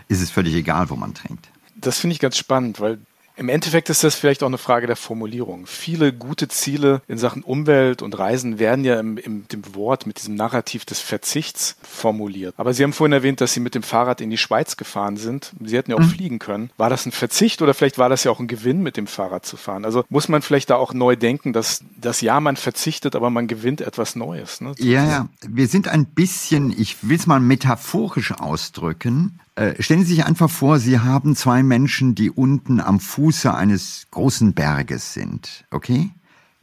ist 0.08 0.22
es 0.22 0.32
völlig 0.32 0.56
egal, 0.56 0.90
wo 0.90 0.96
man 0.96 1.14
trinkt. 1.14 1.50
Das 1.76 2.00
finde 2.00 2.14
ich 2.14 2.20
ganz 2.20 2.38
spannend, 2.38 2.80
weil 2.80 3.00
im 3.38 3.50
Endeffekt 3.50 3.90
ist 3.90 4.04
das 4.04 4.16
vielleicht 4.16 4.42
auch 4.44 4.48
eine 4.48 4.58
Frage 4.58 4.88
der 4.88 4.96
Formulierung. 4.96 5.68
Viele 5.68 6.12
gute 6.12 6.48
Ziele 6.48 7.02
in 7.08 7.18
Sachen 7.18 7.44
Umwelt 7.44 8.02
und 8.02 8.18
Reisen 8.18 8.58
werden 8.58 8.84
ja 8.84 9.00
im, 9.00 9.18
im 9.18 9.48
dem 9.48 9.76
Wort 9.76 10.08
mit 10.08 10.18
diesem 10.18 10.36
Narrativ 10.36 10.86
des 10.86 11.00
Verzichts 11.00 11.78
formuliert. 11.84 12.56
Aber 12.58 12.74
Sie 12.74 12.84
haben 12.84 12.94
vorhin 12.94 13.14
erwähnt, 13.14 13.40
dass 13.40 13.54
Sie 13.54 13.60
mit 13.60 13.76
dem 13.76 13.84
Fahrrad 13.84 14.22
in 14.22 14.30
die 14.30 14.38
Schweiz 14.38 14.76
gefahren 14.76 15.18
sind. 15.18 15.54
Sie 15.64 15.78
hätten 15.78 15.92
ja 15.92 15.98
auch 15.98 16.02
mhm. 16.02 16.10
fliegen 16.10 16.40
können. 16.40 16.72
War 16.78 16.90
das 16.90 17.06
ein 17.06 17.12
Verzicht 17.12 17.62
oder 17.62 17.74
vielleicht 17.74 17.98
war 17.98 18.10
das 18.10 18.24
ja 18.24 18.32
auch 18.32 18.40
ein 18.40 18.48
Gewinn, 18.48 18.82
mit 18.82 18.98
dem 18.98 19.08
Fahrrad 19.08 19.46
zu 19.46 19.56
fahren? 19.56 19.86
Also 19.86 20.04
muss 20.10 20.30
man 20.30 20.42
vielleicht 20.42 20.72
da 20.72 20.76
auch 20.76 20.94
neu 20.94 21.16
denken, 21.16 21.54
dass 21.54 21.84
das 22.02 22.22
ja 22.22 22.40
man 22.40 22.56
verzichtet, 22.56 23.16
aber 23.16 23.30
man 23.30 23.48
gewinnt 23.48 23.82
etwas 23.82 24.16
Neues. 24.16 24.62
Ne? 24.62 24.74
Ja, 24.80 25.06
ja. 25.06 25.30
Wir 25.48 25.68
sind 25.68 25.88
ein 25.88 26.06
bisschen, 26.06 26.74
ich 26.78 27.08
will 27.08 27.18
es 27.18 27.28
mal 27.28 27.40
metaphorisch 27.40 28.32
ausdrücken, 28.32 29.40
äh, 29.58 29.82
stellen 29.82 30.06
Sie 30.06 30.14
sich 30.14 30.26
einfach 30.26 30.52
vor, 30.52 30.78
Sie 30.78 31.00
haben 31.00 31.36
zwei 31.36 31.64
Menschen, 31.64 32.14
die 32.14 32.30
unten 32.30 32.80
am 32.80 33.00
Fuße 33.00 33.52
eines 33.52 34.06
großen 34.12 34.54
Berges 34.54 35.14
sind, 35.14 35.66
okay? 35.72 36.12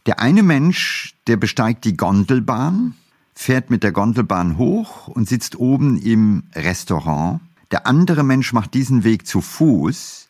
Der 0.07 0.21
eine 0.21 0.45
Mensch, 0.45 1.15
der 1.27 1.37
besteigt 1.37 1.85
die 1.87 1.97
Gondelbahn, 1.97 2.95
fährt 3.35 3.69
mit 3.69 3.83
der 3.83 3.91
Gondelbahn 3.91 4.59
hoch 4.59 5.09
und 5.09 5.29
sitzt 5.29 5.57
oben 5.59 5.97
im 5.97 6.45
Restaurant. 6.55 7.41
Der 7.73 7.89
andere 7.89 8.23
Mensch 8.23 8.53
macht 8.53 8.75
diesen 8.75 9.03
Weg 9.03 9.27
zu 9.27 9.41
Fuß 9.41 10.29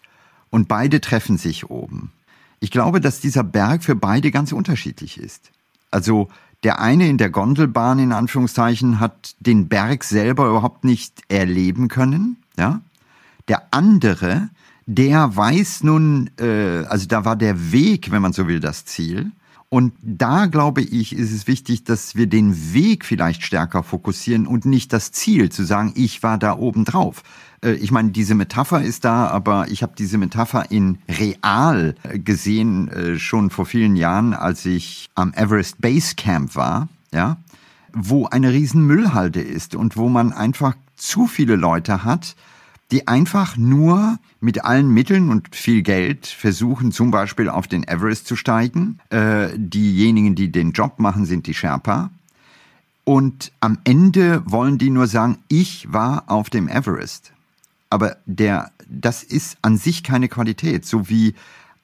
und 0.49 0.67
beide 0.67 1.03
treffen 1.03 1.37
sich 1.37 1.69
oben. 1.69 2.13
Ich 2.61 2.71
glaube, 2.71 3.03
dass 3.03 3.21
dieser 3.21 3.45
Berg 3.45 3.85
für 3.85 3.97
beide 3.97 4.31
ganz 4.31 4.53
unterschiedlich 4.53 5.19
ist. 5.19 5.51
Also 5.91 6.29
der 6.63 6.81
eine 6.81 7.09
in 7.09 7.19
der 7.19 7.29
Gondelbahn 7.29 7.99
in 7.99 8.13
Anführungszeichen 8.13 9.01
hat 9.01 9.35
den 9.39 9.69
Berg 9.69 10.03
selber 10.03 10.49
überhaupt 10.49 10.85
nicht 10.85 11.21
erleben 11.29 11.89
können 11.89 12.39
ja? 12.57 12.81
Der 13.49 13.63
andere, 13.73 14.49
der 14.87 15.37
weiß 15.37 15.83
nun, 15.83 16.31
äh, 16.39 16.85
also 16.89 17.07
da 17.07 17.25
war 17.25 17.37
der 17.37 17.73
Weg, 17.73 18.11
wenn 18.11 18.23
man 18.23 18.33
so 18.33 18.47
will, 18.47 18.61
das 18.61 18.85
Ziel. 18.85 19.33
Und 19.69 19.93
da 20.03 20.47
glaube 20.47 20.83
ich, 20.83 21.17
ist 21.17 21.33
es 21.33 21.49
wichtig, 21.49 21.83
dass 21.85 22.15
wir 22.15 22.29
den 22.29 22.73
Weg 22.73 23.05
vielleicht 23.05 23.43
stärker 23.43 23.83
fokussieren 23.83 24.47
und 24.47 24.67
nicht 24.67 24.93
das 24.93 25.11
Ziel, 25.11 25.51
zu 25.51 25.65
sagen, 25.65 25.93
ich 25.97 26.23
war 26.23 26.39
da 26.39 26.57
oben 26.57 26.85
drauf. 26.85 27.23
Äh, 27.61 27.73
ich 27.73 27.91
meine, 27.91 28.11
diese 28.11 28.35
Metapher 28.35 28.83
ist 28.83 29.05
da, 29.05 29.27
aber 29.27 29.69
ich 29.69 29.83
habe 29.83 29.95
diese 29.99 30.19
Metapher 30.19 30.71
in 30.71 30.99
real 31.09 31.97
gesehen 32.13 32.89
äh, 32.89 33.19
schon 33.19 33.51
vor 33.51 33.67
vielen 33.67 33.97
Jahren, 33.97 34.33
als 34.33 34.65
ich 34.65 35.11
am 35.15 35.33
Everest 35.35 35.81
Base 35.81 36.15
Camp 36.15 36.55
war, 36.55 36.89
ja, 37.13 37.39
wo 37.93 38.27
eine 38.27 38.53
riesen 38.53 38.87
Müllhalde 38.87 39.41
ist 39.41 39.75
und 39.75 39.97
wo 39.97 40.09
man 40.09 40.33
einfach 40.33 40.77
zu 40.97 41.27
viele 41.27 41.57
Leute 41.57 42.05
hat, 42.05 42.37
die 42.91 43.09
einfach 43.09 43.57
nur 43.57 44.19
mit 44.41 44.65
allen 44.65 44.91
Mitteln 44.91 45.31
und 45.31 45.55
viel 45.55 45.83
Geld 45.83 46.27
versuchen, 46.27 46.93
zum 46.93 47.11
Beispiel 47.11 47.49
auf 47.49 47.67
den 47.67 47.83
Everest 47.89 48.27
zu 48.27 48.37
steigen. 48.37 49.01
Äh, 49.11 49.49
diejenigen, 49.57 50.35
die 50.35 50.53
den 50.53 50.73
Job 50.73 50.99
machen, 50.99 51.25
sind 51.25 51.47
die 51.47 51.55
Sherpa. 51.55 52.11
Und 53.05 53.53
am 53.61 53.79
Ende 53.85 54.43
wollen 54.47 54.79
die 54.79 54.91
nur 54.91 55.07
sagen, 55.07 55.39
ich 55.49 55.93
war 55.93 56.25
auf 56.27 56.51
dem 56.51 56.69
Everest. 56.69 57.33
Aber 57.91 58.17
der, 58.27 58.71
das 58.89 59.23
ist 59.23 59.59
an 59.63 59.77
sich 59.77 60.03
keine 60.03 60.29
Qualität, 60.29 60.87
so 60.87 61.09
wie 61.09 61.35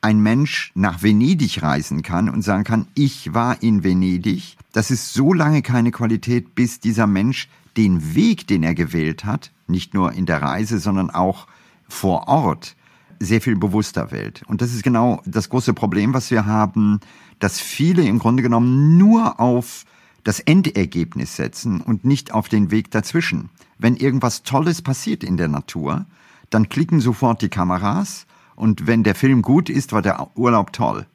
ein 0.02 0.20
Mensch 0.20 0.72
nach 0.74 1.02
Venedig 1.02 1.62
reisen 1.62 2.02
kann 2.02 2.30
und 2.30 2.42
sagen 2.42 2.64
kann, 2.64 2.88
ich 2.94 3.34
war 3.34 3.62
in 3.62 3.84
Venedig. 3.84 4.56
Das 4.72 4.90
ist 4.90 5.12
so 5.12 5.34
lange 5.34 5.62
keine 5.62 5.90
Qualität, 5.90 6.54
bis 6.54 6.80
dieser 6.80 7.06
Mensch 7.06 7.48
den 7.76 8.14
Weg, 8.14 8.46
den 8.46 8.62
er 8.62 8.74
gewählt 8.74 9.24
hat, 9.24 9.52
nicht 9.66 9.94
nur 9.94 10.12
in 10.12 10.26
der 10.26 10.42
Reise, 10.42 10.78
sondern 10.78 11.10
auch 11.10 11.46
vor 11.88 12.28
Ort, 12.28 12.76
sehr 13.20 13.42
viel 13.42 13.56
bewusster 13.56 14.10
wählt. 14.10 14.42
Und 14.46 14.62
das 14.62 14.72
ist 14.72 14.82
genau 14.82 15.22
das 15.26 15.50
große 15.50 15.74
Problem, 15.74 16.14
was 16.14 16.30
wir 16.30 16.46
haben, 16.46 17.00
dass 17.38 17.60
viele 17.60 18.02
im 18.02 18.18
Grunde 18.18 18.42
genommen 18.42 18.96
nur 18.96 19.38
auf 19.38 19.84
das 20.24 20.40
Endergebnis 20.40 21.36
setzen 21.36 21.80
und 21.80 22.04
nicht 22.04 22.32
auf 22.32 22.48
den 22.48 22.70
Weg 22.70 22.90
dazwischen. 22.90 23.50
Wenn 23.78 23.96
irgendwas 23.96 24.42
Tolles 24.42 24.82
passiert 24.82 25.22
in 25.22 25.36
der 25.36 25.48
Natur, 25.48 26.06
dann 26.48 26.68
klicken 26.68 27.00
sofort 27.00 27.42
die 27.42 27.48
Kameras 27.48 28.26
und 28.56 28.86
wenn 28.86 29.04
der 29.04 29.14
Film 29.14 29.42
gut 29.42 29.70
ist, 29.70 29.92
war 29.92 30.02
der 30.02 30.28
Urlaub 30.36 30.72
toll. 30.72 31.06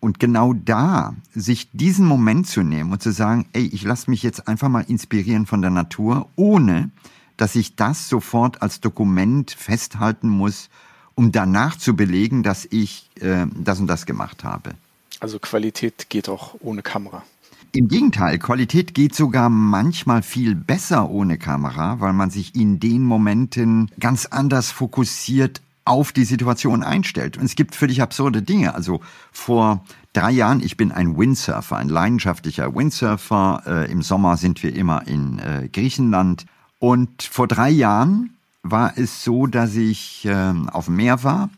Und 0.00 0.20
genau 0.20 0.52
da, 0.52 1.14
sich 1.34 1.70
diesen 1.72 2.06
Moment 2.06 2.46
zu 2.46 2.62
nehmen 2.62 2.92
und 2.92 3.02
zu 3.02 3.10
sagen, 3.12 3.46
ey, 3.52 3.66
ich 3.66 3.82
lasse 3.82 4.10
mich 4.10 4.22
jetzt 4.22 4.46
einfach 4.46 4.68
mal 4.68 4.84
inspirieren 4.86 5.46
von 5.46 5.60
der 5.60 5.70
Natur, 5.70 6.28
ohne 6.36 6.90
dass 7.36 7.54
ich 7.54 7.76
das 7.76 8.08
sofort 8.08 8.62
als 8.62 8.80
Dokument 8.80 9.50
festhalten 9.50 10.28
muss, 10.28 10.68
um 11.14 11.32
danach 11.32 11.76
zu 11.76 11.96
belegen, 11.96 12.42
dass 12.42 12.66
ich 12.70 13.10
äh, 13.20 13.46
das 13.54 13.80
und 13.80 13.88
das 13.88 14.06
gemacht 14.06 14.44
habe. 14.44 14.74
Also 15.20 15.38
Qualität 15.38 16.10
geht 16.10 16.28
auch 16.28 16.54
ohne 16.60 16.82
Kamera. 16.82 17.24
Im 17.72 17.88
Gegenteil, 17.88 18.38
Qualität 18.38 18.94
geht 18.94 19.14
sogar 19.14 19.50
manchmal 19.50 20.22
viel 20.22 20.54
besser 20.54 21.10
ohne 21.10 21.38
Kamera, 21.38 22.00
weil 22.00 22.12
man 22.12 22.30
sich 22.30 22.54
in 22.54 22.80
den 22.80 23.02
Momenten 23.02 23.90
ganz 24.00 24.26
anders 24.26 24.70
fokussiert 24.70 25.60
auf 25.88 26.12
die 26.12 26.24
Situation 26.24 26.82
einstellt. 26.82 27.38
Und 27.38 27.44
es 27.44 27.56
gibt 27.56 27.74
völlig 27.74 28.02
absurde 28.02 28.42
Dinge. 28.42 28.74
Also 28.74 29.00
vor 29.32 29.84
drei 30.12 30.30
Jahren, 30.30 30.62
ich 30.62 30.76
bin 30.76 30.92
ein 30.92 31.16
Windsurfer, 31.16 31.76
ein 31.76 31.88
leidenschaftlicher 31.88 32.74
Windsurfer. 32.74 33.62
Äh, 33.66 33.90
Im 33.90 34.02
Sommer 34.02 34.36
sind 34.36 34.62
wir 34.62 34.74
immer 34.74 35.06
in 35.06 35.38
äh, 35.38 35.68
Griechenland. 35.72 36.46
Und 36.78 37.22
vor 37.22 37.48
drei 37.48 37.70
Jahren 37.70 38.36
war 38.62 38.92
es 38.96 39.24
so, 39.24 39.46
dass 39.46 39.74
ich 39.74 40.24
äh, 40.26 40.52
auf 40.70 40.86
dem 40.86 40.96
Meer 40.96 41.24
war 41.24 41.50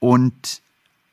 und 0.00 0.62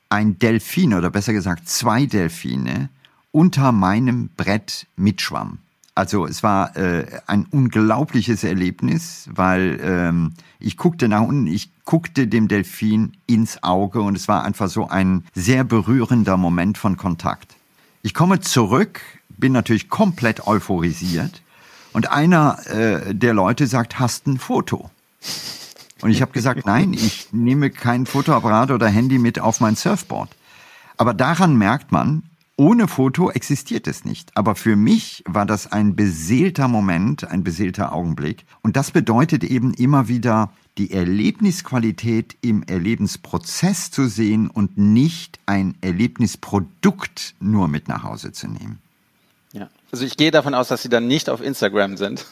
ein 0.10 0.40
Delfin 0.40 0.94
oder 0.94 1.12
besser 1.12 1.34
gesagt 1.34 1.70
zwei 1.70 2.06
Delfine 2.06 2.90
unter 3.32 3.72
meinem 3.72 4.30
Brett 4.36 4.88
mitschwamm. 4.96 5.60
Also 6.00 6.26
es 6.26 6.44
war 6.44 6.78
äh, 6.78 7.06
ein 7.28 7.46
unglaubliches 7.52 8.46
Erlebnis, 8.46 9.30
weil 9.36 9.82
ähm, 9.84 10.34
ich 10.58 10.78
guckte 10.78 11.10
nach 11.10 11.24
unten, 11.24 11.46
ich 11.46 11.72
guckte 11.84 12.26
dem 12.26 12.48
Delfin 12.48 13.18
ins 13.28 13.64
Auge 13.64 14.00
und 14.00 14.16
es 14.16 14.30
war 14.30 14.46
einfach 14.46 14.70
so 14.70 14.88
ein 14.88 15.26
sehr 15.36 15.66
berührender 15.66 16.38
Moment 16.38 16.78
von 16.78 16.96
Kontakt. 16.96 17.58
Ich 18.02 18.14
komme 18.14 18.40
zurück, 18.40 19.02
bin 19.28 19.52
natürlich 19.52 19.90
komplett 19.90 20.48
euphorisiert 20.48 21.42
und 21.92 22.10
einer 22.10 22.66
äh, 22.70 23.14
der 23.14 23.34
Leute 23.34 23.68
sagt, 23.68 24.00
hast 24.00 24.26
ein 24.26 24.40
Foto? 24.40 24.90
Und 26.02 26.12
ich 26.12 26.22
habe 26.22 26.32
gesagt, 26.32 26.66
nein, 26.66 26.94
ich 26.94 27.28
nehme 27.34 27.72
kein 27.72 28.06
Fotoapparat 28.06 28.72
oder 28.72 28.88
Handy 28.88 29.20
mit 29.20 29.42
auf 29.42 29.60
mein 29.60 29.76
Surfboard. 29.76 30.30
Aber 30.96 31.14
daran 31.14 31.58
merkt 31.58 31.92
man, 31.92 32.24
ohne 32.60 32.90
Foto 32.90 33.32
existiert 33.32 33.88
es 33.88 34.04
nicht. 34.04 34.36
Aber 34.36 34.54
für 34.54 34.76
mich 34.76 35.24
war 35.26 35.46
das 35.46 35.72
ein 35.72 35.96
beseelter 35.96 36.68
Moment, 36.68 37.26
ein 37.26 37.42
beseelter 37.42 37.94
Augenblick. 37.94 38.46
Und 38.62 38.76
das 38.76 38.92
bedeutet 38.92 39.46
eben 39.46 39.74
immer 39.74 40.10
wieder, 40.10 40.52
die 40.78 40.92
Erlebnisqualität 40.92 42.36
im 42.42 42.64
Erlebnisprozess 42.64 43.92
zu 43.92 44.10
sehen 44.10 44.50
und 44.50 44.78
nicht 44.78 45.40
ein 45.46 45.76
Erlebnisprodukt 45.80 47.34
nur 47.40 47.70
mit 47.70 47.88
nach 47.88 48.04
Hause 48.04 48.34
zu 48.34 48.50
nehmen. 48.50 48.80
Ja, 49.54 49.70
also 49.94 50.04
ich 50.04 50.18
gehe 50.18 50.32
davon 50.32 50.54
aus, 50.54 50.68
dass 50.68 50.84
Sie 50.84 50.90
dann 50.90 51.08
nicht 51.08 51.30
auf 51.30 51.42
Instagram 51.42 51.96
sind. 51.96 52.26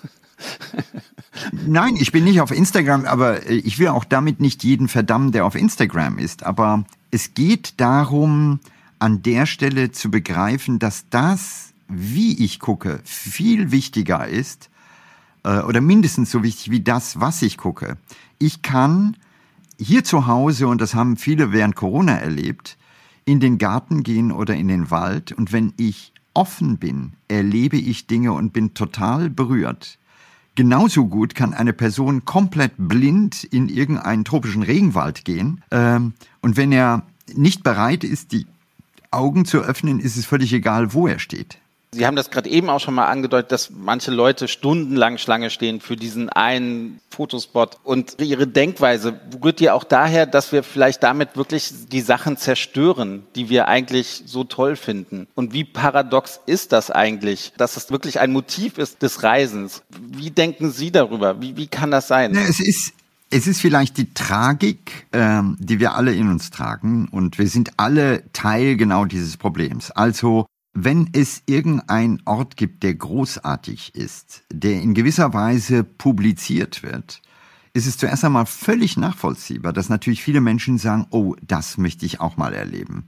Nein, 1.53 1.95
ich 1.95 2.11
bin 2.11 2.25
nicht 2.25 2.41
auf 2.41 2.51
Instagram, 2.51 3.05
aber 3.05 3.49
ich 3.49 3.79
will 3.79 3.87
auch 3.87 4.03
damit 4.03 4.41
nicht 4.41 4.61
jeden 4.65 4.89
verdammen, 4.89 5.31
der 5.31 5.45
auf 5.45 5.55
Instagram 5.55 6.17
ist. 6.17 6.43
Aber 6.43 6.83
es 7.11 7.33
geht 7.33 7.79
darum, 7.79 8.59
an 8.99 9.21
der 9.21 9.45
Stelle 9.45 9.91
zu 9.91 10.09
begreifen, 10.11 10.79
dass 10.79 11.05
das, 11.09 11.73
wie 11.87 12.43
ich 12.43 12.59
gucke, 12.59 12.99
viel 13.03 13.71
wichtiger 13.71 14.27
ist, 14.27 14.69
äh, 15.43 15.59
oder 15.59 15.81
mindestens 15.81 16.31
so 16.31 16.43
wichtig 16.43 16.71
wie 16.71 16.81
das, 16.81 17.19
was 17.19 17.41
ich 17.41 17.57
gucke. 17.57 17.97
Ich 18.39 18.61
kann 18.61 19.17
hier 19.79 20.03
zu 20.03 20.27
Hause, 20.27 20.67
und 20.67 20.81
das 20.81 20.95
haben 20.95 21.17
viele 21.17 21.51
während 21.51 21.75
Corona 21.75 22.17
erlebt, 22.17 22.77
in 23.25 23.39
den 23.39 23.57
Garten 23.57 24.03
gehen 24.03 24.31
oder 24.31 24.55
in 24.55 24.67
den 24.67 24.89
Wald 24.89 25.31
und 25.33 25.51
wenn 25.51 25.73
ich 25.77 26.13
offen 26.33 26.77
bin, 26.77 27.13
erlebe 27.27 27.77
ich 27.77 28.07
Dinge 28.07 28.31
und 28.31 28.53
bin 28.53 28.73
total 28.73 29.29
berührt. 29.29 29.97
Genauso 30.55 31.05
gut 31.05 31.35
kann 31.35 31.53
eine 31.53 31.73
Person 31.73 32.25
komplett 32.25 32.73
blind 32.77 33.43
in 33.43 33.69
irgendeinen 33.69 34.23
tropischen 34.23 34.63
Regenwald 34.63 35.25
gehen. 35.25 35.63
Ähm, 35.71 36.13
und 36.41 36.57
wenn 36.57 36.71
er 36.71 37.03
nicht 37.35 37.63
bereit 37.63 38.03
ist, 38.03 38.31
die 38.31 38.47
Augen 39.11 39.45
zu 39.45 39.59
öffnen, 39.59 39.99
ist 39.99 40.17
es 40.17 40.25
völlig 40.25 40.53
egal, 40.53 40.93
wo 40.93 41.07
er 41.07 41.19
steht. 41.19 41.59
Sie 41.91 42.05
haben 42.05 42.17
das 42.17 42.29
gerade 42.29 42.49
eben 42.49 42.69
auch 42.69 42.81
schon 42.81 42.95
mal 42.95 43.07
angedeutet, 43.07 43.51
dass 43.51 43.69
manche 43.69 44.11
Leute 44.11 44.49
stundenlang 44.49 45.17
Schlange 45.17 45.49
stehen 45.49 45.79
für 45.79 45.95
diesen 45.95 46.29
einen 46.29 46.99
Fotospot. 47.09 47.77
Und 47.83 48.21
Ihre 48.21 48.45
Denkweise 48.45 49.19
rührt 49.41 49.61
ja 49.61 49.73
auch 49.73 49.85
daher, 49.85 50.25
dass 50.25 50.51
wir 50.51 50.63
vielleicht 50.63 51.01
damit 51.01 51.37
wirklich 51.37 51.71
die 51.89 52.01
Sachen 52.01 52.35
zerstören, 52.35 53.25
die 53.35 53.49
wir 53.49 53.69
eigentlich 53.69 54.23
so 54.25 54.43
toll 54.43 54.75
finden. 54.75 55.27
Und 55.33 55.53
wie 55.53 55.63
paradox 55.63 56.41
ist 56.45 56.73
das 56.73 56.91
eigentlich, 56.91 57.53
dass 57.57 57.77
es 57.77 57.89
wirklich 57.89 58.19
ein 58.19 58.33
Motiv 58.33 58.77
ist 58.77 59.01
des 59.01 59.23
Reisens? 59.23 59.81
Wie 59.97 60.29
denken 60.29 60.71
Sie 60.71 60.91
darüber? 60.91 61.41
Wie, 61.41 61.55
wie 61.55 61.67
kann 61.67 61.89
das 61.89 62.09
sein? 62.09 62.35
es 62.35 62.59
ist 62.59 62.93
es 63.29 63.47
ist 63.47 63.59
vielleicht 63.59 63.97
die 63.97 64.13
Tragik, 64.13 65.07
ähm, 65.11 65.57
die 65.59 65.79
wir 65.79 65.95
alle 65.95 66.13
in 66.13 66.29
uns 66.29 66.49
tragen 66.49 67.07
und 67.09 67.37
wir 67.37 67.47
sind 67.47 67.71
alle 67.77 68.23
Teil 68.31 68.77
genau 68.77 69.05
dieses 69.05 69.37
Problems. 69.37 69.91
Also 69.91 70.45
wenn 70.73 71.09
es 71.13 71.43
irgendein 71.47 72.21
Ort 72.25 72.55
gibt, 72.55 72.83
der 72.83 72.93
großartig 72.93 73.95
ist, 73.95 74.43
der 74.51 74.81
in 74.81 74.93
gewisser 74.93 75.33
Weise 75.33 75.83
publiziert 75.83 76.83
wird, 76.83 77.21
ist 77.73 77.87
es 77.87 77.97
zuerst 77.97 78.23
einmal 78.23 78.45
völlig 78.45 78.97
nachvollziehbar, 78.97 79.73
dass 79.73 79.89
natürlich 79.89 80.23
viele 80.23 80.41
Menschen 80.41 80.77
sagen, 80.77 81.07
oh, 81.09 81.35
das 81.41 81.77
möchte 81.77 82.05
ich 82.05 82.19
auch 82.19 82.37
mal 82.37 82.53
erleben. 82.53 83.07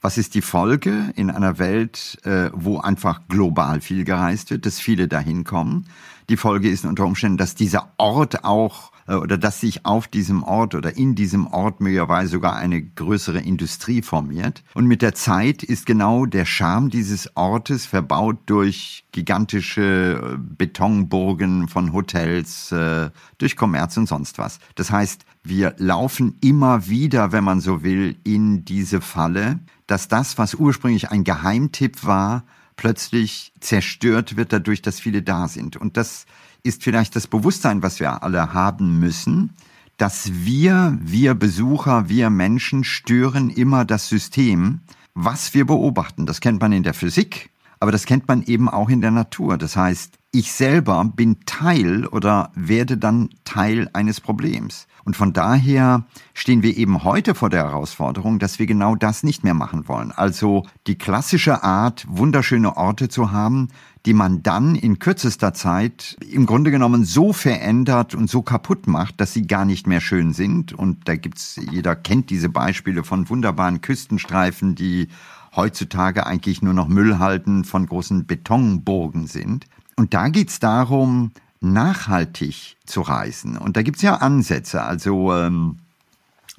Was 0.00 0.18
ist 0.18 0.34
die 0.34 0.42
Folge 0.42 1.12
in 1.16 1.30
einer 1.30 1.58
Welt, 1.58 2.18
äh, 2.24 2.50
wo 2.52 2.78
einfach 2.78 3.28
global 3.28 3.80
viel 3.80 4.04
gereist 4.04 4.50
wird, 4.50 4.66
dass 4.66 4.78
viele 4.78 5.08
dahin 5.08 5.44
kommen? 5.44 5.86
Die 6.28 6.36
Folge 6.36 6.68
ist 6.68 6.84
unter 6.84 7.06
Umständen, 7.06 7.38
dass 7.38 7.54
dieser 7.54 7.92
Ort 7.96 8.44
auch 8.44 8.92
oder 9.14 9.38
dass 9.38 9.60
sich 9.60 9.86
auf 9.86 10.08
diesem 10.08 10.42
Ort 10.42 10.74
oder 10.74 10.96
in 10.96 11.14
diesem 11.14 11.46
Ort 11.46 11.80
möglicherweise 11.80 12.30
sogar 12.30 12.56
eine 12.56 12.82
größere 12.82 13.38
Industrie 13.38 14.02
formiert. 14.02 14.64
Und 14.74 14.86
mit 14.86 15.02
der 15.02 15.14
Zeit 15.14 15.62
ist 15.62 15.86
genau 15.86 16.26
der 16.26 16.44
Charme 16.44 16.90
dieses 16.90 17.36
Ortes 17.36 17.86
verbaut 17.86 18.38
durch 18.46 19.04
gigantische 19.12 20.20
äh, 20.34 20.38
Betonburgen 20.38 21.68
von 21.68 21.92
Hotels, 21.92 22.72
äh, 22.72 23.10
durch 23.38 23.56
Kommerz 23.56 23.96
und 23.96 24.06
sonst 24.06 24.38
was. 24.38 24.58
Das 24.74 24.90
heißt, 24.90 25.24
wir 25.42 25.74
laufen 25.78 26.36
immer 26.40 26.88
wieder, 26.88 27.32
wenn 27.32 27.44
man 27.44 27.60
so 27.60 27.82
will, 27.82 28.16
in 28.24 28.64
diese 28.64 29.00
Falle, 29.00 29.60
dass 29.86 30.08
das, 30.08 30.38
was 30.38 30.54
ursprünglich 30.54 31.10
ein 31.10 31.22
Geheimtipp 31.22 32.04
war, 32.04 32.42
plötzlich 32.76 33.52
zerstört 33.60 34.36
wird 34.36 34.52
dadurch, 34.52 34.82
dass 34.82 35.00
viele 35.00 35.22
da 35.22 35.48
sind. 35.48 35.76
Und 35.76 35.96
das 35.96 36.26
ist 36.66 36.82
vielleicht 36.82 37.16
das 37.16 37.26
Bewusstsein, 37.26 37.82
was 37.82 38.00
wir 38.00 38.22
alle 38.22 38.52
haben 38.52 38.98
müssen, 38.98 39.54
dass 39.96 40.30
wir, 40.32 40.98
wir 41.00 41.34
Besucher, 41.34 42.08
wir 42.08 42.28
Menschen 42.28 42.84
stören 42.84 43.48
immer 43.48 43.84
das 43.84 44.08
System, 44.08 44.80
was 45.14 45.54
wir 45.54 45.64
beobachten. 45.64 46.26
Das 46.26 46.40
kennt 46.40 46.60
man 46.60 46.72
in 46.72 46.82
der 46.82 46.92
Physik, 46.92 47.50
aber 47.80 47.92
das 47.92 48.04
kennt 48.04 48.28
man 48.28 48.42
eben 48.42 48.68
auch 48.68 48.90
in 48.90 49.00
der 49.00 49.10
Natur. 49.10 49.56
Das 49.56 49.76
heißt, 49.76 50.18
ich 50.32 50.52
selber 50.52 51.02
bin 51.04 51.38
Teil 51.46 52.06
oder 52.06 52.50
werde 52.54 52.98
dann 52.98 53.30
Teil 53.44 53.88
eines 53.94 54.20
Problems. 54.20 54.86
Und 55.04 55.16
von 55.16 55.32
daher 55.32 56.04
stehen 56.34 56.64
wir 56.64 56.76
eben 56.76 57.04
heute 57.04 57.36
vor 57.36 57.48
der 57.48 57.62
Herausforderung, 57.62 58.40
dass 58.40 58.58
wir 58.58 58.66
genau 58.66 58.96
das 58.96 59.22
nicht 59.22 59.44
mehr 59.44 59.54
machen 59.54 59.86
wollen. 59.88 60.10
Also 60.10 60.66
die 60.88 60.98
klassische 60.98 61.62
Art, 61.62 62.04
wunderschöne 62.08 62.76
Orte 62.76 63.08
zu 63.08 63.30
haben, 63.30 63.68
die 64.06 64.14
man 64.14 64.42
dann 64.44 64.76
in 64.76 65.00
kürzester 65.00 65.52
Zeit 65.52 66.16
im 66.30 66.46
Grunde 66.46 66.70
genommen 66.70 67.04
so 67.04 67.32
verändert 67.32 68.14
und 68.14 68.30
so 68.30 68.40
kaputt 68.40 68.86
macht, 68.86 69.20
dass 69.20 69.32
sie 69.32 69.46
gar 69.46 69.64
nicht 69.64 69.88
mehr 69.88 70.00
schön 70.00 70.32
sind. 70.32 70.72
Und 70.72 71.08
da 71.08 71.16
gibt's, 71.16 71.60
jeder 71.72 71.96
kennt 71.96 72.30
diese 72.30 72.48
Beispiele 72.48 73.02
von 73.02 73.28
wunderbaren 73.28 73.80
Küstenstreifen, 73.80 74.76
die 74.76 75.08
heutzutage 75.56 76.24
eigentlich 76.24 76.62
nur 76.62 76.72
noch 76.72 76.86
Müllhalten 76.86 77.64
von 77.64 77.86
großen 77.86 78.26
Betonburgen 78.26 79.26
sind. 79.26 79.66
Und 79.96 80.14
da 80.14 80.28
geht's 80.28 80.60
darum, 80.60 81.32
nachhaltig 81.60 82.76
zu 82.86 83.00
reisen. 83.00 83.58
Und 83.58 83.76
da 83.76 83.82
gibt's 83.82 84.02
ja 84.02 84.16
Ansätze. 84.16 84.84
Also 84.84 85.34
ähm, 85.34 85.78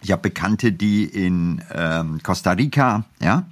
ich 0.01 0.12
habe 0.12 0.23
Bekannte, 0.23 0.73
die 0.73 1.05
in 1.05 1.62
ähm, 1.73 2.19
Costa 2.23 2.51
Rica, 2.51 3.05
ja, 3.21 3.45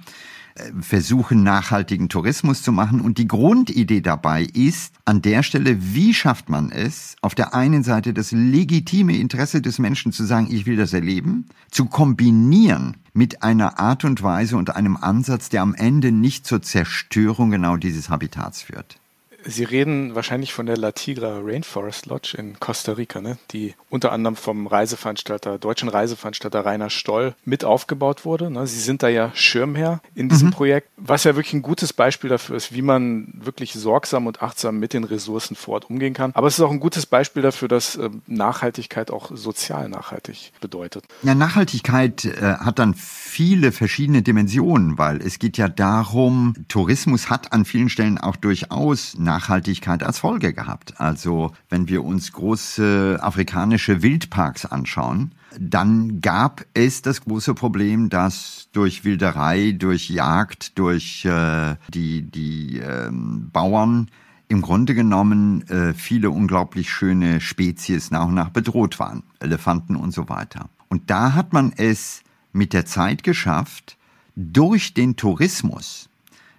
versuchen, 0.80 1.42
nachhaltigen 1.42 2.08
Tourismus 2.08 2.62
zu 2.62 2.72
machen. 2.72 3.00
Und 3.00 3.18
die 3.18 3.28
Grundidee 3.28 4.00
dabei 4.00 4.44
ist, 4.44 4.94
an 5.04 5.22
der 5.22 5.42
Stelle, 5.42 5.76
wie 5.94 6.14
schafft 6.14 6.48
man 6.48 6.70
es, 6.70 7.16
auf 7.22 7.34
der 7.34 7.54
einen 7.54 7.82
Seite 7.82 8.12
das 8.12 8.32
legitime 8.32 9.16
Interesse 9.16 9.62
des 9.62 9.78
Menschen 9.78 10.12
zu 10.12 10.24
sagen, 10.24 10.48
ich 10.50 10.66
will 10.66 10.76
das 10.76 10.92
erleben, 10.92 11.46
zu 11.70 11.86
kombinieren 11.86 12.96
mit 13.12 13.42
einer 13.42 13.78
Art 13.78 14.04
und 14.04 14.22
Weise 14.22 14.56
und 14.56 14.76
einem 14.76 14.96
Ansatz, 14.96 15.48
der 15.48 15.62
am 15.62 15.74
Ende 15.74 16.12
nicht 16.12 16.46
zur 16.46 16.62
Zerstörung 16.62 17.50
genau 17.50 17.76
dieses 17.76 18.10
Habitats 18.10 18.62
führt. 18.62 18.98
Sie 19.48 19.64
reden 19.64 20.14
wahrscheinlich 20.14 20.52
von 20.52 20.66
der 20.66 20.76
La 20.76 20.92
Tigra 20.92 21.40
Rainforest 21.42 22.06
Lodge 22.06 22.34
in 22.36 22.58
Costa 22.58 22.92
Rica, 22.92 23.20
ne? 23.20 23.38
die 23.52 23.74
unter 23.90 24.10
anderem 24.12 24.34
vom 24.34 24.66
Reiseveranstalter, 24.66 25.58
deutschen 25.58 25.88
Reiseveranstalter 25.88 26.64
Rainer 26.64 26.90
Stoll 26.90 27.34
mit 27.44 27.64
aufgebaut 27.64 28.24
wurde. 28.24 28.50
Ne? 28.50 28.66
Sie 28.66 28.80
sind 28.80 29.02
da 29.02 29.08
ja 29.08 29.30
Schirmherr 29.34 30.00
in 30.14 30.28
diesem 30.28 30.48
mhm. 30.48 30.52
Projekt, 30.52 30.88
was 30.96 31.24
ja 31.24 31.36
wirklich 31.36 31.54
ein 31.54 31.62
gutes 31.62 31.92
Beispiel 31.92 32.28
dafür 32.28 32.56
ist, 32.56 32.74
wie 32.74 32.82
man 32.82 33.28
wirklich 33.34 33.74
sorgsam 33.74 34.26
und 34.26 34.42
achtsam 34.42 34.78
mit 34.78 34.92
den 34.92 35.04
Ressourcen 35.04 35.54
vor 35.54 35.74
Ort 35.74 35.90
umgehen 35.90 36.14
kann. 36.14 36.32
Aber 36.34 36.48
es 36.48 36.58
ist 36.58 36.64
auch 36.64 36.72
ein 36.72 36.80
gutes 36.80 37.06
Beispiel 37.06 37.42
dafür, 37.42 37.68
dass 37.68 37.96
äh, 37.96 38.10
Nachhaltigkeit 38.26 39.10
auch 39.10 39.30
sozial 39.32 39.88
nachhaltig 39.88 40.52
bedeutet. 40.60 41.04
Ja, 41.22 41.34
Nachhaltigkeit 41.34 42.24
äh, 42.24 42.40
hat 42.40 42.80
dann 42.80 42.94
viele 42.94 43.70
verschiedene 43.70 44.22
Dimensionen, 44.22 44.98
weil 44.98 45.22
es 45.22 45.38
geht 45.38 45.56
ja 45.56 45.68
darum, 45.68 46.54
Tourismus 46.68 47.30
hat 47.30 47.52
an 47.52 47.64
vielen 47.64 47.88
Stellen 47.88 48.18
auch 48.18 48.36
durchaus 48.36 49.16
Nachhaltigkeit 49.16 49.35
Nachhaltigkeit 49.36 50.02
als 50.02 50.18
Folge 50.18 50.52
gehabt. 50.54 50.98
Also 50.98 51.52
wenn 51.68 51.88
wir 51.88 52.04
uns 52.04 52.32
große 52.32 53.18
afrikanische 53.20 54.02
Wildparks 54.02 54.64
anschauen, 54.64 55.32
dann 55.58 56.20
gab 56.20 56.64
es 56.74 57.02
das 57.02 57.22
große 57.22 57.54
Problem, 57.54 58.08
dass 58.08 58.68
durch 58.72 59.04
Wilderei, 59.04 59.72
durch 59.72 60.08
Jagd, 60.08 60.78
durch 60.78 61.24
äh, 61.24 61.76
die, 61.92 62.22
die 62.22 62.78
ähm, 62.78 63.50
Bauern 63.52 64.08
im 64.48 64.62
Grunde 64.62 64.94
genommen 64.94 65.66
äh, 65.68 65.92
viele 65.92 66.30
unglaublich 66.30 66.90
schöne 66.90 67.40
Spezies 67.40 68.10
nach 68.10 68.26
und 68.26 68.34
nach 68.34 68.50
bedroht 68.50 68.98
waren. 68.98 69.22
Elefanten 69.40 69.96
und 69.96 70.12
so 70.12 70.28
weiter. 70.28 70.68
Und 70.88 71.10
da 71.10 71.34
hat 71.34 71.52
man 71.52 71.72
es 71.76 72.22
mit 72.52 72.72
der 72.72 72.86
Zeit 72.86 73.22
geschafft, 73.22 73.96
durch 74.36 74.94
den 74.94 75.16
Tourismus 75.16 76.08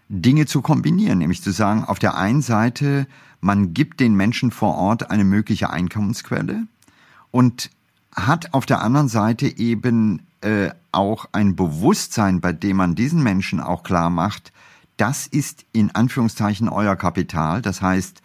Dinge 0.10 0.46
zu 0.46 0.62
kombinieren, 0.62 1.20
nämlich 1.20 1.42
zu 1.42 1.52
sagen, 1.52 1.84
auf 1.84 2.00
der 2.00 2.16
einen 2.16 2.42
Seite, 2.42 3.08
man 3.42 3.74
gibt 3.74 4.00
den 4.00 4.16
Menschen 4.16 4.52
vor 4.52 4.76
Ort 4.76 5.12
eine 5.12 5.24
mögliche 5.24 5.70
Einkommensquelle 5.70 6.64
und 7.32 7.70
hat 8.16 8.54
auf 8.54 8.66
der 8.66 8.82
anderen 8.82 9.10
Seite 9.10 9.58
eben 9.58 10.22
äh, 10.42 10.70
auch 10.92 11.28
ein 11.32 11.56
Bewusstsein, 11.56 12.42
bei 12.42 12.54
dem 12.54 12.78
man 12.78 12.96
diesen 12.96 13.22
Menschen 13.22 13.60
auch 13.60 13.84
klar 13.84 14.10
macht, 14.10 14.52
das 14.98 15.28
ist 15.28 15.66
in 15.74 15.94
Anführungszeichen 15.94 16.70
euer 16.70 16.96
Kapital. 16.96 17.62
Das 17.62 17.82
heißt, 17.82 18.22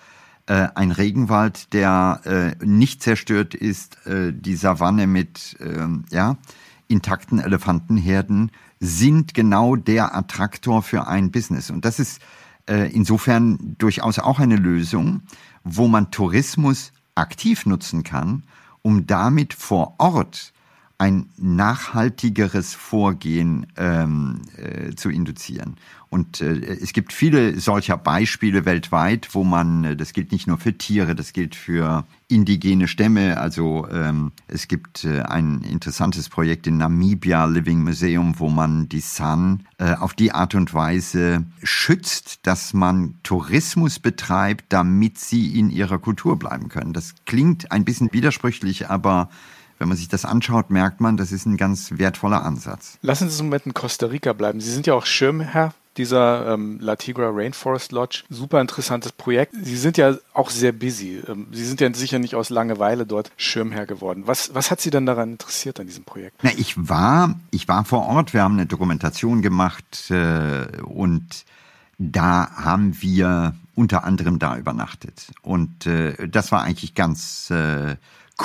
äh, 0.46 0.68
ein 0.74 0.90
Regenwald, 0.90 1.72
der 1.72 2.20
äh, 2.60 2.64
nicht 2.64 3.02
zerstört 3.02 3.54
ist, 3.54 4.06
äh, 4.06 4.32
die 4.32 4.56
Savanne 4.56 5.06
mit 5.06 5.56
äh, 5.60 5.86
ja, 6.10 6.36
intakten 6.88 7.38
Elefantenherden, 7.38 8.50
sind 8.84 9.32
genau 9.32 9.76
der 9.76 10.16
Attraktor 10.16 10.82
für 10.82 11.06
ein 11.06 11.30
Business. 11.30 11.70
Und 11.70 11.84
das 11.84 12.00
ist 12.00 12.20
äh, 12.68 12.92
insofern 12.92 13.76
durchaus 13.78 14.18
auch 14.18 14.40
eine 14.40 14.56
Lösung, 14.56 15.22
wo 15.62 15.86
man 15.86 16.10
Tourismus 16.10 16.92
aktiv 17.14 17.64
nutzen 17.64 18.02
kann, 18.02 18.42
um 18.82 19.06
damit 19.06 19.54
vor 19.54 19.94
Ort 19.98 20.52
ein 21.02 21.30
nachhaltigeres 21.36 22.74
Vorgehen 22.74 23.66
ähm, 23.76 24.42
äh, 24.56 24.94
zu 24.94 25.10
induzieren. 25.10 25.74
Und 26.10 26.40
äh, 26.40 26.52
es 26.80 26.92
gibt 26.92 27.12
viele 27.12 27.58
solcher 27.58 27.96
Beispiele 27.96 28.66
weltweit, 28.66 29.30
wo 29.32 29.42
man, 29.42 29.82
äh, 29.82 29.96
das 29.96 30.12
gilt 30.12 30.30
nicht 30.30 30.46
nur 30.46 30.58
für 30.58 30.78
Tiere, 30.78 31.16
das 31.16 31.32
gilt 31.32 31.56
für 31.56 32.06
indigene 32.28 32.86
Stämme. 32.86 33.38
Also 33.38 33.88
ähm, 33.90 34.30
es 34.46 34.68
gibt 34.68 35.02
äh, 35.02 35.22
ein 35.22 35.62
interessantes 35.62 36.28
Projekt 36.28 36.68
in 36.68 36.76
Namibia, 36.76 37.46
Living 37.46 37.82
Museum, 37.82 38.38
wo 38.38 38.48
man 38.48 38.88
die 38.88 39.00
San 39.00 39.66
äh, 39.78 39.94
auf 39.94 40.14
die 40.14 40.30
Art 40.30 40.54
und 40.54 40.72
Weise 40.72 41.44
schützt, 41.64 42.46
dass 42.46 42.74
man 42.74 43.16
Tourismus 43.24 43.98
betreibt, 43.98 44.66
damit 44.68 45.18
sie 45.18 45.58
in 45.58 45.68
ihrer 45.68 45.98
Kultur 45.98 46.38
bleiben 46.38 46.68
können. 46.68 46.92
Das 46.92 47.16
klingt 47.26 47.72
ein 47.72 47.84
bisschen 47.84 48.12
widersprüchlich, 48.12 48.88
aber 48.88 49.30
wenn 49.82 49.88
man 49.88 49.98
sich 49.98 50.08
das 50.08 50.24
anschaut, 50.24 50.70
merkt 50.70 51.00
man, 51.00 51.16
das 51.16 51.32
ist 51.32 51.44
ein 51.44 51.56
ganz 51.56 51.98
wertvoller 51.98 52.44
Ansatz. 52.44 52.98
Lassen 53.02 53.24
Sie 53.24 53.32
uns 53.32 53.40
einen 53.40 53.48
Moment 53.48 53.66
in 53.66 53.74
Costa 53.74 54.06
Rica 54.06 54.32
bleiben. 54.32 54.60
Sie 54.60 54.70
sind 54.70 54.86
ja 54.86 54.94
auch 54.94 55.06
Schirmherr 55.06 55.74
dieser 55.96 56.54
ähm, 56.54 56.78
La 56.80 56.94
Tigra 56.94 57.30
Rainforest 57.30 57.90
Lodge. 57.90 58.22
Super 58.30 58.60
interessantes 58.60 59.10
Projekt. 59.10 59.54
Sie 59.60 59.76
sind 59.76 59.96
ja 59.96 60.14
auch 60.34 60.50
sehr 60.50 60.70
busy. 60.70 61.20
Ähm, 61.26 61.48
Sie 61.50 61.64
sind 61.64 61.80
ja 61.80 61.92
sicher 61.92 62.20
nicht 62.20 62.36
aus 62.36 62.48
Langeweile 62.48 63.06
dort 63.06 63.32
Schirmherr 63.36 63.86
geworden. 63.86 64.22
Was, 64.26 64.54
was 64.54 64.70
hat 64.70 64.80
Sie 64.80 64.90
denn 64.90 65.04
daran 65.04 65.32
interessiert 65.32 65.80
an 65.80 65.88
diesem 65.88 66.04
Projekt? 66.04 66.38
Na, 66.44 66.50
ich 66.56 66.76
war, 66.76 67.34
ich 67.50 67.66
war 67.66 67.84
vor 67.84 68.06
Ort. 68.06 68.32
Wir 68.34 68.42
haben 68.44 68.54
eine 68.54 68.66
Dokumentation 68.66 69.42
gemacht 69.42 70.12
äh, 70.12 70.80
und 70.84 71.44
da 71.98 72.48
haben 72.54 73.02
wir 73.02 73.56
unter 73.74 74.04
anderem 74.04 74.38
da 74.38 74.56
übernachtet. 74.56 75.32
Und 75.42 75.86
äh, 75.86 76.28
das 76.28 76.52
war 76.52 76.62
eigentlich 76.62 76.94
ganz 76.94 77.50
äh, 77.50 77.96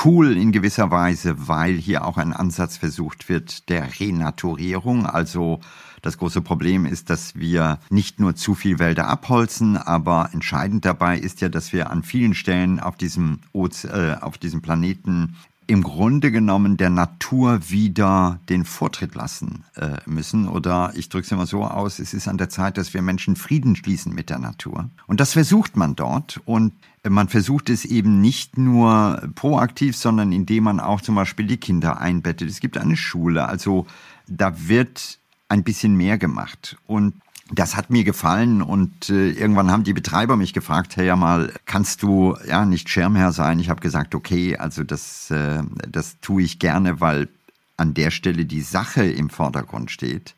cool 0.06 0.38
in 0.38 0.52
gewisser 0.52 0.92
Weise, 0.92 1.48
weil 1.48 1.76
hier 1.76 2.06
auch 2.06 2.18
ein 2.18 2.34
Ansatz 2.34 2.78
versucht 2.78 3.30
wird 3.30 3.70
der 3.70 4.00
Renaturierung. 4.00 5.06
Also 5.06 5.60
das 6.02 6.18
große 6.18 6.42
Problem 6.42 6.86
ist, 6.86 7.10
dass 7.10 7.36
wir 7.36 7.80
nicht 7.90 8.20
nur 8.20 8.36
zu 8.36 8.56
viel 8.56 8.80
Wälder 8.80 9.08
abholzen, 9.08 9.78
aber 9.78 10.30
entscheidend 10.34 10.86
dabei 10.86 11.18
ist 11.18 11.42
ja, 11.42 11.50
dass 11.50 11.74
wir 11.74 11.90
an 11.90 12.04
vielen 12.04 12.34
Stellen 12.34 12.80
auf 12.80 12.98
diesem, 12.98 13.40
Oze 13.54 14.18
äh, 14.20 14.24
auf 14.24 14.38
diesem 14.38 14.62
Planeten 14.62 15.36
im 15.68 15.84
Grunde 15.84 16.32
genommen 16.32 16.78
der 16.78 16.90
Natur 16.90 17.70
wieder 17.70 18.40
den 18.48 18.64
Vortritt 18.64 19.16
lassen 19.16 19.66
äh, 19.76 19.98
müssen. 20.06 20.48
Oder 20.48 20.94
ich 20.96 21.10
drücke 21.10 21.26
es 21.26 21.32
immer 21.32 21.46
so 21.46 21.66
aus, 21.66 22.00
es 22.00 22.14
ist 22.14 22.30
an 22.30 22.38
der 22.38 22.50
Zeit, 22.50 22.78
dass 22.78 22.94
wir 22.94 23.02
Menschen 23.02 23.36
Frieden 23.36 23.76
schließen 23.76 24.16
mit 24.16 24.30
der 24.30 24.40
Natur. 24.40 24.90
Und 25.08 25.20
das 25.20 25.34
versucht 25.34 25.76
man 25.76 25.96
dort. 25.96 26.40
Und 26.46 26.72
man 27.10 27.30
versucht 27.30 27.70
es 27.70 27.86
eben 27.86 28.22
nicht 28.22 28.58
nur 28.58 29.30
proaktiv, 29.36 29.96
sondern 29.96 30.32
indem 30.32 30.66
man 30.66 30.80
auch 30.80 31.02
zum 31.02 31.16
Beispiel 31.16 31.48
die 31.48 31.58
Kinder 31.58 32.00
einbettet. 32.00 32.50
Es 32.50 32.60
gibt 32.60 32.78
eine 32.78 32.98
Schule. 32.98 33.48
Also 33.48 33.86
da 34.28 34.68
wird 34.68 35.20
ein 35.50 35.64
bisschen 35.64 35.96
mehr 35.96 36.18
gemacht. 36.18 36.78
Und 36.86 37.14
das 37.52 37.78
hat 37.78 37.90
mir 37.90 38.04
gefallen 38.04 38.62
und 38.62 39.10
äh, 39.10 39.30
irgendwann 39.30 39.72
haben 39.72 39.86
die 39.86 39.94
Betreiber 39.94 40.36
mich 40.36 40.54
gefragt, 40.54 40.98
hey 40.98 41.08
ja 41.08 41.16
mal, 41.16 41.54
kannst 41.66 42.04
du 42.04 42.36
ja 42.46 42.66
nicht 42.66 42.90
Schirmherr 42.90 43.32
sein? 43.32 43.60
Ich 43.60 43.70
habe 43.70 43.80
gesagt, 43.80 44.16
okay, 44.16 44.58
also 44.58 44.84
das, 44.84 45.32
äh, 45.32 45.64
das 45.88 46.20
tue 46.20 46.44
ich 46.44 46.60
gerne, 46.60 47.00
weil 47.00 47.30
an 47.78 47.94
der 47.94 48.12
Stelle 48.12 48.46
die 48.46 48.62
Sache 48.62 49.06
im 49.06 49.30
Vordergrund 49.30 49.92
steht. 49.92 50.36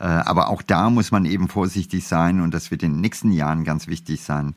Äh, 0.00 0.04
aber 0.04 0.48
auch 0.48 0.62
da 0.62 0.90
muss 0.90 1.12
man 1.12 1.24
eben 1.24 1.48
vorsichtig 1.48 2.06
sein 2.06 2.40
und 2.40 2.52
das 2.52 2.72
wird 2.72 2.82
in 2.82 2.94
den 2.94 3.00
nächsten 3.00 3.30
Jahren 3.30 3.62
ganz 3.62 3.86
wichtig 3.86 4.22
sein, 4.22 4.54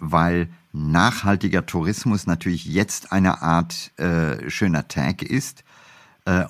weil 0.00 0.48
nachhaltiger 0.72 1.66
Tourismus 1.66 2.26
natürlich 2.26 2.64
jetzt 2.64 3.12
eine 3.12 3.42
Art 3.42 3.92
äh, 3.98 4.48
schöner 4.50 4.88
Tag 4.88 5.22
ist. 5.22 5.60
äh, 5.60 5.64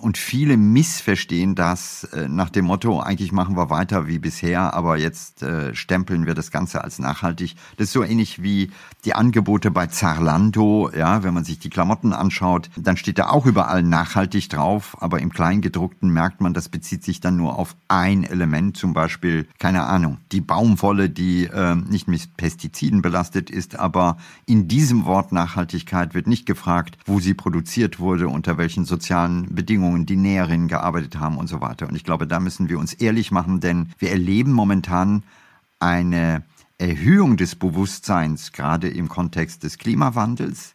und 0.00 0.18
viele 0.18 0.56
missverstehen 0.56 1.54
das 1.54 2.02
äh, 2.12 2.26
nach 2.26 2.50
dem 2.50 2.64
Motto, 2.64 3.00
eigentlich 3.00 3.30
machen 3.30 3.56
wir 3.56 3.70
weiter 3.70 4.08
wie 4.08 4.18
bisher, 4.18 4.74
aber 4.74 4.96
jetzt 4.96 5.44
äh, 5.44 5.72
stempeln 5.72 6.26
wir 6.26 6.34
das 6.34 6.50
Ganze 6.50 6.82
als 6.82 6.98
nachhaltig. 6.98 7.54
Das 7.76 7.86
ist 7.86 7.92
so 7.92 8.02
ähnlich 8.02 8.42
wie 8.42 8.72
die 9.04 9.14
Angebote 9.14 9.70
bei 9.70 9.86
Zarlando. 9.86 10.90
Ja, 10.96 11.22
wenn 11.22 11.32
man 11.32 11.44
sich 11.44 11.60
die 11.60 11.70
Klamotten 11.70 12.12
anschaut, 12.12 12.70
dann 12.76 12.96
steht 12.96 13.20
da 13.20 13.28
auch 13.28 13.46
überall 13.46 13.84
nachhaltig 13.84 14.48
drauf, 14.48 14.96
aber 15.00 15.20
im 15.20 15.30
Kleingedruckten 15.30 16.10
merkt 16.10 16.40
man, 16.40 16.54
das 16.54 16.68
bezieht 16.68 17.04
sich 17.04 17.20
dann 17.20 17.36
nur 17.36 17.56
auf 17.56 17.76
ein 17.86 18.24
Element, 18.24 18.76
zum 18.76 18.94
Beispiel, 18.94 19.46
keine 19.60 19.84
Ahnung, 19.84 20.18
die 20.32 20.40
Baumwolle, 20.40 21.08
die 21.08 21.44
äh, 21.44 21.76
nicht 21.76 22.08
mit 22.08 22.36
Pestiziden 22.36 23.00
belastet 23.00 23.48
ist, 23.48 23.78
aber 23.78 24.16
in 24.44 24.66
diesem 24.66 25.04
Wort 25.04 25.30
Nachhaltigkeit 25.30 26.14
wird 26.14 26.26
nicht 26.26 26.46
gefragt, 26.46 26.98
wo 27.06 27.20
sie 27.20 27.34
produziert 27.34 28.00
wurde, 28.00 28.26
unter 28.26 28.58
welchen 28.58 28.84
sozialen 28.84 29.54
Bedingungen 29.54 29.67
Bedingungen 29.68 30.06
die 30.06 30.16
Näherinnen 30.16 30.66
gearbeitet 30.66 31.20
haben 31.20 31.36
und 31.36 31.46
so 31.46 31.60
weiter. 31.60 31.86
Und 31.86 31.94
ich 31.94 32.02
glaube, 32.02 32.26
da 32.26 32.40
müssen 32.40 32.70
wir 32.70 32.78
uns 32.78 32.94
ehrlich 32.94 33.30
machen, 33.30 33.60
denn 33.60 33.90
wir 33.98 34.10
erleben 34.10 34.50
momentan 34.50 35.24
eine 35.78 36.42
Erhöhung 36.78 37.36
des 37.36 37.54
Bewusstseins, 37.54 38.52
gerade 38.52 38.88
im 38.88 39.10
Kontext 39.10 39.64
des 39.64 39.76
Klimawandels. 39.76 40.74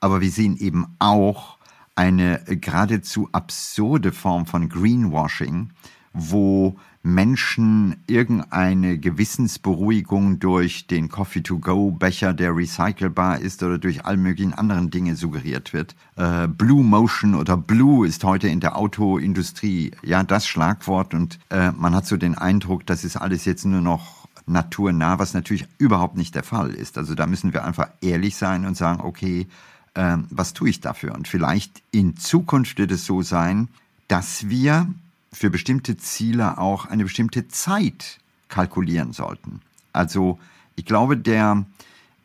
Aber 0.00 0.20
wir 0.20 0.30
sehen 0.32 0.56
eben 0.56 0.96
auch 0.98 1.56
eine 1.94 2.42
geradezu 2.44 3.28
absurde 3.30 4.10
Form 4.10 4.46
von 4.46 4.68
Greenwashing, 4.68 5.70
wo 6.12 6.74
Menschen 7.02 7.96
irgendeine 8.06 8.96
Gewissensberuhigung 8.96 10.38
durch 10.38 10.86
den 10.86 11.08
Coffee-to-go-Becher, 11.08 12.32
der 12.32 12.56
recycelbar 12.56 13.40
ist 13.40 13.62
oder 13.62 13.78
durch 13.78 14.04
all 14.04 14.16
möglichen 14.16 14.54
anderen 14.54 14.90
Dinge 14.90 15.16
suggeriert 15.16 15.72
wird. 15.72 15.96
Äh, 16.16 16.46
Blue 16.46 16.84
Motion 16.84 17.34
oder 17.34 17.56
Blue 17.56 18.06
ist 18.06 18.22
heute 18.22 18.48
in 18.48 18.60
der 18.60 18.76
Autoindustrie 18.76 19.90
ja 20.02 20.22
das 20.22 20.46
Schlagwort 20.46 21.12
und 21.12 21.40
äh, 21.50 21.72
man 21.72 21.94
hat 21.94 22.06
so 22.06 22.16
den 22.16 22.36
Eindruck, 22.36 22.86
das 22.86 23.02
ist 23.02 23.16
alles 23.16 23.44
jetzt 23.46 23.64
nur 23.64 23.80
noch 23.80 24.28
naturnah, 24.46 25.18
was 25.18 25.34
natürlich 25.34 25.66
überhaupt 25.78 26.16
nicht 26.16 26.34
der 26.34 26.44
Fall 26.44 26.70
ist. 26.70 26.98
Also 26.98 27.14
da 27.14 27.26
müssen 27.26 27.52
wir 27.52 27.64
einfach 27.64 27.88
ehrlich 28.00 28.36
sein 28.36 28.64
und 28.64 28.76
sagen, 28.76 29.00
okay, 29.00 29.48
äh, 29.94 30.18
was 30.30 30.52
tue 30.52 30.70
ich 30.70 30.80
dafür? 30.80 31.14
Und 31.14 31.26
vielleicht 31.26 31.82
in 31.90 32.16
Zukunft 32.16 32.78
wird 32.78 32.92
es 32.92 33.04
so 33.04 33.22
sein, 33.22 33.68
dass 34.06 34.48
wir 34.48 34.86
für 35.32 35.50
bestimmte 35.50 35.96
Ziele 35.96 36.58
auch 36.58 36.86
eine 36.86 37.04
bestimmte 37.04 37.48
Zeit 37.48 38.18
kalkulieren 38.48 39.12
sollten. 39.12 39.60
Also 39.92 40.38
ich 40.76 40.84
glaube, 40.84 41.16
der 41.16 41.64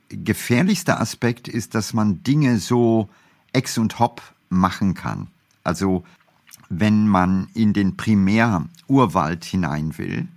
gefährlichste 0.09 0.99
Aspekt 0.99 1.47
ist, 1.47 1.75
dass 1.75 1.93
man 1.93 2.23
Dinge 2.23 2.59
so 2.59 3.09
ex 3.53 3.77
und 3.77 3.99
hop 3.99 4.21
machen 4.49 4.93
kann. 4.93 5.27
Also 5.63 6.03
wenn 6.69 7.07
man 7.07 7.47
in 7.53 7.73
den 7.73 7.97
Primärurwald 7.97 9.45
hinein 9.45 9.97
will, 9.97 10.27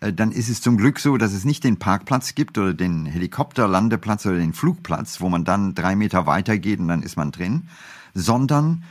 äh, 0.00 0.12
dann 0.12 0.32
ist 0.32 0.48
es 0.48 0.60
zum 0.60 0.76
Glück 0.76 0.98
so, 0.98 1.16
dass 1.16 1.32
es 1.32 1.44
nicht 1.44 1.64
den 1.64 1.78
Parkplatz 1.78 2.34
gibt 2.34 2.58
oder 2.58 2.74
den 2.74 3.06
Helikopterlandeplatz 3.06 4.26
oder 4.26 4.36
den 4.36 4.52
Flugplatz, 4.52 5.20
wo 5.20 5.28
man 5.28 5.44
dann 5.44 5.74
drei 5.74 5.96
Meter 5.96 6.26
weitergeht 6.26 6.80
und 6.80 6.88
dann 6.88 7.02
ist 7.02 7.16
man 7.16 7.30
drin, 7.30 7.68
sondern 8.14 8.82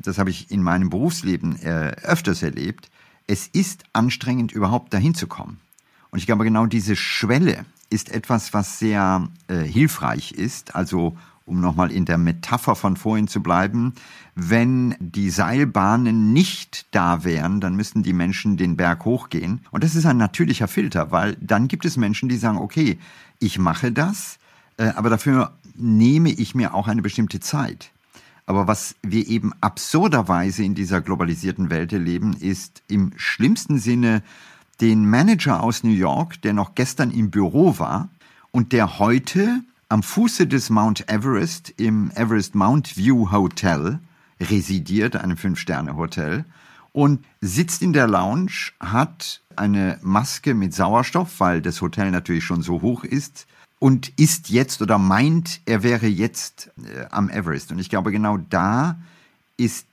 das 0.00 0.18
habe 0.18 0.30
ich 0.30 0.50
in 0.50 0.62
meinem 0.62 0.90
Berufsleben 0.90 1.60
äh, 1.62 1.94
öfters 2.02 2.42
erlebt, 2.42 2.90
es 3.26 3.46
ist 3.46 3.84
anstrengend, 3.92 4.52
überhaupt 4.52 4.92
dahin 4.92 5.14
zu 5.14 5.26
kommen. 5.26 5.60
Und 6.10 6.18
ich 6.18 6.26
glaube, 6.26 6.44
genau 6.44 6.66
diese 6.66 6.96
Schwelle 6.96 7.64
ist 7.88 8.10
etwas, 8.10 8.52
was 8.52 8.78
sehr 8.78 9.28
äh, 9.48 9.58
hilfreich 9.58 10.32
ist. 10.32 10.74
Also, 10.74 11.16
um 11.44 11.60
nochmal 11.60 11.90
in 11.90 12.04
der 12.04 12.18
Metapher 12.18 12.74
von 12.74 12.96
vorhin 12.96 13.28
zu 13.28 13.42
bleiben, 13.42 13.94
wenn 14.34 14.94
die 14.98 15.30
Seilbahnen 15.30 16.32
nicht 16.32 16.86
da 16.92 17.24
wären, 17.24 17.60
dann 17.60 17.76
müssten 17.76 18.02
die 18.02 18.12
Menschen 18.12 18.56
den 18.56 18.76
Berg 18.76 19.04
hochgehen. 19.04 19.60
Und 19.70 19.84
das 19.84 19.94
ist 19.94 20.06
ein 20.06 20.16
natürlicher 20.16 20.68
Filter, 20.68 21.10
weil 21.10 21.36
dann 21.40 21.68
gibt 21.68 21.84
es 21.84 21.96
Menschen, 21.96 22.28
die 22.28 22.36
sagen, 22.36 22.58
okay, 22.58 22.98
ich 23.38 23.58
mache 23.58 23.92
das, 23.92 24.38
äh, 24.76 24.88
aber 24.88 25.10
dafür 25.10 25.52
nehme 25.74 26.30
ich 26.30 26.54
mir 26.54 26.74
auch 26.74 26.88
eine 26.88 27.02
bestimmte 27.02 27.40
Zeit. 27.40 27.91
Aber 28.46 28.66
was 28.66 28.96
wir 29.02 29.28
eben 29.28 29.52
absurderweise 29.60 30.64
in 30.64 30.74
dieser 30.74 31.00
globalisierten 31.00 31.70
Welt 31.70 31.92
erleben, 31.92 32.34
ist 32.34 32.82
im 32.88 33.12
schlimmsten 33.16 33.78
Sinne 33.78 34.22
den 34.80 35.08
Manager 35.08 35.62
aus 35.62 35.84
New 35.84 35.90
York, 35.90 36.42
der 36.42 36.52
noch 36.52 36.74
gestern 36.74 37.10
im 37.10 37.30
Büro 37.30 37.78
war 37.78 38.08
und 38.50 38.72
der 38.72 38.98
heute 38.98 39.62
am 39.88 40.02
Fuße 40.02 40.46
des 40.46 40.70
Mount 40.70 41.08
Everest 41.08 41.72
im 41.76 42.10
Everest 42.14 42.54
Mount 42.54 42.96
View 42.96 43.30
Hotel 43.30 44.00
residiert, 44.40 45.16
einem 45.16 45.36
Fünf-Sterne-Hotel, 45.36 46.44
und 46.92 47.24
sitzt 47.40 47.82
in 47.82 47.92
der 47.92 48.06
Lounge, 48.06 48.72
hat 48.80 49.40
eine 49.56 49.98
Maske 50.02 50.54
mit 50.54 50.74
Sauerstoff, 50.74 51.40
weil 51.40 51.62
das 51.62 51.80
Hotel 51.80 52.10
natürlich 52.10 52.44
schon 52.44 52.62
so 52.62 52.82
hoch 52.82 53.04
ist, 53.04 53.46
und 53.82 54.10
ist 54.16 54.48
jetzt 54.48 54.80
oder 54.80 54.96
meint, 54.96 55.60
er 55.64 55.82
wäre 55.82 56.06
jetzt 56.06 56.70
äh, 56.84 57.06
am 57.10 57.28
Everest. 57.28 57.72
Und 57.72 57.80
ich 57.80 57.90
glaube, 57.90 58.12
genau 58.12 58.36
da 58.36 58.96
ist 59.56 59.88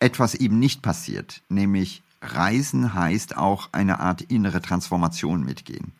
etwas 0.00 0.34
eben 0.34 0.58
nicht 0.58 0.82
passiert, 0.82 1.40
nämlich 1.48 2.02
Reisen 2.20 2.92
heißt 2.92 3.38
auch 3.38 3.70
eine 3.72 4.00
Art 4.00 4.20
innere 4.20 4.60
Transformation 4.60 5.46
mitgehen. 5.46 5.92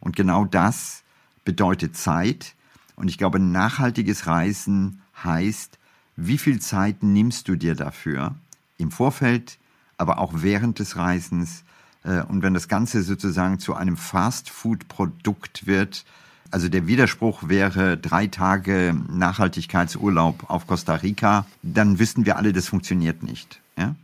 Und 0.00 0.16
genau 0.16 0.46
das 0.46 1.02
bedeutet 1.44 1.94
Zeit. 1.94 2.54
Und 2.96 3.08
ich 3.08 3.18
glaube, 3.18 3.38
nachhaltiges 3.38 4.26
Reisen 4.26 5.02
heißt, 5.22 5.78
wie 6.16 6.38
viel 6.38 6.58
Zeit 6.58 7.02
nimmst 7.02 7.48
du 7.48 7.56
dir 7.56 7.74
dafür, 7.74 8.34
im 8.78 8.90
Vorfeld, 8.90 9.58
aber 9.98 10.16
auch 10.16 10.32
während 10.36 10.78
des 10.78 10.96
Reisens. 10.96 11.64
Äh, 12.02 12.22
und 12.22 12.42
wenn 12.42 12.54
das 12.54 12.66
Ganze 12.66 13.02
sozusagen 13.02 13.58
zu 13.58 13.74
einem 13.74 13.98
Fast-Food-Produkt 13.98 15.66
wird, 15.66 16.06
also 16.52 16.68
der 16.68 16.86
Widerspruch 16.86 17.48
wäre 17.48 17.96
drei 17.96 18.26
Tage 18.26 18.94
Nachhaltigkeitsurlaub 19.10 20.44
auf 20.48 20.66
Costa 20.66 20.94
Rica, 20.96 21.46
dann 21.62 21.98
wissen 21.98 22.26
wir 22.26 22.36
alle, 22.36 22.52
das 22.52 22.68
funktioniert 22.68 23.22
nicht. 23.22 23.60
Ja? 23.76 23.94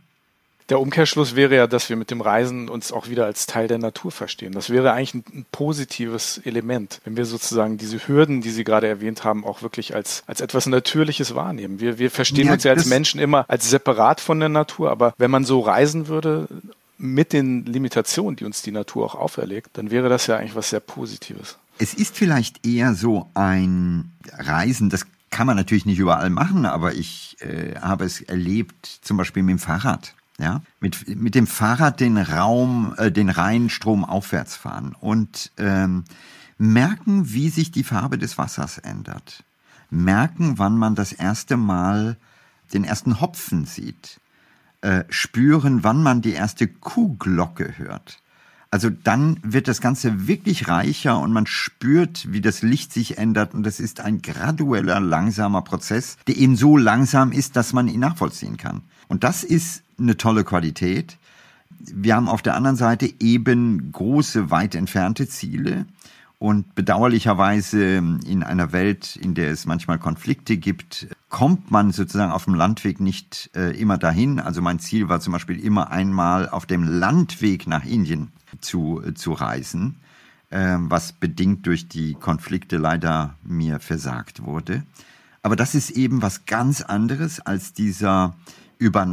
Der 0.69 0.79
Umkehrschluss 0.79 1.35
wäre 1.35 1.55
ja, 1.55 1.67
dass 1.67 1.89
wir 1.89 1.95
mit 1.95 2.11
dem 2.11 2.21
Reisen 2.21 2.69
uns 2.69 2.91
auch 2.91 3.07
wieder 3.07 3.25
als 3.25 3.47
Teil 3.47 3.67
der 3.67 3.79
Natur 3.79 4.11
verstehen. 4.11 4.51
Das 4.51 4.69
wäre 4.69 4.91
eigentlich 4.91 5.15
ein, 5.15 5.23
ein, 5.33 5.45
positives 5.51 6.39
Element, 6.43 7.01
wenn 7.05 7.17
wir 7.17 7.25
sozusagen 7.25 7.77
diese 7.77 8.07
Hürden, 8.07 8.41
die 8.41 8.51
Sie 8.51 8.63
gerade 8.63 8.87
erwähnt 8.87 9.23
haben, 9.23 9.45
auch 9.45 9.63
wirklich 9.63 9.95
als, 9.95 10.23
als 10.27 10.41
etwas 10.41 10.67
Natürliches 10.67 11.33
wahrnehmen. 11.33 11.79
Wir, 11.79 11.97
wir 11.97 12.11
verstehen 12.11 12.47
ja, 12.47 12.53
uns 12.53 12.63
ja 12.63 12.71
als 12.71 12.85
Menschen 12.85 13.19
immer 13.19 13.45
als 13.47 13.69
separat 13.69 14.21
von 14.21 14.39
der 14.39 14.49
Natur, 14.49 14.91
aber 14.91 15.13
wenn 15.17 15.31
man 15.31 15.43
so 15.43 15.59
reisen 15.59 16.07
würde, 16.07 16.47
mit 16.99 17.31
den 17.33 17.65
Limitationen, 17.65 18.35
die 18.35 18.45
uns 18.45 18.61
die 18.61 18.71
Natur 18.71 19.05
auch 19.05 19.15
auferlegt, 19.15 19.69
dann 19.73 19.89
wäre 19.89 20.09
das 20.09 20.27
ja 20.27 20.37
eigentlich 20.37 20.55
was 20.55 20.69
sehr 20.69 20.81
Positives. 20.81 21.57
Es 21.79 21.93
ist 21.93 22.15
vielleicht 22.15 22.65
eher 22.65 22.93
so 22.93 23.29
ein 23.33 24.11
Reisen, 24.33 24.89
das 24.89 25.07
kann 25.31 25.47
man 25.47 25.55
natürlich 25.55 25.85
nicht 25.85 25.99
überall 25.99 26.29
machen, 26.29 26.65
aber 26.65 26.93
ich 26.93 27.37
äh, 27.41 27.75
habe 27.79 28.05
es 28.05 28.21
erlebt, 28.21 28.85
zum 29.01 29.17
Beispiel 29.17 29.43
mit 29.43 29.53
dem 29.53 29.59
Fahrrad 29.59 30.13
ja, 30.39 30.61
mit, 30.79 31.15
mit 31.17 31.35
dem 31.35 31.47
Fahrrad 31.47 31.99
den 31.99 32.17
Raum, 32.17 32.95
äh, 32.97 33.11
den 33.11 33.29
Rheinstrom 33.29 34.05
aufwärts 34.05 34.55
fahren 34.55 34.95
und 34.99 35.51
ähm, 35.57 36.05
merken, 36.57 37.31
wie 37.33 37.49
sich 37.49 37.71
die 37.71 37.83
Farbe 37.83 38.17
des 38.17 38.37
Wassers 38.37 38.77
ändert. 38.77 39.43
Merken, 39.89 40.57
wann 40.57 40.77
man 40.77 40.95
das 40.95 41.11
erste 41.11 41.57
Mal 41.57 42.17
den 42.73 42.83
ersten 42.83 43.19
Hopfen 43.19 43.65
sieht. 43.65 44.19
Äh, 44.81 45.03
spüren, 45.09 45.83
wann 45.83 46.01
man 46.01 46.21
die 46.21 46.33
erste 46.33 46.67
Kuhglocke 46.67 47.77
hört. 47.77 48.19
Also 48.71 48.89
dann 48.91 49.39
wird 49.41 49.67
das 49.67 49.81
Ganze 49.81 50.27
wirklich 50.27 50.67
reicher 50.67 51.19
und 51.19 51.33
man 51.33 51.47
spürt, 51.47 52.31
wie 52.31 52.41
das 52.41 52.61
Licht 52.61 52.93
sich 52.93 53.17
ändert 53.17 53.55
und 53.55 53.63
das 53.63 53.79
ist 53.79 53.99
ein 53.99 54.21
gradueller, 54.21 54.99
langsamer 54.99 55.63
Prozess, 55.63 56.17
der 56.27 56.37
eben 56.37 56.55
so 56.55 56.77
langsam 56.77 57.31
ist, 57.31 57.55
dass 57.55 57.73
man 57.73 57.87
ihn 57.87 57.99
nachvollziehen 57.99 58.57
kann. 58.57 58.81
Und 59.07 59.23
das 59.23 59.43
ist 59.43 59.81
eine 59.97 60.17
tolle 60.17 60.43
Qualität. 60.43 61.17
Wir 61.79 62.15
haben 62.15 62.29
auf 62.29 62.43
der 62.43 62.55
anderen 62.55 62.75
Seite 62.75 63.11
eben 63.19 63.91
große, 63.91 64.51
weit 64.51 64.75
entfernte 64.75 65.27
Ziele. 65.27 65.85
Und 66.37 66.73
bedauerlicherweise 66.75 67.95
in 67.95 68.43
einer 68.43 68.71
Welt, 68.71 69.17
in 69.17 69.33
der 69.33 69.51
es 69.51 69.65
manchmal 69.65 69.97
Konflikte 69.97 70.57
gibt, 70.57 71.07
kommt 71.29 71.71
man 71.71 71.91
sozusagen 71.91 72.31
auf 72.31 72.45
dem 72.45 72.55
Landweg 72.55 72.99
nicht 72.99 73.51
äh, 73.55 73.79
immer 73.79 73.97
dahin. 73.97 74.39
Also 74.39 74.61
mein 74.61 74.79
Ziel 74.79 75.09
war 75.09 75.19
zum 75.19 75.33
Beispiel 75.33 75.59
immer 75.59 75.91
einmal 75.91 76.49
auf 76.49 76.65
dem 76.65 76.83
Landweg 76.83 77.67
nach 77.67 77.85
Indien 77.85 78.31
zu, 78.61 79.01
äh, 79.05 79.13
zu 79.13 79.33
reisen, 79.33 79.97
äh, 80.49 80.77
was 80.79 81.13
bedingt 81.13 81.67
durch 81.67 81.87
die 81.87 82.15
Konflikte 82.15 82.77
leider 82.77 83.35
mir 83.43 83.79
versagt 83.79 84.43
wurde. 84.43 84.83
Aber 85.43 85.55
das 85.55 85.75
ist 85.75 85.91
eben 85.91 86.21
was 86.21 86.45
ganz 86.45 86.81
anderes 86.81 87.39
als 87.39 87.73
dieser 87.73 88.35
über 88.77 89.05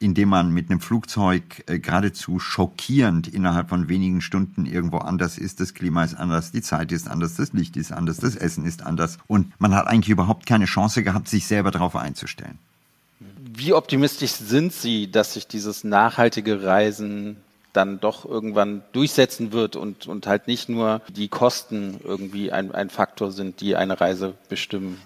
Nacht-Transformationsprozess, 0.00 0.02
in 0.02 0.14
dem 0.14 0.28
man 0.28 0.50
mit 0.50 0.70
einem 0.70 0.80
Flugzeug 0.80 1.64
äh, 1.66 1.78
geradezu 1.78 2.38
schockierend 2.38 3.28
innerhalb 3.28 3.68
von 3.68 3.88
wenigen 3.88 4.20
Stunden 4.20 4.66
irgendwo 4.66 4.98
anders 4.98 5.38
ist. 5.38 5.60
Das 5.60 5.74
Klima 5.74 6.04
ist 6.04 6.14
anders, 6.14 6.52
die 6.52 6.62
Zeit 6.62 6.90
ist 6.92 7.08
anders, 7.08 7.36
das 7.36 7.52
Licht 7.52 7.76
ist 7.76 7.92
anders, 7.92 8.16
das 8.16 8.34
Essen 8.34 8.64
ist 8.64 8.82
anders. 8.82 9.18
Und 9.26 9.52
man 9.60 9.74
hat 9.74 9.86
eigentlich 9.86 10.08
überhaupt 10.08 10.46
keine 10.46 10.64
Chance 10.64 11.02
gehabt, 11.02 11.28
sich 11.28 11.46
selber 11.46 11.70
darauf 11.70 11.96
einzustellen. 11.96 12.58
Wie 13.52 13.74
optimistisch 13.74 14.32
sind 14.32 14.72
Sie, 14.72 15.10
dass 15.10 15.34
sich 15.34 15.46
dieses 15.46 15.84
nachhaltige 15.84 16.62
Reisen 16.62 17.36
dann 17.72 18.00
doch 18.00 18.24
irgendwann 18.24 18.82
durchsetzen 18.92 19.52
wird 19.52 19.76
und, 19.76 20.06
und 20.06 20.26
halt 20.26 20.46
nicht 20.48 20.68
nur 20.68 21.02
die 21.14 21.28
Kosten 21.28 22.00
irgendwie 22.02 22.50
ein, 22.50 22.72
ein 22.72 22.90
Faktor 22.90 23.30
sind, 23.30 23.60
die 23.60 23.76
eine 23.76 24.00
Reise 24.00 24.34
bestimmen? 24.48 24.98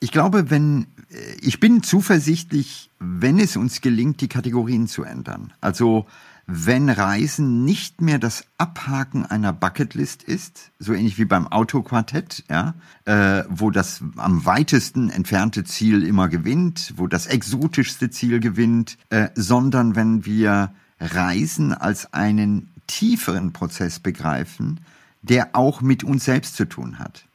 Ich 0.00 0.12
glaube, 0.12 0.50
wenn, 0.50 0.86
äh, 1.10 1.16
ich 1.40 1.60
bin 1.60 1.82
zuversichtlich, 1.82 2.90
wenn 2.98 3.38
es 3.38 3.56
uns 3.56 3.80
gelingt, 3.80 4.20
die 4.20 4.28
Kategorien 4.28 4.86
zu 4.88 5.04
ändern. 5.04 5.52
Also, 5.60 6.06
wenn 6.46 6.88
Reisen 6.88 7.64
nicht 7.64 8.00
mehr 8.00 8.20
das 8.20 8.44
Abhaken 8.56 9.26
einer 9.26 9.52
Bucketlist 9.52 10.22
ist, 10.22 10.70
so 10.78 10.92
ähnlich 10.92 11.18
wie 11.18 11.24
beim 11.24 11.48
Autoquartett, 11.48 12.44
ja, 12.48 12.74
äh, 13.04 13.42
wo 13.48 13.72
das 13.72 14.00
am 14.16 14.44
weitesten 14.46 15.10
entfernte 15.10 15.64
Ziel 15.64 16.04
immer 16.04 16.28
gewinnt, 16.28 16.94
wo 16.96 17.08
das 17.08 17.26
exotischste 17.26 18.10
Ziel 18.10 18.38
gewinnt, 18.38 18.96
äh, 19.10 19.30
sondern 19.34 19.96
wenn 19.96 20.24
wir 20.24 20.72
Reisen 21.00 21.72
als 21.72 22.12
einen 22.14 22.70
tieferen 22.86 23.52
Prozess 23.52 23.98
begreifen, 23.98 24.80
der 25.22 25.56
auch 25.56 25.80
mit 25.80 26.04
uns 26.04 26.24
selbst 26.24 26.54
zu 26.54 26.66
tun 26.66 27.00
hat. 27.00 27.26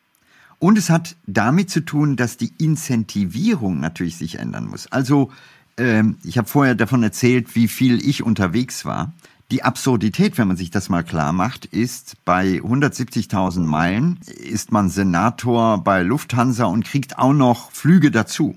Und 0.61 0.77
es 0.77 0.91
hat 0.91 1.15
damit 1.25 1.71
zu 1.71 1.81
tun, 1.81 2.17
dass 2.17 2.37
die 2.37 2.53
Incentivierung 2.59 3.79
natürlich 3.79 4.17
sich 4.17 4.37
ändern 4.37 4.67
muss. 4.67 4.85
Also 4.91 5.31
ähm, 5.75 6.17
ich 6.23 6.37
habe 6.37 6.47
vorher 6.47 6.75
davon 6.75 7.01
erzählt, 7.01 7.55
wie 7.55 7.67
viel 7.67 8.07
ich 8.07 8.21
unterwegs 8.21 8.85
war. 8.85 9.11
Die 9.49 9.63
Absurdität, 9.63 10.37
wenn 10.37 10.47
man 10.47 10.57
sich 10.57 10.69
das 10.69 10.87
mal 10.87 11.03
klar 11.03 11.33
macht, 11.33 11.65
ist, 11.65 12.15
bei 12.25 12.61
170.000 12.61 13.61
Meilen 13.61 14.19
ist 14.27 14.71
man 14.71 14.91
Senator 14.91 15.83
bei 15.83 16.03
Lufthansa 16.03 16.65
und 16.65 16.85
kriegt 16.85 17.17
auch 17.17 17.33
noch 17.33 17.71
Flüge 17.71 18.11
dazu. 18.11 18.55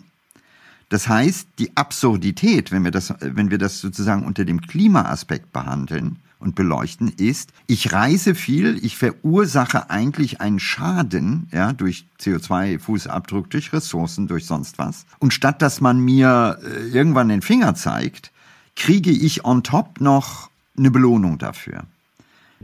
Das 0.91 1.09
heißt, 1.09 1.49
die 1.59 1.75
Absurdität, 1.75 2.71
wenn 2.71 2.85
wir 2.85 2.91
das, 2.91 3.15
wenn 3.21 3.51
wir 3.51 3.57
das 3.59 3.81
sozusagen 3.81 4.27
unter 4.27 4.45
dem 4.45 4.61
Klimaaspekt 4.61 5.55
behandeln, 5.55 6.19
und 6.45 6.55
beleuchten, 6.55 7.09
ist, 7.09 7.53
ich 7.67 7.93
reise 7.93 8.35
viel, 8.35 8.79
ich 8.85 8.97
verursache 8.97 9.91
eigentlich 9.91 10.41
einen 10.41 10.61
Schaden, 10.61 11.49
ja, 11.53 11.73
durch 11.73 12.05
CO2-Fußabdruck, 12.21 13.49
durch 13.49 13.73
Ressourcen, 13.73 14.29
durch 14.29 14.47
sonst 14.47 14.79
was. 14.79 15.07
Und 15.19 15.33
statt 15.33 15.63
dass 15.63 15.81
man 15.81 15.99
mir 15.99 16.59
äh, 16.63 16.89
irgendwann 16.89 17.31
den 17.31 17.43
Finger 17.43 17.75
zeigt, 17.75 18.31
kriege 18.77 19.11
ich 19.11 19.45
on 19.45 19.63
top 19.63 20.01
noch 20.01 20.51
eine 20.77 20.91
Belohnung 20.91 21.39
dafür. 21.39 21.85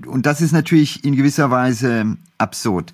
Und 0.04 0.26
das 0.26 0.40
ist 0.40 0.52
natürlich 0.52 1.04
in 1.04 1.16
gewisser 1.16 1.50
Weise 1.50 2.16
absurd. 2.38 2.92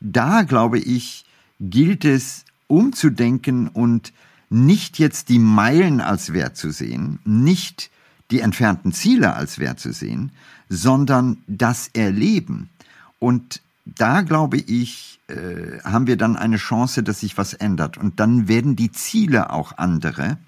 Da, 0.00 0.42
glaube 0.42 0.78
ich, 0.78 1.24
gilt 1.60 2.04
es 2.04 2.44
umzudenken 2.66 3.68
und 3.68 4.12
nicht 4.50 4.98
jetzt 4.98 5.28
die 5.28 5.38
Meilen 5.38 6.00
als 6.00 6.32
Wert 6.32 6.56
zu 6.56 6.70
sehen, 6.70 7.18
nicht 7.24 7.90
die 8.30 8.40
entfernten 8.40 8.92
Ziele 8.92 9.34
als 9.34 9.58
Wert 9.58 9.80
zu 9.80 9.92
sehen, 9.92 10.32
sondern 10.68 11.38
das 11.46 11.88
Erleben. 11.88 12.70
Und 13.18 13.60
da 13.84 14.22
glaube 14.22 14.58
ich, 14.58 15.20
äh, 15.28 15.80
haben 15.84 16.06
wir 16.06 16.16
dann 16.16 16.36
eine 16.36 16.56
Chance, 16.56 17.02
dass 17.02 17.20
sich 17.20 17.38
was 17.38 17.54
ändert. 17.54 17.98
Und 17.98 18.20
dann 18.20 18.48
werden 18.48 18.76
die 18.76 18.92
Ziele 18.92 19.50
auch 19.50 19.78
andere, 19.78 20.38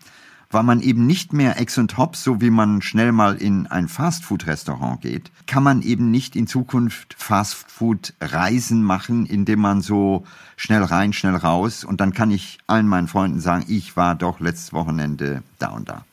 weil 0.51 0.63
man 0.63 0.81
eben 0.81 1.07
nicht 1.07 1.33
mehr 1.33 1.61
ex 1.61 1.79
und 1.79 1.99
hops, 1.99 2.25
so 2.25 2.41
wie 2.41 2.51
man 2.51 2.81
schnell 2.81 3.13
mal 3.13 3.37
in 3.37 3.67
ein 3.67 3.87
Fastfood-Restaurant 3.87 5.01
geht, 5.03 5.31
kann 5.47 5.63
man 5.63 5.83
eben 5.83 6.11
nicht 6.11 6.37
in 6.37 6.47
Zukunft 6.47 7.15
Fastfood-Reisen 7.19 8.83
machen, 8.83 9.27
indem 9.27 9.61
man 9.61 9.83
so 9.83 10.25
schnell 10.57 10.83
rein, 10.83 11.13
schnell 11.13 11.37
raus 11.37 11.85
und 11.85 12.01
dann 12.01 12.15
kann 12.15 12.31
ich 12.31 12.59
allen 12.67 12.89
meinen 12.89 13.09
Freunden 13.09 13.41
sagen, 13.41 13.65
ich 13.69 13.97
war 13.97 14.15
doch 14.15 14.41
letztes 14.41 14.73
Wochenende 14.73 15.43
da 15.59 15.69
und 15.69 15.89
da. 15.89 16.05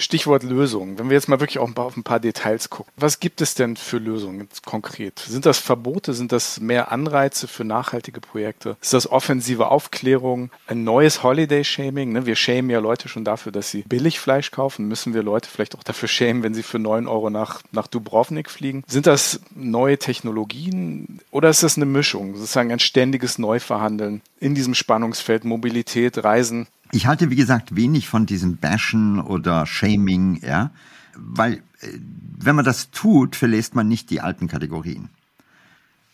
Stichwort 0.00 0.42
Lösungen. 0.42 0.98
Wenn 0.98 1.08
wir 1.10 1.14
jetzt 1.14 1.28
mal 1.28 1.40
wirklich 1.40 1.58
auch 1.58 1.68
ein 1.68 1.74
paar, 1.74 1.86
auf 1.86 1.96
ein 1.96 2.02
paar 2.02 2.20
Details 2.20 2.70
gucken. 2.70 2.92
Was 2.96 3.20
gibt 3.20 3.40
es 3.40 3.54
denn 3.54 3.76
für 3.76 3.98
Lösungen 3.98 4.48
konkret? 4.64 5.18
Sind 5.20 5.46
das 5.46 5.58
Verbote? 5.58 6.14
Sind 6.14 6.32
das 6.32 6.60
mehr 6.60 6.90
Anreize 6.90 7.46
für 7.46 7.64
nachhaltige 7.64 8.20
Projekte? 8.20 8.76
Ist 8.80 8.92
das 8.92 9.10
offensive 9.10 9.68
Aufklärung? 9.68 10.50
Ein 10.66 10.84
neues 10.84 11.22
Holiday-Shaming? 11.22 12.12
Ne? 12.12 12.26
Wir 12.26 12.36
schämen 12.36 12.70
ja 12.70 12.80
Leute 12.80 13.08
schon 13.08 13.24
dafür, 13.24 13.52
dass 13.52 13.70
sie 13.70 13.82
billig 13.82 14.20
Fleisch 14.20 14.50
kaufen. 14.50 14.88
Müssen 14.88 15.14
wir 15.14 15.22
Leute 15.22 15.48
vielleicht 15.48 15.76
auch 15.76 15.82
dafür 15.82 16.08
schämen, 16.08 16.42
wenn 16.42 16.54
sie 16.54 16.62
für 16.62 16.78
neun 16.78 17.06
Euro 17.06 17.30
nach, 17.30 17.62
nach 17.72 17.86
Dubrovnik 17.86 18.50
fliegen? 18.50 18.84
Sind 18.86 19.06
das 19.06 19.40
neue 19.54 19.98
Technologien? 19.98 21.20
Oder 21.30 21.50
ist 21.50 21.62
das 21.62 21.76
eine 21.76 21.86
Mischung? 21.86 22.36
Sozusagen 22.36 22.72
ein 22.72 22.80
ständiges 22.80 23.38
Neuverhandeln 23.38 24.22
in 24.40 24.54
diesem 24.54 24.74
Spannungsfeld 24.74 25.44
Mobilität, 25.44 26.24
Reisen? 26.24 26.66
Ich 26.92 27.06
halte, 27.06 27.30
wie 27.30 27.36
gesagt, 27.36 27.76
wenig 27.76 28.08
von 28.08 28.26
diesem 28.26 28.56
Bashen 28.56 29.20
oder 29.20 29.66
Shaming, 29.66 30.40
ja, 30.42 30.70
weil 31.16 31.54
äh, 31.80 31.98
wenn 32.38 32.56
man 32.56 32.64
das 32.64 32.90
tut, 32.90 33.36
verlässt 33.36 33.74
man 33.74 33.88
nicht 33.88 34.10
die 34.10 34.20
alten 34.20 34.48
Kategorien. 34.48 35.08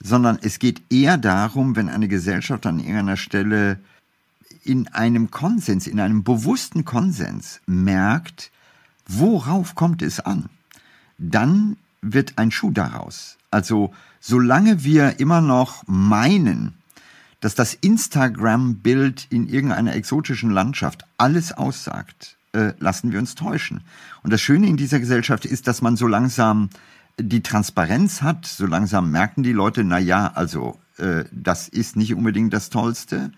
Sondern 0.00 0.38
es 0.42 0.58
geht 0.58 0.82
eher 0.90 1.16
darum, 1.16 1.76
wenn 1.76 1.88
eine 1.88 2.08
Gesellschaft 2.08 2.66
an 2.66 2.78
irgendeiner 2.78 3.16
Stelle 3.16 3.78
in 4.62 4.88
einem 4.88 5.30
Konsens, 5.30 5.86
in 5.86 6.00
einem 6.00 6.24
bewussten 6.24 6.85
Konsens 6.85 7.60
merkt, 7.66 8.50
worauf 9.06 9.74
kommt 9.74 10.02
es 10.02 10.20
an, 10.20 10.50
dann 11.18 11.77
wird 12.02 12.35
ein 12.37 12.50
Schuh 12.50 12.72
daraus. 12.72 13.38
Also 13.50 13.94
solange 14.20 14.85
wir 14.85 15.20
immer 15.20 15.40
noch 15.40 15.85
meinen, 15.87 16.74
dass 17.47 17.55
das 17.55 17.75
Instagram-Bild 17.75 19.29
in 19.31 19.47
irgendeiner 19.47 19.94
exotischen 19.94 20.51
Landschaft 20.51 21.05
alles 21.17 21.53
aussagt, 21.53 22.37
äh, 22.51 22.73
lassen 22.81 23.13
wir 23.13 23.21
uns 23.21 23.37
täuschen. 23.37 23.83
Und 24.25 24.33
das 24.33 24.40
Schöne 24.40 24.67
in 24.67 24.77
dieser 24.77 24.99
Gesellschaft 24.99 25.44
ist, 25.44 25.69
dass 25.69 25.81
man 25.81 25.97
so 25.97 26.09
langsam 26.09 26.71
die 27.21 27.44
Transparenz 27.44 28.21
hat, 28.21 28.47
so 28.47 28.67
langsam 28.67 29.13
merken 29.13 29.44
die 29.44 29.53
Leute, 29.53 29.85
na 29.85 30.01
ja, 30.01 30.33
also 30.35 30.81
äh, 30.99 31.23
das 31.31 31.69
ist 31.69 31.94
nicht 31.94 32.17
unbedingt 32.17 32.53
das 32.53 32.69
Tollste. 32.69 33.31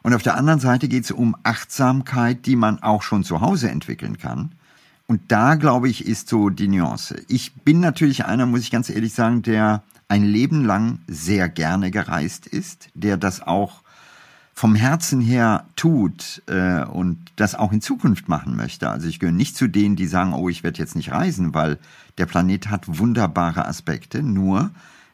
Und 0.00 0.14
auf 0.14 0.22
der 0.22 0.38
anderen 0.38 0.60
Seite 0.60 0.88
geht 0.88 1.04
es 1.04 1.10
um 1.10 1.36
Achtsamkeit, 1.42 2.46
die 2.46 2.56
man 2.56 2.82
auch 2.82 3.02
schon 3.02 3.24
zu 3.24 3.42
Hause 3.42 3.68
entwickeln 3.70 4.16
kann. 4.16 4.52
Und 5.06 5.20
da, 5.28 5.56
glaube 5.56 5.90
ich, 5.90 6.06
ist 6.06 6.30
so 6.30 6.48
die 6.48 6.68
Nuance. 6.68 7.22
Ich 7.28 7.52
bin 7.56 7.80
natürlich 7.80 8.24
einer, 8.24 8.46
muss 8.46 8.60
ich 8.60 8.70
ganz 8.70 8.88
ehrlich 8.88 9.12
sagen, 9.12 9.42
der 9.42 9.82
ein 10.10 10.24
Leben 10.24 10.64
lang 10.64 10.98
sehr 11.06 11.48
gerne 11.48 11.90
gereist 11.90 12.46
ist, 12.46 12.88
der 12.94 13.16
das 13.16 13.42
auch 13.42 13.82
vom 14.52 14.74
Herzen 14.74 15.20
her 15.20 15.64
tut 15.76 16.42
äh, 16.46 16.84
und 16.84 17.18
das 17.36 17.54
auch 17.54 17.72
in 17.72 17.80
Zukunft 17.80 18.28
machen 18.28 18.56
möchte. 18.56 18.90
Also 18.90 19.06
ich 19.06 19.20
gehöre 19.20 19.32
nicht 19.32 19.56
zu 19.56 19.68
denen, 19.68 19.94
die 19.96 20.06
sagen, 20.06 20.34
oh, 20.34 20.48
ich 20.48 20.64
werde 20.64 20.80
jetzt 20.80 20.96
nicht 20.96 21.12
reisen, 21.12 21.54
weil 21.54 21.78
der 22.18 22.26
Planet 22.26 22.68
hat 22.68 22.98
wunderbare 22.98 23.66
Aspekte. 23.66 24.22
Nur 24.22 24.70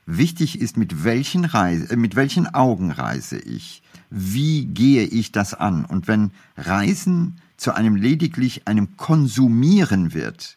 wichtig 0.07 0.61
ist, 0.61 0.79
mit 0.79 1.05
welchen, 1.05 1.45
Reise, 1.45 1.93
äh, 1.93 1.97
mit 1.97 2.17
welchen 2.17 2.53
Augen 2.55 2.91
reise 2.91 3.39
ich? 3.39 3.83
Wie 4.09 4.65
gehe 4.65 5.05
ich 5.05 5.31
das 5.31 5.53
an? 5.53 5.85
Und 5.85 6.09
wenn 6.09 6.31
Reisen 6.57 7.37
zu 7.59 7.75
einem 7.75 7.97
lediglich 7.97 8.67
einem 8.67 8.97
Konsumieren 8.97 10.15
wird, 10.15 10.57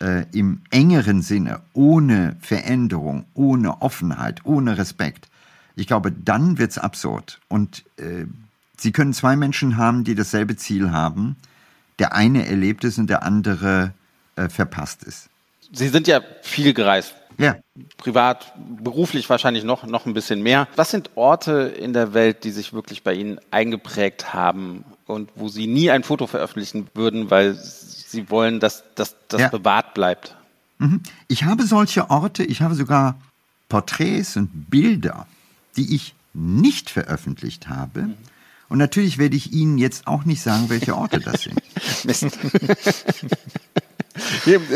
äh, 0.00 0.24
im 0.32 0.62
engeren 0.70 1.22
Sinne, 1.22 1.60
ohne 1.72 2.36
Veränderung, 2.40 3.24
ohne 3.34 3.82
Offenheit, 3.82 4.44
ohne 4.44 4.78
Respekt, 4.78 5.28
ich 5.78 5.86
glaube, 5.86 6.10
dann 6.10 6.58
wird's 6.58 6.76
absurd. 6.76 7.38
Und 7.48 7.84
äh, 7.98 8.26
Sie 8.76 8.92
können 8.92 9.12
zwei 9.12 9.36
Menschen 9.36 9.76
haben, 9.76 10.04
die 10.04 10.14
dasselbe 10.14 10.56
Ziel 10.56 10.90
haben. 10.90 11.36
Der 11.98 12.14
eine 12.14 12.46
erlebt 12.46 12.84
es 12.84 12.98
und 12.98 13.08
der 13.08 13.22
andere 13.22 13.92
äh, 14.36 14.48
verpasst 14.48 15.04
es. 15.06 15.28
Sie 15.72 15.88
sind 15.88 16.06
ja 16.08 16.20
viel 16.42 16.74
gereist. 16.74 17.14
Ja. 17.38 17.56
Privat, 17.96 18.52
beruflich 18.82 19.30
wahrscheinlich 19.30 19.62
noch, 19.62 19.84
noch 19.84 20.06
ein 20.06 20.14
bisschen 20.14 20.42
mehr. 20.42 20.66
Was 20.74 20.90
sind 20.90 21.10
Orte 21.14 21.72
in 21.78 21.92
der 21.92 22.12
Welt, 22.12 22.42
die 22.42 22.50
sich 22.50 22.72
wirklich 22.72 23.04
bei 23.04 23.14
Ihnen 23.14 23.38
eingeprägt 23.52 24.34
haben 24.34 24.84
und 25.06 25.30
wo 25.36 25.48
Sie 25.48 25.68
nie 25.68 25.90
ein 25.90 26.02
Foto 26.02 26.26
veröffentlichen 26.26 26.88
würden, 26.94 27.30
weil 27.30 27.54
Sie 28.08 28.30
wollen, 28.30 28.60
dass, 28.60 28.82
dass 28.94 29.14
das 29.28 29.40
ja. 29.40 29.48
bewahrt 29.48 29.94
bleibt? 29.94 30.36
Mhm. 30.78 31.02
Ich 31.28 31.44
habe 31.44 31.64
solche 31.64 32.10
Orte, 32.10 32.44
ich 32.44 32.62
habe 32.62 32.74
sogar 32.74 33.20
Porträts 33.68 34.36
und 34.36 34.70
Bilder 34.70 35.26
die 35.78 35.94
ich 35.94 36.14
nicht 36.34 36.90
veröffentlicht 36.90 37.68
habe. 37.68 38.02
Mhm. 38.02 38.14
Und 38.68 38.78
natürlich 38.78 39.16
werde 39.16 39.36
ich 39.36 39.52
Ihnen 39.52 39.78
jetzt 39.78 40.06
auch 40.06 40.26
nicht 40.26 40.42
sagen, 40.42 40.68
welche 40.68 40.94
Orte 40.94 41.20
das 41.20 41.42
sind. 41.42 41.62
Mist. 42.04 42.38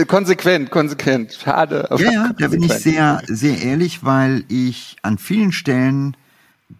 konsequent, 0.08 0.70
konsequent. 0.70 1.34
Schade. 1.34 1.88
ja, 1.98 2.10
ja, 2.10 2.32
da 2.38 2.48
bin 2.48 2.62
ich 2.62 2.72
sehr, 2.72 3.20
sehr 3.26 3.60
ehrlich, 3.60 4.02
weil 4.02 4.44
ich 4.48 4.96
an 5.02 5.18
vielen 5.18 5.52
Stellen 5.52 6.16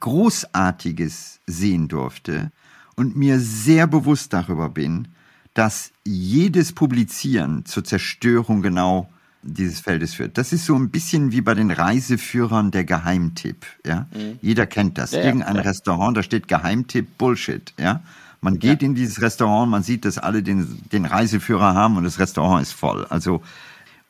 Großartiges 0.00 1.40
sehen 1.46 1.88
durfte 1.88 2.50
und 2.96 3.14
mir 3.14 3.40
sehr 3.40 3.86
bewusst 3.86 4.32
darüber 4.32 4.70
bin, 4.70 5.08
dass 5.54 5.90
jedes 6.04 6.72
Publizieren 6.72 7.64
zur 7.64 7.84
Zerstörung 7.84 8.62
genau 8.62 9.08
dieses 9.42 9.80
Feldes 9.80 10.14
führt. 10.14 10.38
Das 10.38 10.52
ist 10.52 10.66
so 10.66 10.74
ein 10.76 10.90
bisschen 10.90 11.32
wie 11.32 11.40
bei 11.40 11.54
den 11.54 11.70
Reiseführern 11.70 12.70
der 12.70 12.84
Geheimtipp. 12.84 13.66
Ja? 13.84 14.06
Mhm. 14.14 14.38
Jeder 14.40 14.66
kennt 14.66 14.98
das. 14.98 15.12
Ja, 15.12 15.22
Irgendein 15.22 15.56
ja. 15.56 15.62
Restaurant, 15.62 16.16
da 16.16 16.22
steht 16.22 16.48
Geheimtipp, 16.48 17.18
Bullshit. 17.18 17.74
Ja? 17.78 18.02
Man 18.40 18.58
geht 18.58 18.82
ja. 18.82 18.88
in 18.88 18.94
dieses 18.94 19.20
Restaurant, 19.20 19.70
man 19.70 19.82
sieht, 19.82 20.04
dass 20.04 20.18
alle 20.18 20.42
den, 20.42 20.80
den 20.92 21.04
Reiseführer 21.04 21.74
haben 21.74 21.96
und 21.96 22.04
das 22.04 22.18
Restaurant 22.18 22.62
ist 22.62 22.72
voll. 22.72 23.04
Also, 23.06 23.42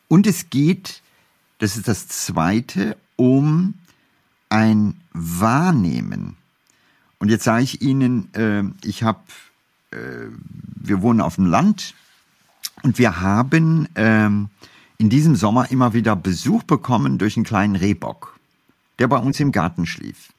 und 0.09 0.26
es 0.26 0.51
geht, 0.51 1.03
das 1.59 1.76
ist 1.76 1.88
das 1.88 2.09
Zweite, 2.09 2.97
um 3.16 3.74
ein 4.49 4.95
Wahrnehmen. 5.12 6.36
Und 7.18 7.30
jetzt 7.30 7.45
sage 7.45 7.62
ich 7.62 7.82
Ihnen, 7.82 8.32
äh, 8.34 8.64
ich 8.86 9.03
habe, 9.03 9.20
wir 9.93 11.03
wohnen 11.03 11.20
auf 11.20 11.36
dem 11.36 11.47
Land 11.47 11.95
und 12.82 12.99
wir 12.99 13.20
haben 13.20 13.88
ähm, 13.95 14.49
in 14.99 15.11
diesem 15.11 15.36
Sommer 15.36 15.70
immer 15.70 15.95
wieder 15.95 16.16
Besuch 16.16 16.62
bekommen 16.62 17.18
durch 17.18 17.36
einen 17.36 17.45
kleinen 17.45 17.76
Rehbock, 17.76 18.38
der 18.99 19.09
bei 19.09 19.18
uns 19.18 19.40
im 19.40 19.53
Garten 19.53 19.86
schlief. 19.86 20.32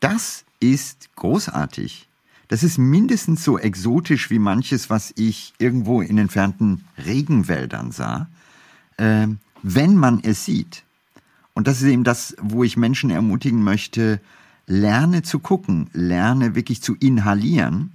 Das 0.00 0.44
ist 0.60 1.14
großartig. 1.16 2.08
Das 2.48 2.62
ist 2.62 2.78
mindestens 2.78 3.44
so 3.44 3.58
exotisch 3.58 4.30
wie 4.30 4.38
manches, 4.38 4.88
was 4.88 5.12
ich 5.16 5.52
irgendwo 5.58 6.00
in 6.00 6.16
entfernten 6.16 6.84
Regenwäldern 7.04 7.92
sah, 7.92 8.28
äh, 8.96 9.28
wenn 9.62 9.96
man 9.96 10.20
es 10.22 10.44
sieht. 10.44 10.82
Und 11.52 11.66
das 11.66 11.82
ist 11.82 11.88
eben 11.88 12.04
das, 12.04 12.36
wo 12.40 12.64
ich 12.64 12.76
Menschen 12.76 13.10
ermutigen 13.10 13.62
möchte, 13.62 14.20
lerne 14.66 15.22
zu 15.22 15.40
gucken, 15.40 15.90
lerne 15.92 16.54
wirklich 16.54 16.82
zu 16.82 16.94
inhalieren. 16.94 17.92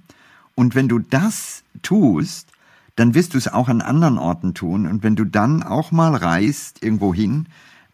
Und 0.54 0.74
wenn 0.74 0.88
du 0.88 0.98
das 0.98 1.62
tust, 1.82 2.48
dann 2.96 3.14
wirst 3.14 3.34
du 3.34 3.38
es 3.38 3.48
auch 3.48 3.68
an 3.68 3.80
anderen 3.80 4.18
Orten 4.18 4.54
tun. 4.54 4.86
Und 4.86 5.02
wenn 5.02 5.16
du 5.16 5.24
dann 5.24 5.62
auch 5.62 5.90
mal 5.90 6.14
reist 6.14 6.82
irgendwo 6.82 7.12
hin, 7.12 7.46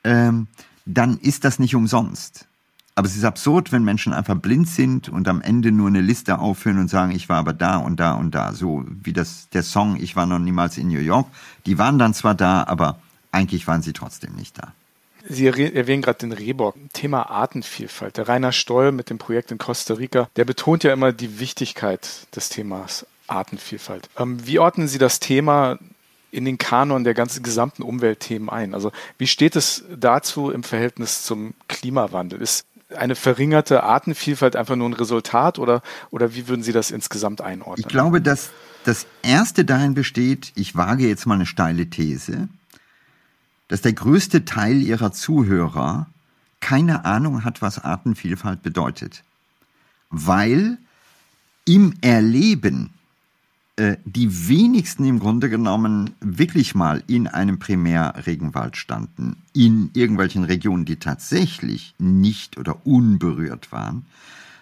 ähm, 0.05 0.47
dann 0.85 1.19
ist 1.19 1.45
das 1.45 1.59
nicht 1.59 1.75
umsonst. 1.75 2.47
Aber 2.95 3.07
es 3.07 3.17
ist 3.17 3.25
absurd, 3.25 3.73
wenn 3.73 3.85
Menschen 3.85 4.13
einfach 4.13 4.37
blind 4.37 4.69
sind 4.69 5.09
und 5.09 5.27
am 5.29 5.41
Ende 5.41 5.73
nur 5.73 5.89
eine 5.89 6.03
Liste 6.03 6.39
aufführen 6.39 6.79
und 6.79 6.89
sagen, 6.89 7.13
ich 7.13 7.29
war 7.29 7.39
aber 7.39 7.53
da 7.53 7.77
und 7.77 7.99
da 7.99 8.13
und 8.13 8.35
da. 8.35 8.53
So 8.53 8.85
wie 9.03 9.13
das, 9.13 9.49
der 9.51 9.63
Song, 9.63 9.97
ich 9.97 10.17
war 10.17 10.27
noch 10.27 10.39
niemals 10.39 10.77
in 10.77 10.89
New 10.89 10.99
York. 10.99 11.27
Die 11.67 11.79
waren 11.79 11.99
dann 11.99 12.13
zwar 12.13 12.35
da, 12.35 12.65
aber 12.65 12.99
eigentlich 13.33 13.67
waren 13.67 13.81
sie 13.81 13.93
trotzdem 13.93 14.35
nicht 14.35 14.59
da. 14.59 14.75
Sie 15.29 15.47
erwähnen 15.47 16.03
gerade 16.03 16.19
den 16.19 16.33
Rehbock. 16.33 16.77
Thema 16.93 17.31
Artenvielfalt. 17.31 18.17
Der 18.17 18.29
Rainer 18.29 18.53
Stoll 18.53 18.93
mit 18.93 19.11
dem 19.11 19.19
Projekt 19.19 19.51
in 19.51 19.59
Costa 19.59 19.95
Rica, 19.95 20.29
der 20.37 20.45
betont 20.45 20.85
ja 20.85 20.93
immer 20.93 21.13
die 21.13 21.41
Wichtigkeit 21.41 22.27
des 22.35 22.49
Themas 22.49 23.07
Artenvielfalt. 23.27 24.09
Ähm, 24.19 24.45
wie 24.47 24.59
ordnen 24.59 24.89
Sie 24.89 24.99
das 24.99 25.21
Thema 25.21 25.79
in 26.33 26.45
den 26.45 26.59
Kanon 26.59 27.05
der 27.05 27.15
ganzen 27.15 27.43
gesamten 27.43 27.83
Umweltthemen 27.83 28.49
ein? 28.49 28.75
Also 28.75 28.93
wie 29.19 29.27
steht 29.27 29.57
es 29.57 29.85
dazu 29.95 30.51
im 30.51 30.63
Verhältnis 30.63 31.25
zum 31.25 31.55
Klimawandel? 31.69 32.41
Ist 32.41 32.67
eine 32.97 33.15
verringerte 33.15 33.83
Artenvielfalt 33.85 34.57
einfach 34.57 34.77
nur 34.77 34.89
ein 34.89 34.95
Resultat 34.95 35.59
oder, 35.59 35.83
oder 36.11 36.35
wie 36.35 36.49
würden 36.49 36.63
Sie 36.63 36.73
das 36.73 36.91
insgesamt 36.91 37.41
einordnen? 37.41 37.85
Ich 37.87 37.89
glaube, 37.89 38.21
dass 38.21 38.51
das 38.85 39.07
Erste 39.23 39.65
darin 39.65 39.95
besteht, 39.95 40.53
ich 40.55 40.75
wage 40.75 41.07
jetzt 41.07 41.27
mal 41.27 41.35
eine 41.35 41.47
steile 41.47 41.89
These, 41.89 42.49
dass 43.71 43.83
der 43.83 43.93
größte 43.93 44.45
Teil 44.45 44.83
Ihrer 44.83 45.13
Zuhörer 45.13 46.09
keine 46.59 47.05
Ahnung 47.05 47.45
hat, 47.45 47.63
was 47.63 47.83
Artenvielfalt 47.83 48.63
bedeutet. 48.63 49.23
Weil 50.11 50.77
im 51.65 51.95
Erleben 52.01 52.91
äh, 53.77 53.97
die 54.05 54.49
wenigsten 54.49 55.05
im 55.05 55.21
Grunde 55.21 55.49
genommen 55.49 56.11
wirklich 56.21 56.75
mal 56.75 57.05
in 57.07 57.29
einem 57.29 57.61
Primärregenwald 57.61 58.77
standen, 58.77 59.37
in 59.53 59.91
irgendwelchen 59.95 60.43
Regionen, 60.43 60.85
die 60.85 60.97
tatsächlich 60.97 61.95
nicht 61.97 62.59
oder 62.59 62.85
unberührt 62.85 63.71
waren. 63.71 64.05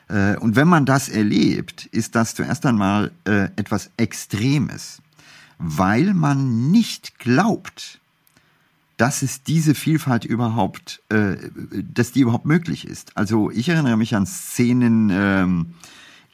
Äh, 0.09 0.37
und 0.37 0.55
wenn 0.55 0.69
man 0.69 0.85
das 0.85 1.09
erlebt, 1.09 1.87
ist 1.87 2.15
das 2.15 2.35
zuerst 2.35 2.67
einmal 2.67 3.11
äh, 3.25 3.45
etwas 3.57 3.91
Extremes, 3.97 5.01
weil 5.57 6.13
man 6.13 6.71
nicht 6.71 7.19
glaubt, 7.19 8.01
dass 8.99 9.23
es 9.23 9.43
diese 9.43 9.75
Vielfalt 9.75 10.25
überhaupt, 10.25 11.03
dass 11.09 12.13
die 12.13 12.21
überhaupt 12.21 12.45
möglich 12.45 12.87
ist. 12.87 13.17
Also 13.17 13.51
ich 13.51 13.69
erinnere 13.69 13.97
mich 13.97 14.15
an 14.15 14.27
Szenen 14.27 15.09
ähm, 15.11 15.67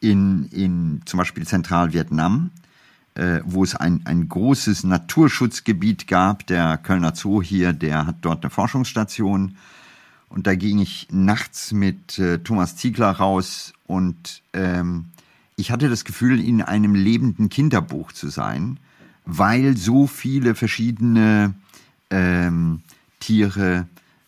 in, 0.00 0.46
in 0.46 1.02
zum 1.04 1.18
Beispiel 1.18 1.46
Zentralvietnam, 1.46 2.50
äh, 3.14 3.40
wo 3.44 3.64
es 3.64 3.76
ein, 3.76 4.00
ein 4.06 4.28
großes 4.28 4.84
Naturschutzgebiet 4.84 6.08
gab. 6.08 6.46
Der 6.46 6.78
Kölner 6.78 7.14
Zoo 7.14 7.42
hier, 7.42 7.72
der 7.72 8.06
hat 8.06 8.16
dort 8.22 8.42
eine 8.42 8.50
Forschungsstation. 8.50 9.56
Und 10.28 10.46
da 10.46 10.54
ging 10.54 10.78
ich 10.78 11.08
nachts 11.10 11.72
mit 11.72 12.18
äh, 12.18 12.38
Thomas 12.38 12.76
Ziegler 12.76 13.10
raus 13.10 13.72
und 13.86 14.42
ähm, 14.52 15.06
ich 15.56 15.70
hatte 15.70 15.88
das 15.88 16.04
Gefühl, 16.04 16.40
in 16.40 16.62
einem 16.62 16.96
lebenden 16.96 17.48
Kinderbuch 17.48 18.10
zu 18.10 18.28
sein, 18.28 18.80
weil 19.24 19.76
so 19.76 20.08
viele 20.08 20.56
verschiedene 20.56 21.54
ähm, 22.10 22.82
Tiere 23.20 23.86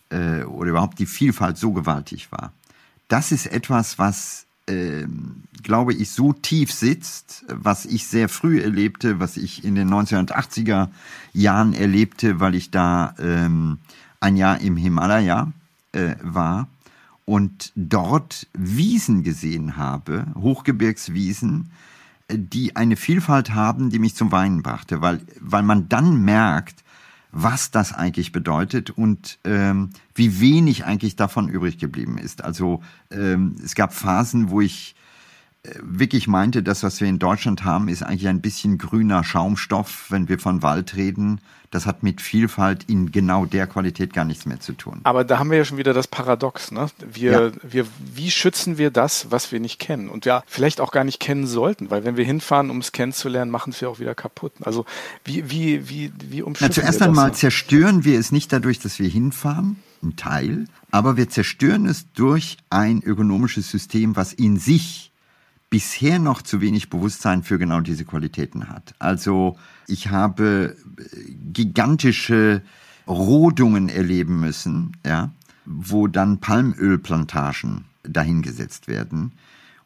äh, 0.09 0.43
oder 0.43 0.71
überhaupt 0.71 0.99
die 0.99 1.05
Vielfalt 1.05 1.57
so 1.57 1.71
gewaltig 1.71 2.31
war. 2.31 2.53
Das 3.07 3.31
ist 3.31 3.45
etwas, 3.47 3.99
was 3.99 4.47
ähm, 4.67 5.43
glaube 5.63 5.93
ich, 5.93 6.11
so 6.11 6.33
tief 6.33 6.71
sitzt, 6.71 7.45
was 7.47 7.85
ich 7.85 8.07
sehr 8.07 8.29
früh 8.29 8.61
erlebte, 8.61 9.19
was 9.19 9.37
ich 9.37 9.63
in 9.63 9.75
den 9.75 9.89
1980er 9.89 10.89
Jahren 11.33 11.73
erlebte, 11.73 12.39
weil 12.39 12.55
ich 12.55 12.69
da 12.69 13.15
ähm, 13.17 13.79
ein 14.19 14.35
Jahr 14.35 14.59
im 14.59 14.75
Himalaya 14.75 15.51
äh, 15.93 16.15
war. 16.21 16.67
und 17.25 17.73
dort 17.75 18.47
Wiesen 18.53 19.23
gesehen 19.23 19.75
habe, 19.75 20.27
Hochgebirgswiesen, 20.35 21.71
die 22.31 22.75
eine 22.75 22.95
Vielfalt 22.95 23.53
haben, 23.53 23.89
die 23.89 23.99
mich 23.99 24.15
zum 24.15 24.31
Weinen 24.31 24.63
brachte, 24.63 25.01
weil, 25.01 25.21
weil 25.39 25.63
man 25.63 25.89
dann 25.89 26.23
merkt, 26.23 26.83
was 27.31 27.71
das 27.71 27.93
eigentlich 27.93 28.31
bedeutet 28.31 28.89
und 28.89 29.39
ähm, 29.43 29.89
wie 30.15 30.39
wenig 30.39 30.85
eigentlich 30.85 31.15
davon 31.15 31.49
übrig 31.49 31.77
geblieben 31.77 32.17
ist. 32.17 32.43
Also 32.43 32.81
ähm, 33.11 33.55
es 33.63 33.75
gab 33.75 33.93
Phasen, 33.93 34.49
wo 34.49 34.61
ich 34.61 34.95
wirklich 35.81 36.27
meinte, 36.27 36.63
das, 36.63 36.83
was 36.83 37.01
wir 37.01 37.07
in 37.07 37.19
Deutschland 37.19 37.63
haben, 37.63 37.87
ist 37.87 38.03
eigentlich 38.03 38.27
ein 38.27 38.41
bisschen 38.41 38.77
grüner 38.77 39.23
Schaumstoff, 39.23 40.05
wenn 40.09 40.29
wir 40.29 40.39
von 40.39 40.61
Wald 40.63 40.95
reden. 40.95 41.41
Das 41.69 41.85
hat 41.85 42.01
mit 42.01 42.21
Vielfalt 42.21 42.85
in 42.87 43.11
genau 43.11 43.45
der 43.45 43.67
Qualität 43.67 44.13
gar 44.13 44.23
nichts 44.23 44.45
mehr 44.45 44.59
zu 44.61 44.71
tun. 44.71 45.01
Aber 45.03 45.25
da 45.25 45.37
haben 45.37 45.51
wir 45.51 45.57
ja 45.57 45.65
schon 45.65 45.77
wieder 45.77 45.93
das 45.93 46.07
Paradox. 46.07 46.71
Ne? 46.71 46.87
Wir, 47.11 47.31
ja. 47.31 47.51
wir, 47.61 47.85
wie 48.15 48.31
schützen 48.31 48.77
wir 48.77 48.89
das, 48.89 49.27
was 49.31 49.51
wir 49.51 49.59
nicht 49.59 49.77
kennen 49.77 50.07
und 50.07 50.25
ja 50.25 50.43
vielleicht 50.47 50.79
auch 50.79 50.91
gar 50.91 51.03
nicht 51.03 51.19
kennen 51.19 51.45
sollten? 51.45 51.91
Weil 51.91 52.05
wenn 52.05 52.15
wir 52.15 52.23
hinfahren, 52.23 52.69
um 52.69 52.77
es 52.77 52.93
kennenzulernen, 52.93 53.51
machen 53.51 53.73
es 53.73 53.81
wir 53.81 53.89
auch 53.89 53.99
wieder 53.99 54.15
kaputt. 54.15 54.53
Also 54.61 54.85
wie, 55.25 55.49
wie, 55.51 55.89
wie, 55.89 56.13
wie 56.29 56.41
umschützen 56.41 56.69
Na, 56.69 56.81
Zuerst 56.81 57.01
einmal 57.01 57.33
zerstören 57.33 58.05
wir 58.05 58.17
es 58.17 58.31
nicht 58.31 58.53
dadurch, 58.53 58.79
dass 58.79 58.97
wir 58.97 59.09
hinfahren, 59.09 59.75
ein 60.01 60.15
Teil, 60.15 60.67
aber 60.91 61.17
wir 61.17 61.27
zerstören 61.27 61.85
es 61.85 62.05
durch 62.13 62.57
ein 62.69 63.01
ökonomisches 63.03 63.69
System, 63.69 64.15
was 64.15 64.31
in 64.31 64.57
sich 64.57 65.11
bisher 65.69 66.19
noch 66.19 66.41
zu 66.41 66.61
wenig 66.61 66.89
Bewusstsein 66.89 67.43
für 67.43 67.59
genau 67.59 67.81
diese 67.81 68.05
Qualitäten 68.05 68.69
hat. 68.69 68.95
Also 68.99 69.57
ich 69.87 70.09
habe 70.09 70.75
äh, 70.97 71.33
gigantische 71.53 72.61
Rodungen 73.07 73.89
erleben 73.89 74.39
müssen, 74.39 74.97
ja, 75.05 75.31
wo 75.65 76.07
dann 76.07 76.39
Palmölplantagen 76.39 77.85
dahingesetzt 78.03 78.87
werden. 78.87 79.33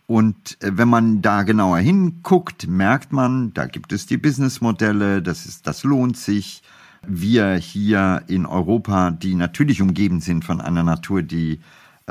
Und 0.08 0.62
äh, 0.62 0.78
wenn 0.78 0.90
man 0.90 1.22
da 1.22 1.44
genauer 1.44 1.80
hinguckt, 1.80 2.68
merkt 2.68 3.12
man, 3.14 3.54
da 3.54 3.66
gibt 3.66 3.94
es 3.94 4.06
die 4.06 4.18
Businessmodelle, 4.18 5.22
das 5.22 5.46
ist, 5.46 5.68
das 5.68 5.84
lohnt 5.84 6.18
sich. 6.18 6.62
Wir 7.08 7.56
hier 7.56 8.22
in 8.28 8.46
Europa, 8.46 9.10
die 9.10 9.34
natürlich 9.34 9.82
umgeben 9.82 10.20
sind 10.20 10.46
von 10.46 10.62
einer 10.62 10.84
Natur, 10.84 11.24
die 11.24 11.60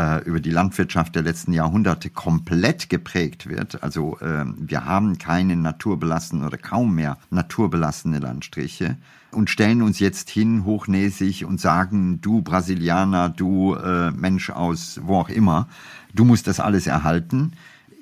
äh, 0.00 0.22
über 0.24 0.40
die 0.40 0.50
Landwirtschaft 0.50 1.14
der 1.14 1.22
letzten 1.22 1.52
Jahrhunderte 1.52 2.08
komplett 2.08 2.88
geprägt 2.88 3.48
wird. 3.48 3.82
Also 3.82 4.18
äh, 4.20 4.44
wir 4.56 4.86
haben 4.86 5.18
keine 5.18 5.56
naturbelassenen 5.56 6.46
oder 6.46 6.56
kaum 6.56 6.94
mehr 6.94 7.18
naturbelassene 7.30 8.18
Landstriche 8.18 8.96
und 9.30 9.50
stellen 9.50 9.82
uns 9.82 9.98
jetzt 9.98 10.30
hin 10.30 10.64
hochnäsig 10.64 11.44
und 11.44 11.60
sagen, 11.60 12.20
du 12.22 12.40
Brasilianer, 12.40 13.28
du 13.28 13.74
äh, 13.74 14.10
Mensch 14.12 14.48
aus 14.50 15.00
wo 15.04 15.18
auch 15.18 15.28
immer, 15.28 15.68
du 16.14 16.24
musst 16.24 16.46
das 16.46 16.60
alles 16.60 16.86
erhalten, 16.86 17.52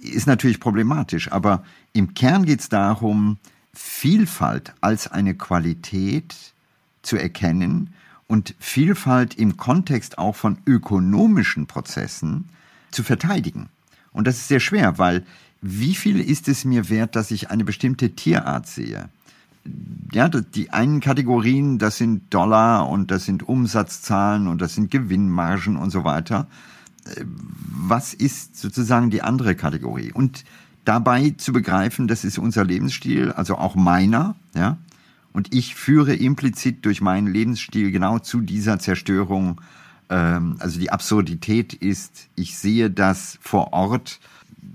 ist 0.01 0.29
natürlich 0.29 0.61
problematisch. 0.61 1.33
Aber 1.33 1.65
im 1.93 2.15
Kern 2.15 2.45
geht 2.45 2.61
es 2.61 2.69
darum, 2.69 3.39
Vielfalt 3.75 4.73
als 4.81 5.11
eine 5.11 5.35
Qualität 5.35 6.35
zu 7.03 7.17
erkennen 7.17 7.95
und 8.29 8.55
Vielfalt 8.61 9.35
im 9.35 9.57
Kontext 9.57 10.19
auch 10.19 10.37
von 10.37 10.59
ökonomischen 10.67 11.67
Prozessen 11.67 12.49
zu 12.91 13.03
verteidigen. 13.03 13.69
Und 14.13 14.27
das 14.27 14.37
ist 14.37 14.49
sehr 14.49 14.61
schwer, 14.61 14.99
weil 14.99 15.25
wie 15.61 15.95
viel 15.95 16.21
ist 16.21 16.47
es 16.47 16.65
mir 16.65 16.89
wert, 16.89 17.17
dass 17.17 17.33
ich 17.33 17.51
eine 17.51 17.65
bestimmte 17.65 18.11
Tierart 18.11 18.69
sehe? 18.69 19.09
Ja, 20.13 20.29
die 20.29 20.71
einen 20.71 21.01
Kategorien, 21.01 21.79
das 21.79 21.97
sind 21.97 22.33
Dollar 22.33 22.89
und 22.89 23.11
das 23.11 23.25
sind 23.25 23.49
Umsatzzahlen 23.49 24.47
und 24.47 24.63
das 24.63 24.75
sind 24.75 24.91
Gewinnmargen 24.91 25.77
und 25.77 25.91
so 25.91 26.05
weiter. 26.05 26.47
Was 27.71 28.15
ist 28.15 28.57
sozusagen 28.57 29.11
die 29.11 29.23
andere 29.23 29.57
Kategorie? 29.57 30.13
Und 30.13 30.45
dabei 30.85 31.35
zu 31.37 31.53
begreifen, 31.53 32.09
das 32.09 32.25
ist 32.25 32.39
unser 32.39 32.65
Lebensstil, 32.65 33.33
also 33.33 33.57
auch 33.57 33.75
meiner, 33.75 34.37
ja, 34.55 34.79
und 35.39 35.55
ich 35.55 35.77
führe 35.77 36.17
implizit 36.17 36.85
durch 36.85 37.01
meinen 37.01 37.29
Lebensstil 37.29 37.93
genau 37.93 38.19
zu 38.19 38.41
dieser 38.41 38.81
Zerstörung. 38.81 39.61
Ähm, 40.11 40.57
also 40.59 40.81
die 40.81 40.91
Absurdität 40.91 41.75
ist, 41.75 42.27
ich 42.35 42.59
sehe 42.59 42.91
das 42.91 43.39
vor 43.41 43.73
Ort 43.73 44.19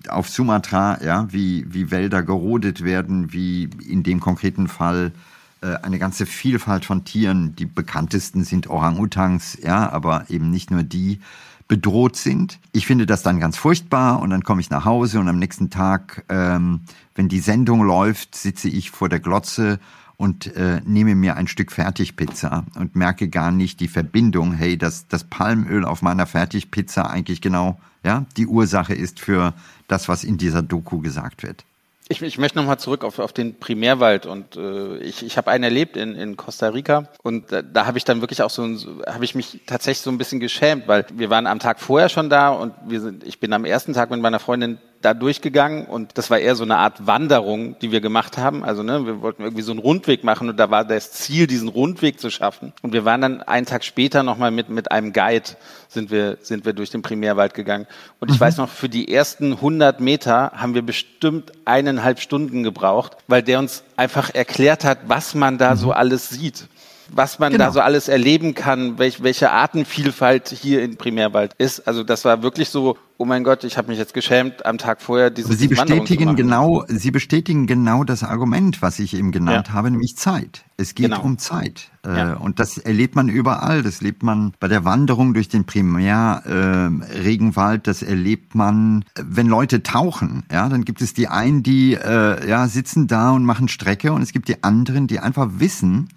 auf 0.07 0.29
Sumatra, 0.29 1.03
ja, 1.03 1.27
wie, 1.33 1.65
wie 1.67 1.91
Wälder 1.91 2.23
gerodet 2.23 2.81
werden, 2.81 3.33
wie 3.33 3.69
in 3.85 4.03
dem 4.03 4.21
konkreten 4.21 4.69
Fall 4.69 5.11
äh, 5.59 5.75
eine 5.81 5.99
ganze 5.99 6.25
Vielfalt 6.25 6.85
von 6.85 7.03
Tieren, 7.03 7.57
die 7.57 7.65
bekanntesten 7.65 8.45
sind 8.45 8.69
Orang-Utans, 8.69 9.57
ja, 9.61 9.91
aber 9.91 10.29
eben 10.29 10.49
nicht 10.49 10.71
nur 10.71 10.83
die, 10.83 11.19
bedroht 11.67 12.15
sind. 12.15 12.59
Ich 12.71 12.85
finde 12.85 13.05
das 13.05 13.23
dann 13.23 13.39
ganz 13.39 13.57
furchtbar 13.57 14.21
und 14.21 14.29
dann 14.29 14.43
komme 14.43 14.61
ich 14.61 14.69
nach 14.69 14.85
Hause 14.85 15.19
und 15.19 15.27
am 15.27 15.39
nächsten 15.39 15.69
Tag, 15.69 16.23
ähm, 16.29 16.81
wenn 17.15 17.29
die 17.29 17.39
Sendung 17.39 17.83
läuft, 17.83 18.35
sitze 18.35 18.69
ich 18.69 18.91
vor 18.91 19.09
der 19.09 19.19
Glotze 19.19 19.79
und 20.23 20.55
äh, 20.55 20.79
nehme 20.85 21.15
mir 21.15 21.35
ein 21.35 21.47
Stück 21.47 21.69
Fertigpizza 21.69 22.63
und 22.75 22.95
merke 22.95 23.27
gar 23.27 23.51
nicht 23.51 23.81
die 23.81 23.89
Verbindung, 23.89 24.53
hey, 24.53 24.77
dass 24.77 25.05
das 25.09 25.25
Palmöl 25.25 25.83
auf 25.83 26.01
meiner 26.01 26.25
Fertigpizza 26.25 27.01
eigentlich 27.07 27.41
genau 27.41 27.77
ja, 28.05 28.25
die 28.37 28.47
Ursache 28.47 28.93
ist 28.93 29.19
für 29.19 29.53
das, 29.89 30.07
was 30.07 30.23
in 30.23 30.37
dieser 30.37 30.61
Doku 30.61 31.01
gesagt 31.01 31.43
wird. 31.43 31.65
Ich, 32.07 32.21
ich 32.21 32.37
möchte 32.37 32.57
nochmal 32.57 32.79
zurück 32.79 33.03
auf, 33.03 33.19
auf 33.19 33.33
den 33.33 33.59
Primärwald 33.59 34.25
und 34.25 34.55
äh, 34.55 34.97
ich, 34.99 35.25
ich 35.25 35.35
habe 35.35 35.51
einen 35.51 35.65
erlebt 35.65 35.97
in, 35.97 36.15
in 36.15 36.37
Costa 36.37 36.69
Rica 36.69 37.09
und 37.21 37.51
da, 37.51 37.61
da 37.61 37.85
habe 37.85 37.97
ich 37.97 38.05
dann 38.05 38.21
wirklich 38.21 38.41
auch 38.43 38.49
so, 38.49 38.63
habe 39.05 39.25
ich 39.25 39.35
mich 39.35 39.59
tatsächlich 39.65 40.03
so 40.03 40.09
ein 40.09 40.17
bisschen 40.17 40.39
geschämt, 40.39 40.87
weil 40.87 41.05
wir 41.13 41.29
waren 41.29 41.47
am 41.47 41.59
Tag 41.59 41.81
vorher 41.81 42.07
schon 42.07 42.29
da 42.29 42.49
und 42.49 42.73
wir 42.87 43.01
sind, 43.01 43.25
ich 43.25 43.41
bin 43.41 43.51
am 43.51 43.65
ersten 43.65 43.93
Tag 43.93 44.09
mit 44.09 44.21
meiner 44.21 44.39
Freundin 44.39 44.77
da 45.03 45.13
durchgegangen 45.13 45.85
und 45.85 46.17
das 46.17 46.29
war 46.29 46.39
eher 46.39 46.55
so 46.55 46.63
eine 46.63 46.77
Art 46.77 47.05
Wanderung, 47.05 47.77
die 47.79 47.91
wir 47.91 48.01
gemacht 48.01 48.37
haben. 48.37 48.63
Also 48.63 48.83
ne, 48.83 49.05
wir 49.05 49.21
wollten 49.21 49.43
irgendwie 49.43 49.61
so 49.61 49.71
einen 49.71 49.79
Rundweg 49.79 50.23
machen 50.23 50.49
und 50.49 50.57
da 50.57 50.71
war 50.71 50.85
das 50.85 51.11
Ziel, 51.11 51.45
diesen 51.45 51.67
Rundweg 51.67 52.19
zu 52.19 52.29
schaffen. 52.29 52.73
Und 52.81 52.93
wir 52.93 53.05
waren 53.05 53.21
dann 53.21 53.41
einen 53.41 53.65
Tag 53.65 53.83
später 53.83 54.23
nochmal 54.23 54.51
mit, 54.51 54.69
mit 54.69 54.91
einem 54.91 55.13
Guide 55.13 55.49
sind 55.89 56.09
wir, 56.09 56.37
sind 56.41 56.65
wir 56.65 56.73
durch 56.73 56.89
den 56.89 57.01
Primärwald 57.01 57.53
gegangen. 57.53 57.85
Und 58.19 58.31
ich 58.31 58.37
mhm. 58.37 58.41
weiß 58.41 58.57
noch, 58.57 58.69
für 58.69 58.89
die 58.89 59.13
ersten 59.13 59.53
100 59.53 59.99
Meter 59.99 60.51
haben 60.55 60.73
wir 60.73 60.81
bestimmt 60.81 61.51
eineinhalb 61.65 62.19
Stunden 62.19 62.63
gebraucht, 62.63 63.17
weil 63.27 63.43
der 63.43 63.59
uns 63.59 63.83
einfach 63.97 64.33
erklärt 64.33 64.83
hat, 64.85 64.99
was 65.07 65.35
man 65.35 65.57
da 65.57 65.71
mhm. 65.71 65.79
so 65.79 65.91
alles 65.91 66.29
sieht 66.29 66.67
was 67.15 67.39
man 67.39 67.51
genau. 67.51 67.65
da 67.65 67.71
so 67.71 67.79
alles 67.79 68.07
erleben 68.07 68.55
kann, 68.55 68.97
welch, 68.97 69.23
welche 69.23 69.51
Artenvielfalt 69.51 70.49
hier 70.49 70.81
in 70.81 70.97
Primärwald 70.97 71.53
ist. 71.57 71.87
Also 71.87 72.03
das 72.03 72.25
war 72.25 72.43
wirklich 72.43 72.69
so, 72.69 72.97
oh 73.23 73.25
mein 73.25 73.45
Gott, 73.45 73.63
ich 73.63 73.77
habe 73.77 73.87
mich 73.87 73.97
jetzt 73.97 74.13
geschämt 74.13 74.65
am 74.65 74.77
Tag 74.77 75.01
vorher 75.01 75.29
diese 75.29 75.53
Sie 75.53 75.69
bestätigen 75.69 76.35
genau, 76.35 76.83
Sie 76.89 77.09
bestätigen 77.09 77.67
genau 77.67 78.03
das 78.03 78.21
Argument, 78.21 78.81
was 78.81 78.99
ich 78.99 79.13
eben 79.13 79.31
genannt 79.31 79.69
ja. 79.69 79.73
habe, 79.73 79.89
nämlich 79.89 80.17
Zeit. 80.17 80.65
Es 80.75 80.93
geht 80.93 81.11
genau. 81.11 81.21
um 81.21 81.37
Zeit. 81.37 81.89
Äh, 82.05 82.17
ja. 82.17 82.33
Und 82.33 82.59
das 82.59 82.77
erlebt 82.77 83.15
man 83.15 83.29
überall. 83.29 83.81
Das 83.81 84.01
erlebt 84.01 84.23
man 84.23 84.51
bei 84.59 84.67
der 84.67 84.83
Wanderung 84.83 85.33
durch 85.33 85.47
den 85.47 85.63
Primärregenwald. 85.63 87.79
Äh, 87.79 87.83
das 87.83 88.03
erlebt 88.03 88.55
man, 88.55 89.05
wenn 89.15 89.47
Leute 89.47 89.83
tauchen. 89.83 90.43
Ja, 90.51 90.67
dann 90.67 90.83
gibt 90.83 91.01
es 91.01 91.13
die 91.13 91.29
einen, 91.29 91.63
die 91.63 91.93
äh, 91.93 92.45
ja 92.45 92.67
sitzen 92.67 93.07
da 93.07 93.31
und 93.31 93.45
machen 93.45 93.69
Strecke, 93.69 94.11
und 94.11 94.21
es 94.21 94.33
gibt 94.33 94.49
die 94.49 94.65
anderen, 94.65 95.07
die 95.07 95.21
einfach 95.21 95.47
wissen, 95.59 96.09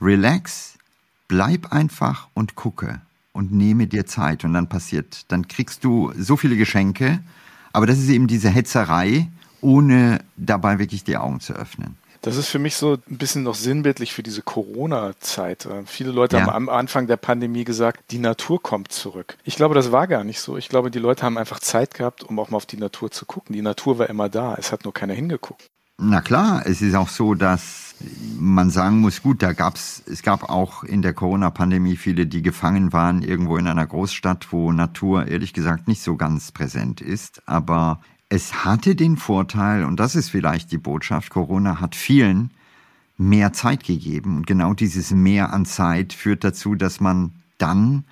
relax, 0.00 0.78
bleib 1.28 1.70
einfach 1.70 2.28
und 2.32 2.54
gucke 2.54 3.02
und 3.34 3.52
nehme 3.52 3.86
dir 3.86 4.06
Zeit 4.06 4.44
und 4.44 4.54
dann 4.54 4.68
passiert, 4.68 5.30
dann 5.30 5.48
kriegst 5.48 5.84
du 5.84 6.12
so 6.16 6.38
viele 6.38 6.56
Geschenke, 6.56 7.20
aber 7.72 7.84
das 7.84 7.98
ist 7.98 8.08
eben 8.08 8.28
diese 8.28 8.48
Hetzerei, 8.48 9.28
ohne 9.60 10.20
dabei 10.36 10.78
wirklich 10.78 11.04
die 11.04 11.18
Augen 11.18 11.40
zu 11.40 11.52
öffnen. 11.52 11.96
Das 12.22 12.38
ist 12.38 12.48
für 12.48 12.58
mich 12.58 12.76
so 12.76 12.94
ein 12.94 13.18
bisschen 13.18 13.42
noch 13.42 13.54
sinnbildlich 13.54 14.14
für 14.14 14.22
diese 14.22 14.40
Corona-Zeit. 14.40 15.66
Äh, 15.66 15.82
viele 15.84 16.10
Leute 16.10 16.38
ja. 16.38 16.42
haben 16.42 16.50
am 16.50 16.68
Anfang 16.70 17.06
der 17.06 17.18
Pandemie 17.18 17.64
gesagt, 17.64 18.12
die 18.12 18.18
Natur 18.18 18.62
kommt 18.62 18.92
zurück. 18.92 19.36
Ich 19.44 19.56
glaube, 19.56 19.74
das 19.74 19.92
war 19.92 20.06
gar 20.06 20.24
nicht 20.24 20.40
so. 20.40 20.56
Ich 20.56 20.70
glaube, 20.70 20.90
die 20.90 20.98
Leute 20.98 21.22
haben 21.24 21.36
einfach 21.36 21.60
Zeit 21.60 21.92
gehabt, 21.92 22.24
um 22.24 22.38
auch 22.38 22.48
mal 22.48 22.56
auf 22.56 22.64
die 22.64 22.78
Natur 22.78 23.10
zu 23.10 23.26
gucken. 23.26 23.52
Die 23.52 23.60
Natur 23.60 23.98
war 23.98 24.08
immer 24.08 24.30
da. 24.30 24.54
Es 24.54 24.72
hat 24.72 24.84
nur 24.84 24.94
keiner 24.94 25.12
hingeguckt. 25.12 25.68
Na 25.98 26.20
klar, 26.20 26.66
es 26.66 26.82
ist 26.82 26.94
auch 26.94 27.08
so, 27.08 27.34
dass 27.34 27.94
man 28.38 28.70
sagen 28.70 28.98
muss, 28.98 29.22
gut, 29.22 29.42
da 29.42 29.52
gab's, 29.52 30.02
es 30.06 30.22
gab 30.22 30.42
auch 30.50 30.82
in 30.82 31.02
der 31.02 31.12
Corona-Pandemie 31.14 31.96
viele, 31.96 32.26
die 32.26 32.42
gefangen 32.42 32.92
waren 32.92 33.22
irgendwo 33.22 33.56
in 33.56 33.68
einer 33.68 33.86
Großstadt, 33.86 34.52
wo 34.52 34.72
Natur 34.72 35.28
ehrlich 35.28 35.52
gesagt 35.52 35.86
nicht 35.86 36.02
so 36.02 36.16
ganz 36.16 36.50
präsent 36.50 37.00
ist. 37.00 37.42
Aber 37.46 38.00
es 38.28 38.64
hatte 38.64 38.96
den 38.96 39.16
Vorteil, 39.16 39.84
und 39.84 40.00
das 40.00 40.16
ist 40.16 40.30
vielleicht 40.30 40.72
die 40.72 40.78
Botschaft, 40.78 41.30
Corona 41.30 41.80
hat 41.80 41.94
vielen 41.94 42.50
mehr 43.16 43.52
Zeit 43.52 43.84
gegeben. 43.84 44.38
Und 44.38 44.46
genau 44.48 44.74
dieses 44.74 45.12
Mehr 45.12 45.52
an 45.52 45.64
Zeit 45.64 46.12
führt 46.12 46.42
dazu, 46.42 46.74
dass 46.74 47.00
man 47.00 47.30
dann 47.58 48.04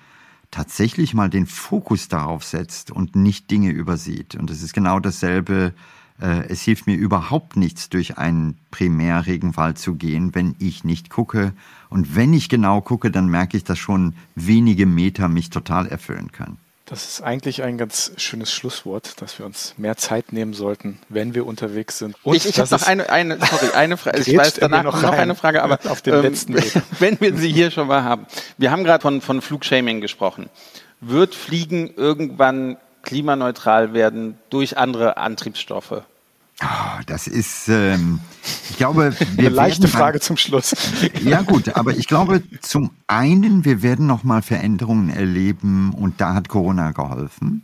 tatsächlich 0.51 1.13
mal 1.13 1.29
den 1.29 1.47
Fokus 1.47 2.07
darauf 2.07 2.45
setzt 2.45 2.91
und 2.91 3.17
nicht 3.17 3.51
Dinge 3.51 3.71
übersieht. 3.71 4.35
Und 4.35 4.49
es 4.49 4.63
ist 4.63 4.73
genau 4.73 5.01
dasselbe, 5.01 5.73
es 6.19 6.61
hilft 6.61 6.87
mir 6.87 6.95
überhaupt 6.95 7.55
nichts, 7.55 7.89
durch 7.89 8.17
einen 8.17 8.57
Primärregenwald 8.71 9.77
zu 9.77 9.95
gehen, 9.95 10.35
wenn 10.35 10.55
ich 10.59 10.83
nicht 10.83 11.09
gucke. 11.09 11.53
Und 11.89 12.15
wenn 12.15 12.33
ich 12.33 12.49
genau 12.49 12.81
gucke, 12.81 13.11
dann 13.11 13.27
merke 13.27 13.57
ich, 13.57 13.63
dass 13.63 13.79
schon 13.79 14.15
wenige 14.35 14.85
Meter 14.85 15.27
mich 15.27 15.49
total 15.49 15.87
erfüllen 15.87 16.31
können. 16.31 16.57
Das 16.85 17.05
ist 17.05 17.21
eigentlich 17.21 17.63
ein 17.63 17.77
ganz 17.77 18.11
schönes 18.17 18.51
Schlusswort, 18.51 19.21
dass 19.21 19.39
wir 19.39 19.45
uns 19.45 19.75
mehr 19.77 19.95
Zeit 19.95 20.33
nehmen 20.33 20.53
sollten, 20.53 20.99
wenn 21.07 21.33
wir 21.33 21.45
unterwegs 21.45 21.97
sind. 21.97 22.15
Und 22.23 22.35
ich 22.35 22.45
ich 22.45 22.59
habe 22.59 22.69
noch 22.69 22.85
eine, 22.85 23.09
eine, 23.09 23.37
sorry, 23.39 23.71
eine 23.73 23.95
Frage. 23.95 24.19
Ich 24.25 24.37
weiß 24.37 24.55
danach 24.55 24.83
noch, 24.83 25.01
noch 25.01 25.13
eine 25.13 25.33
Frage, 25.33 25.63
aber 25.63 25.79
auf 25.89 26.01
den 26.01 26.15
ähm, 26.15 26.21
letzten 26.21 26.55
wenn 26.99 27.19
wir 27.21 27.35
sie 27.37 27.51
hier 27.51 27.71
schon 27.71 27.87
mal 27.87 28.03
haben. 28.03 28.27
Wir 28.57 28.69
haben 28.69 28.83
gerade 28.83 29.01
von, 29.01 29.21
von 29.21 29.41
Flugshaming 29.41 30.01
gesprochen. 30.01 30.49
Wird 30.99 31.35
Fliegen 31.35 31.93
irgendwann 31.95 32.77
klimaneutral 33.03 33.93
werden 33.93 34.37
durch 34.49 34.77
andere 34.77 35.17
Antriebsstoffe? 35.17 36.03
Oh, 36.61 37.01
das 37.07 37.27
ist, 37.27 37.67
ähm, 37.67 38.19
ich 38.69 38.77
glaube, 38.77 39.15
wir 39.35 39.47
eine 39.47 39.49
leichte 39.49 39.87
Frage 39.87 40.19
zum 40.19 40.37
Schluss. 40.37 40.75
Ja 41.23 41.41
gut, 41.41 41.75
aber 41.75 41.95
ich 41.95 42.07
glaube, 42.07 42.43
zum 42.61 42.91
einen, 43.07 43.65
wir 43.65 43.81
werden 43.81 44.07
noch 44.07 44.23
mal 44.23 44.41
Veränderungen 44.41 45.09
erleben 45.09 45.93
und 45.93 46.21
da 46.21 46.33
hat 46.33 46.49
Corona 46.49 46.91
geholfen, 46.91 47.63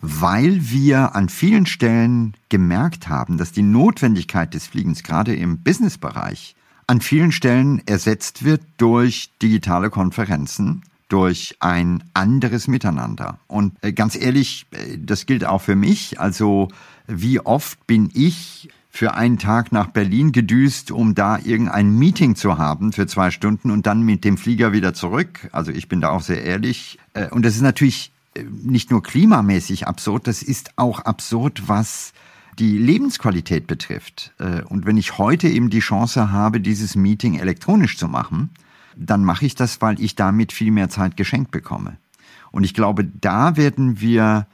weil 0.00 0.70
wir 0.70 1.14
an 1.14 1.28
vielen 1.28 1.66
Stellen 1.66 2.34
gemerkt 2.48 3.08
haben, 3.08 3.38
dass 3.38 3.52
die 3.52 3.62
Notwendigkeit 3.62 4.54
des 4.54 4.66
Fliegens 4.66 5.02
gerade 5.02 5.34
im 5.34 5.62
Businessbereich 5.62 6.54
an 6.86 7.00
vielen 7.00 7.32
Stellen 7.32 7.82
ersetzt 7.86 8.44
wird 8.44 8.62
durch 8.76 9.30
digitale 9.40 9.90
Konferenzen 9.90 10.82
durch 11.08 11.56
ein 11.60 12.02
anderes 12.14 12.66
Miteinander. 12.66 13.38
Und 13.46 13.76
äh, 13.82 13.92
ganz 13.92 14.16
ehrlich, 14.16 14.66
äh, 14.70 14.98
das 14.98 15.26
gilt 15.26 15.44
auch 15.44 15.60
für 15.60 15.76
mich. 15.76 16.18
Also 16.18 16.68
wie 17.06 17.40
oft 17.40 17.86
bin 17.86 18.10
ich 18.14 18.68
für 18.90 19.14
einen 19.14 19.38
Tag 19.38 19.72
nach 19.72 19.88
Berlin 19.88 20.32
gedüst, 20.32 20.90
um 20.90 21.14
da 21.14 21.38
irgendein 21.38 21.90
Meeting 21.98 22.36
zu 22.36 22.58
haben 22.58 22.92
für 22.92 23.06
zwei 23.06 23.30
Stunden 23.30 23.70
und 23.70 23.86
dann 23.86 24.02
mit 24.02 24.24
dem 24.24 24.38
Flieger 24.38 24.72
wieder 24.72 24.94
zurück. 24.94 25.48
Also 25.52 25.72
ich 25.72 25.88
bin 25.88 26.00
da 26.00 26.10
auch 26.10 26.22
sehr 26.22 26.42
ehrlich. 26.42 26.98
Äh, 27.12 27.28
und 27.28 27.44
das 27.44 27.56
ist 27.56 27.62
natürlich 27.62 28.12
nicht 28.50 28.90
nur 28.90 29.02
klimamäßig 29.02 29.86
absurd, 29.86 30.26
das 30.26 30.42
ist 30.42 30.72
auch 30.76 30.98
absurd, 31.00 31.68
was 31.68 32.12
die 32.58 32.78
Lebensqualität 32.78 33.68
betrifft. 33.68 34.32
Und 34.68 34.86
wenn 34.86 34.96
ich 34.96 35.18
heute 35.18 35.48
eben 35.48 35.70
die 35.70 35.78
Chance 35.78 36.32
habe, 36.32 36.60
dieses 36.60 36.96
Meeting 36.96 37.38
elektronisch 37.38 37.96
zu 37.96 38.08
machen, 38.08 38.50
dann 38.96 39.24
mache 39.24 39.46
ich 39.46 39.54
das, 39.54 39.80
weil 39.80 40.00
ich 40.00 40.14
damit 40.16 40.52
viel 40.52 40.70
mehr 40.70 40.88
Zeit 40.88 41.16
geschenkt 41.16 41.50
bekomme. 41.50 41.96
Und 42.50 42.64
ich 42.64 42.74
glaube, 42.74 43.04
da 43.04 43.56
werden 43.56 44.00
wir 44.00 44.46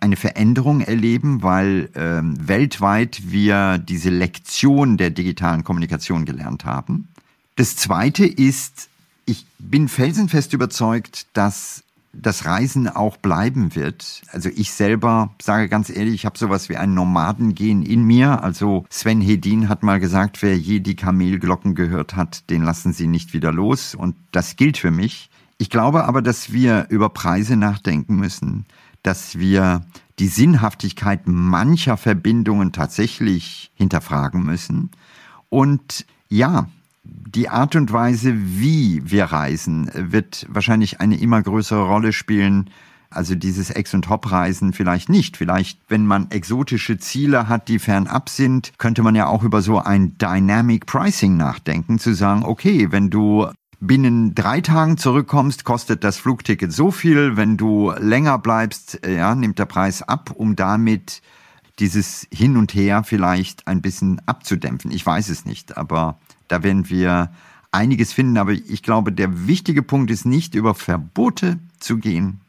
eine 0.00 0.16
Veränderung 0.16 0.80
erleben, 0.80 1.42
weil 1.42 1.90
ähm, 1.94 2.36
weltweit 2.46 3.20
wir 3.24 3.78
diese 3.78 4.10
Lektion 4.10 4.96
der 4.96 5.10
digitalen 5.10 5.64
Kommunikation 5.64 6.24
gelernt 6.24 6.64
haben. 6.64 7.08
Das 7.56 7.74
Zweite 7.74 8.24
ist, 8.24 8.88
ich 9.26 9.44
bin 9.58 9.88
felsenfest 9.88 10.52
überzeugt, 10.52 11.26
dass 11.32 11.82
das 12.12 12.44
Reisen 12.46 12.88
auch 12.88 13.16
bleiben 13.16 13.74
wird. 13.74 14.22
Also 14.32 14.48
ich 14.48 14.72
selber 14.72 15.34
sage 15.40 15.68
ganz 15.68 15.90
ehrlich, 15.90 16.14
ich 16.14 16.26
habe 16.26 16.38
sowas 16.38 16.68
wie 16.68 16.76
ein 16.76 16.94
Nomadengehen 16.94 17.82
in 17.82 18.04
mir. 18.04 18.42
Also 18.42 18.86
Sven 18.90 19.20
Hedin 19.20 19.68
hat 19.68 19.82
mal 19.82 20.00
gesagt, 20.00 20.42
wer 20.42 20.56
je 20.56 20.80
die 20.80 20.96
Kamelglocken 20.96 21.74
gehört 21.74 22.16
hat, 22.16 22.48
den 22.50 22.62
lassen 22.62 22.92
Sie 22.92 23.06
nicht 23.06 23.34
wieder 23.34 23.52
los. 23.52 23.94
Und 23.94 24.16
das 24.32 24.56
gilt 24.56 24.78
für 24.78 24.90
mich. 24.90 25.30
Ich 25.58 25.70
glaube 25.70 26.04
aber, 26.04 26.22
dass 26.22 26.52
wir 26.52 26.86
über 26.88 27.08
Preise 27.10 27.56
nachdenken 27.56 28.16
müssen, 28.16 28.64
dass 29.02 29.38
wir 29.38 29.82
die 30.18 30.28
Sinnhaftigkeit 30.28 31.26
mancher 31.26 31.96
Verbindungen 31.96 32.72
tatsächlich 32.72 33.70
hinterfragen 33.74 34.44
müssen. 34.44 34.90
Und 35.48 36.06
ja, 36.28 36.68
die 37.08 37.48
Art 37.48 37.76
und 37.76 37.92
Weise, 37.92 38.34
wie 38.36 39.02
wir 39.04 39.26
reisen, 39.26 39.90
wird 39.94 40.46
wahrscheinlich 40.48 41.00
eine 41.00 41.18
immer 41.18 41.42
größere 41.42 41.86
Rolle 41.86 42.12
spielen. 42.12 42.70
Also 43.10 43.34
dieses 43.34 43.70
Ex- 43.70 43.94
und 43.94 44.08
Hop-Reisen 44.10 44.74
vielleicht 44.74 45.08
nicht. 45.08 45.36
Vielleicht, 45.38 45.80
wenn 45.88 46.04
man 46.04 46.30
exotische 46.30 46.98
Ziele 46.98 47.48
hat, 47.48 47.68
die 47.68 47.78
fernab 47.78 48.28
sind, 48.28 48.72
könnte 48.76 49.02
man 49.02 49.14
ja 49.14 49.26
auch 49.26 49.42
über 49.42 49.62
so 49.62 49.78
ein 49.78 50.18
Dynamic 50.18 50.84
Pricing 50.84 51.36
nachdenken, 51.36 51.98
zu 51.98 52.14
sagen, 52.14 52.44
okay, 52.44 52.88
wenn 52.90 53.08
du 53.08 53.48
binnen 53.80 54.34
drei 54.34 54.60
Tagen 54.60 54.98
zurückkommst, 54.98 55.64
kostet 55.64 56.04
das 56.04 56.18
Flugticket 56.18 56.72
so 56.72 56.90
viel. 56.90 57.36
Wenn 57.36 57.56
du 57.56 57.92
länger 57.98 58.38
bleibst, 58.38 59.00
ja, 59.06 59.34
nimmt 59.34 59.58
der 59.58 59.66
Preis 59.66 60.02
ab, 60.02 60.34
um 60.34 60.56
damit 60.56 61.22
dieses 61.78 62.26
Hin 62.32 62.56
und 62.56 62.74
Her 62.74 63.04
vielleicht 63.04 63.66
ein 63.68 63.80
bisschen 63.80 64.20
abzudämpfen. 64.26 64.90
Ich 64.90 65.06
weiß 65.06 65.28
es 65.28 65.44
nicht, 65.44 65.76
aber 65.76 66.18
da 66.48 66.62
werden 66.62 66.88
wir 66.88 67.30
einiges 67.70 68.12
finden, 68.12 68.38
aber 68.38 68.52
ich 68.52 68.82
glaube, 68.82 69.12
der 69.12 69.46
wichtige 69.46 69.82
Punkt 69.82 70.10
ist 70.10 70.24
nicht 70.24 70.54
über 70.54 70.74
Verbote 70.74 71.58
zu 71.78 71.98
gehen. 71.98 72.40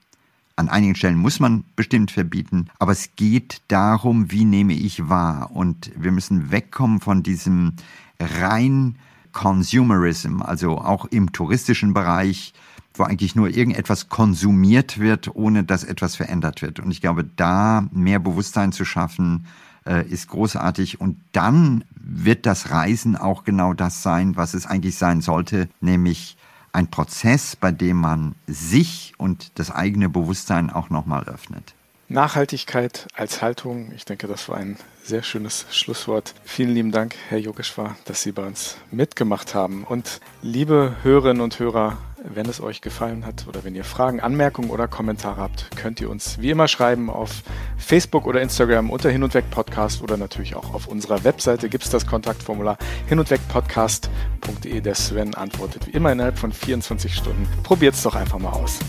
An 0.55 0.69
einigen 0.69 0.95
Stellen 0.95 1.17
muss 1.17 1.39
man 1.39 1.63
bestimmt 1.75 2.11
verbieten, 2.11 2.67
aber 2.79 2.91
es 2.91 3.15
geht 3.15 3.61
darum, 3.69 4.31
wie 4.31 4.43
nehme 4.43 4.73
ich 4.73 5.07
wahr. 5.07 5.51
Und 5.53 5.91
wir 5.95 6.11
müssen 6.11 6.51
wegkommen 6.51 6.99
von 6.99 7.23
diesem 7.23 7.73
rein 8.19 8.95
Consumerism, 9.31 10.41
also 10.41 10.79
auch 10.79 11.05
im 11.05 11.31
touristischen 11.31 11.93
Bereich, 11.93 12.53
wo 12.93 13.03
eigentlich 13.03 13.35
nur 13.35 13.49
irgendetwas 13.49 14.09
konsumiert 14.09 14.99
wird, 14.99 15.33
ohne 15.33 15.63
dass 15.63 15.83
etwas 15.83 16.15
verändert 16.15 16.61
wird. 16.61 16.79
Und 16.79 16.91
ich 16.91 16.99
glaube, 16.99 17.23
da 17.23 17.87
mehr 17.91 18.19
Bewusstsein 18.19 18.71
zu 18.71 18.83
schaffen, 18.83 19.45
äh, 19.89 20.05
ist 20.07 20.29
großartig. 20.29 21.01
Und 21.01 21.19
dann 21.31 21.83
wird 21.95 22.45
das 22.45 22.69
Reisen 22.69 23.17
auch 23.17 23.43
genau 23.43 23.73
das 23.73 24.03
sein, 24.03 24.35
was 24.35 24.53
es 24.53 24.65
eigentlich 24.65 24.97
sein 24.97 25.21
sollte, 25.21 25.67
nämlich 25.81 26.37
ein 26.71 26.87
Prozess, 26.87 27.55
bei 27.55 27.71
dem 27.71 27.97
man 27.97 28.35
sich 28.47 29.13
und 29.17 29.51
das 29.55 29.71
eigene 29.71 30.07
Bewusstsein 30.07 30.69
auch 30.69 30.89
nochmal 30.89 31.23
öffnet. 31.25 31.73
Nachhaltigkeit 32.07 33.07
als 33.15 33.41
Haltung, 33.41 33.91
ich 33.95 34.05
denke, 34.05 34.27
das 34.27 34.47
war 34.49 34.57
ein 34.57 34.77
sehr 35.09 35.23
schönes 35.23 35.65
Schlusswort. 35.71 36.35
Vielen 36.45 36.75
lieben 36.75 36.91
Dank, 36.91 37.15
Herr 37.29 37.39
Yogeshwar, 37.39 37.97
dass 38.05 38.21
Sie 38.21 38.31
bei 38.31 38.45
uns 38.45 38.77
mitgemacht 38.91 39.55
haben. 39.55 39.83
Und 39.83 40.21
liebe 40.43 40.97
Hörerinnen 41.01 41.41
und 41.41 41.57
Hörer, 41.57 41.97
wenn 42.23 42.47
es 42.47 42.61
euch 42.61 42.81
gefallen 42.81 43.25
hat 43.25 43.47
oder 43.47 43.63
wenn 43.63 43.75
ihr 43.75 43.83
Fragen, 43.83 44.19
Anmerkungen 44.19 44.69
oder 44.69 44.87
Kommentare 44.87 45.41
habt, 45.41 45.75
könnt 45.75 46.01
ihr 46.01 46.09
uns 46.09 46.39
wie 46.39 46.49
immer 46.49 46.67
schreiben 46.67 47.09
auf 47.09 47.43
Facebook 47.77 48.27
oder 48.27 48.41
Instagram 48.41 48.89
unter 48.89 49.09
Hin 49.09 49.23
und 49.23 49.33
Weg 49.33 49.49
Podcast 49.49 50.01
oder 50.01 50.17
natürlich 50.17 50.55
auch 50.55 50.73
auf 50.73 50.87
unserer 50.87 51.23
Webseite 51.23 51.69
gibt 51.69 51.85
es 51.85 51.89
das 51.89 52.05
Kontaktformular 52.05 52.77
hin 53.07 53.19
und 53.19 53.29
weg 53.29 53.39
podcast.de. 53.47 54.81
Der 54.81 54.95
Sven 54.95 55.33
antwortet 55.35 55.87
wie 55.87 55.91
immer 55.91 56.11
innerhalb 56.11 56.37
von 56.37 56.51
24 56.51 57.13
Stunden. 57.13 57.47
Probiert 57.63 57.95
es 57.95 58.03
doch 58.03 58.15
einfach 58.15 58.39
mal 58.39 58.51
aus. 58.51 58.79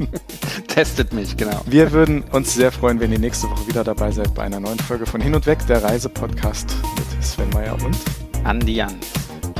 Testet 0.68 1.12
mich, 1.12 1.36
genau. 1.36 1.60
Wir 1.66 1.92
würden 1.92 2.22
uns 2.22 2.54
sehr 2.54 2.72
freuen, 2.72 3.00
wenn 3.00 3.12
ihr 3.12 3.18
nächste 3.18 3.50
Woche 3.50 3.66
wieder 3.68 3.84
dabei 3.84 4.10
seid 4.10 4.34
bei 4.34 4.42
einer 4.42 4.60
neuen 4.60 4.78
Folge 4.78 5.06
von 5.06 5.20
Hin 5.20 5.34
und 5.34 5.46
Weg, 5.46 5.51
der 5.60 5.84
Reisepodcast 5.84 6.74
mit 6.96 7.22
Sven 7.22 7.50
Meyer 7.50 7.74
und 7.84 7.96
Andi 8.44 8.76
Jan. 8.76 8.94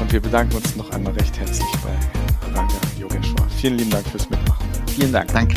Und 0.01 0.11
wir 0.11 0.21
bedanken 0.21 0.57
uns 0.57 0.75
noch 0.75 0.91
einmal 0.91 1.13
recht 1.13 1.39
herzlich 1.39 1.69
bei 1.85 1.91
Herrn 1.91 2.57
Ranga 2.57 2.75
Yogeshwar. 2.99 3.47
Vielen 3.57 3.77
lieben 3.77 3.91
Dank 3.91 4.07
fürs 4.07 4.29
Mitmachen. 4.31 4.67
Vielen 4.87 5.13
Dank. 5.13 5.31
Danke. 5.33 5.57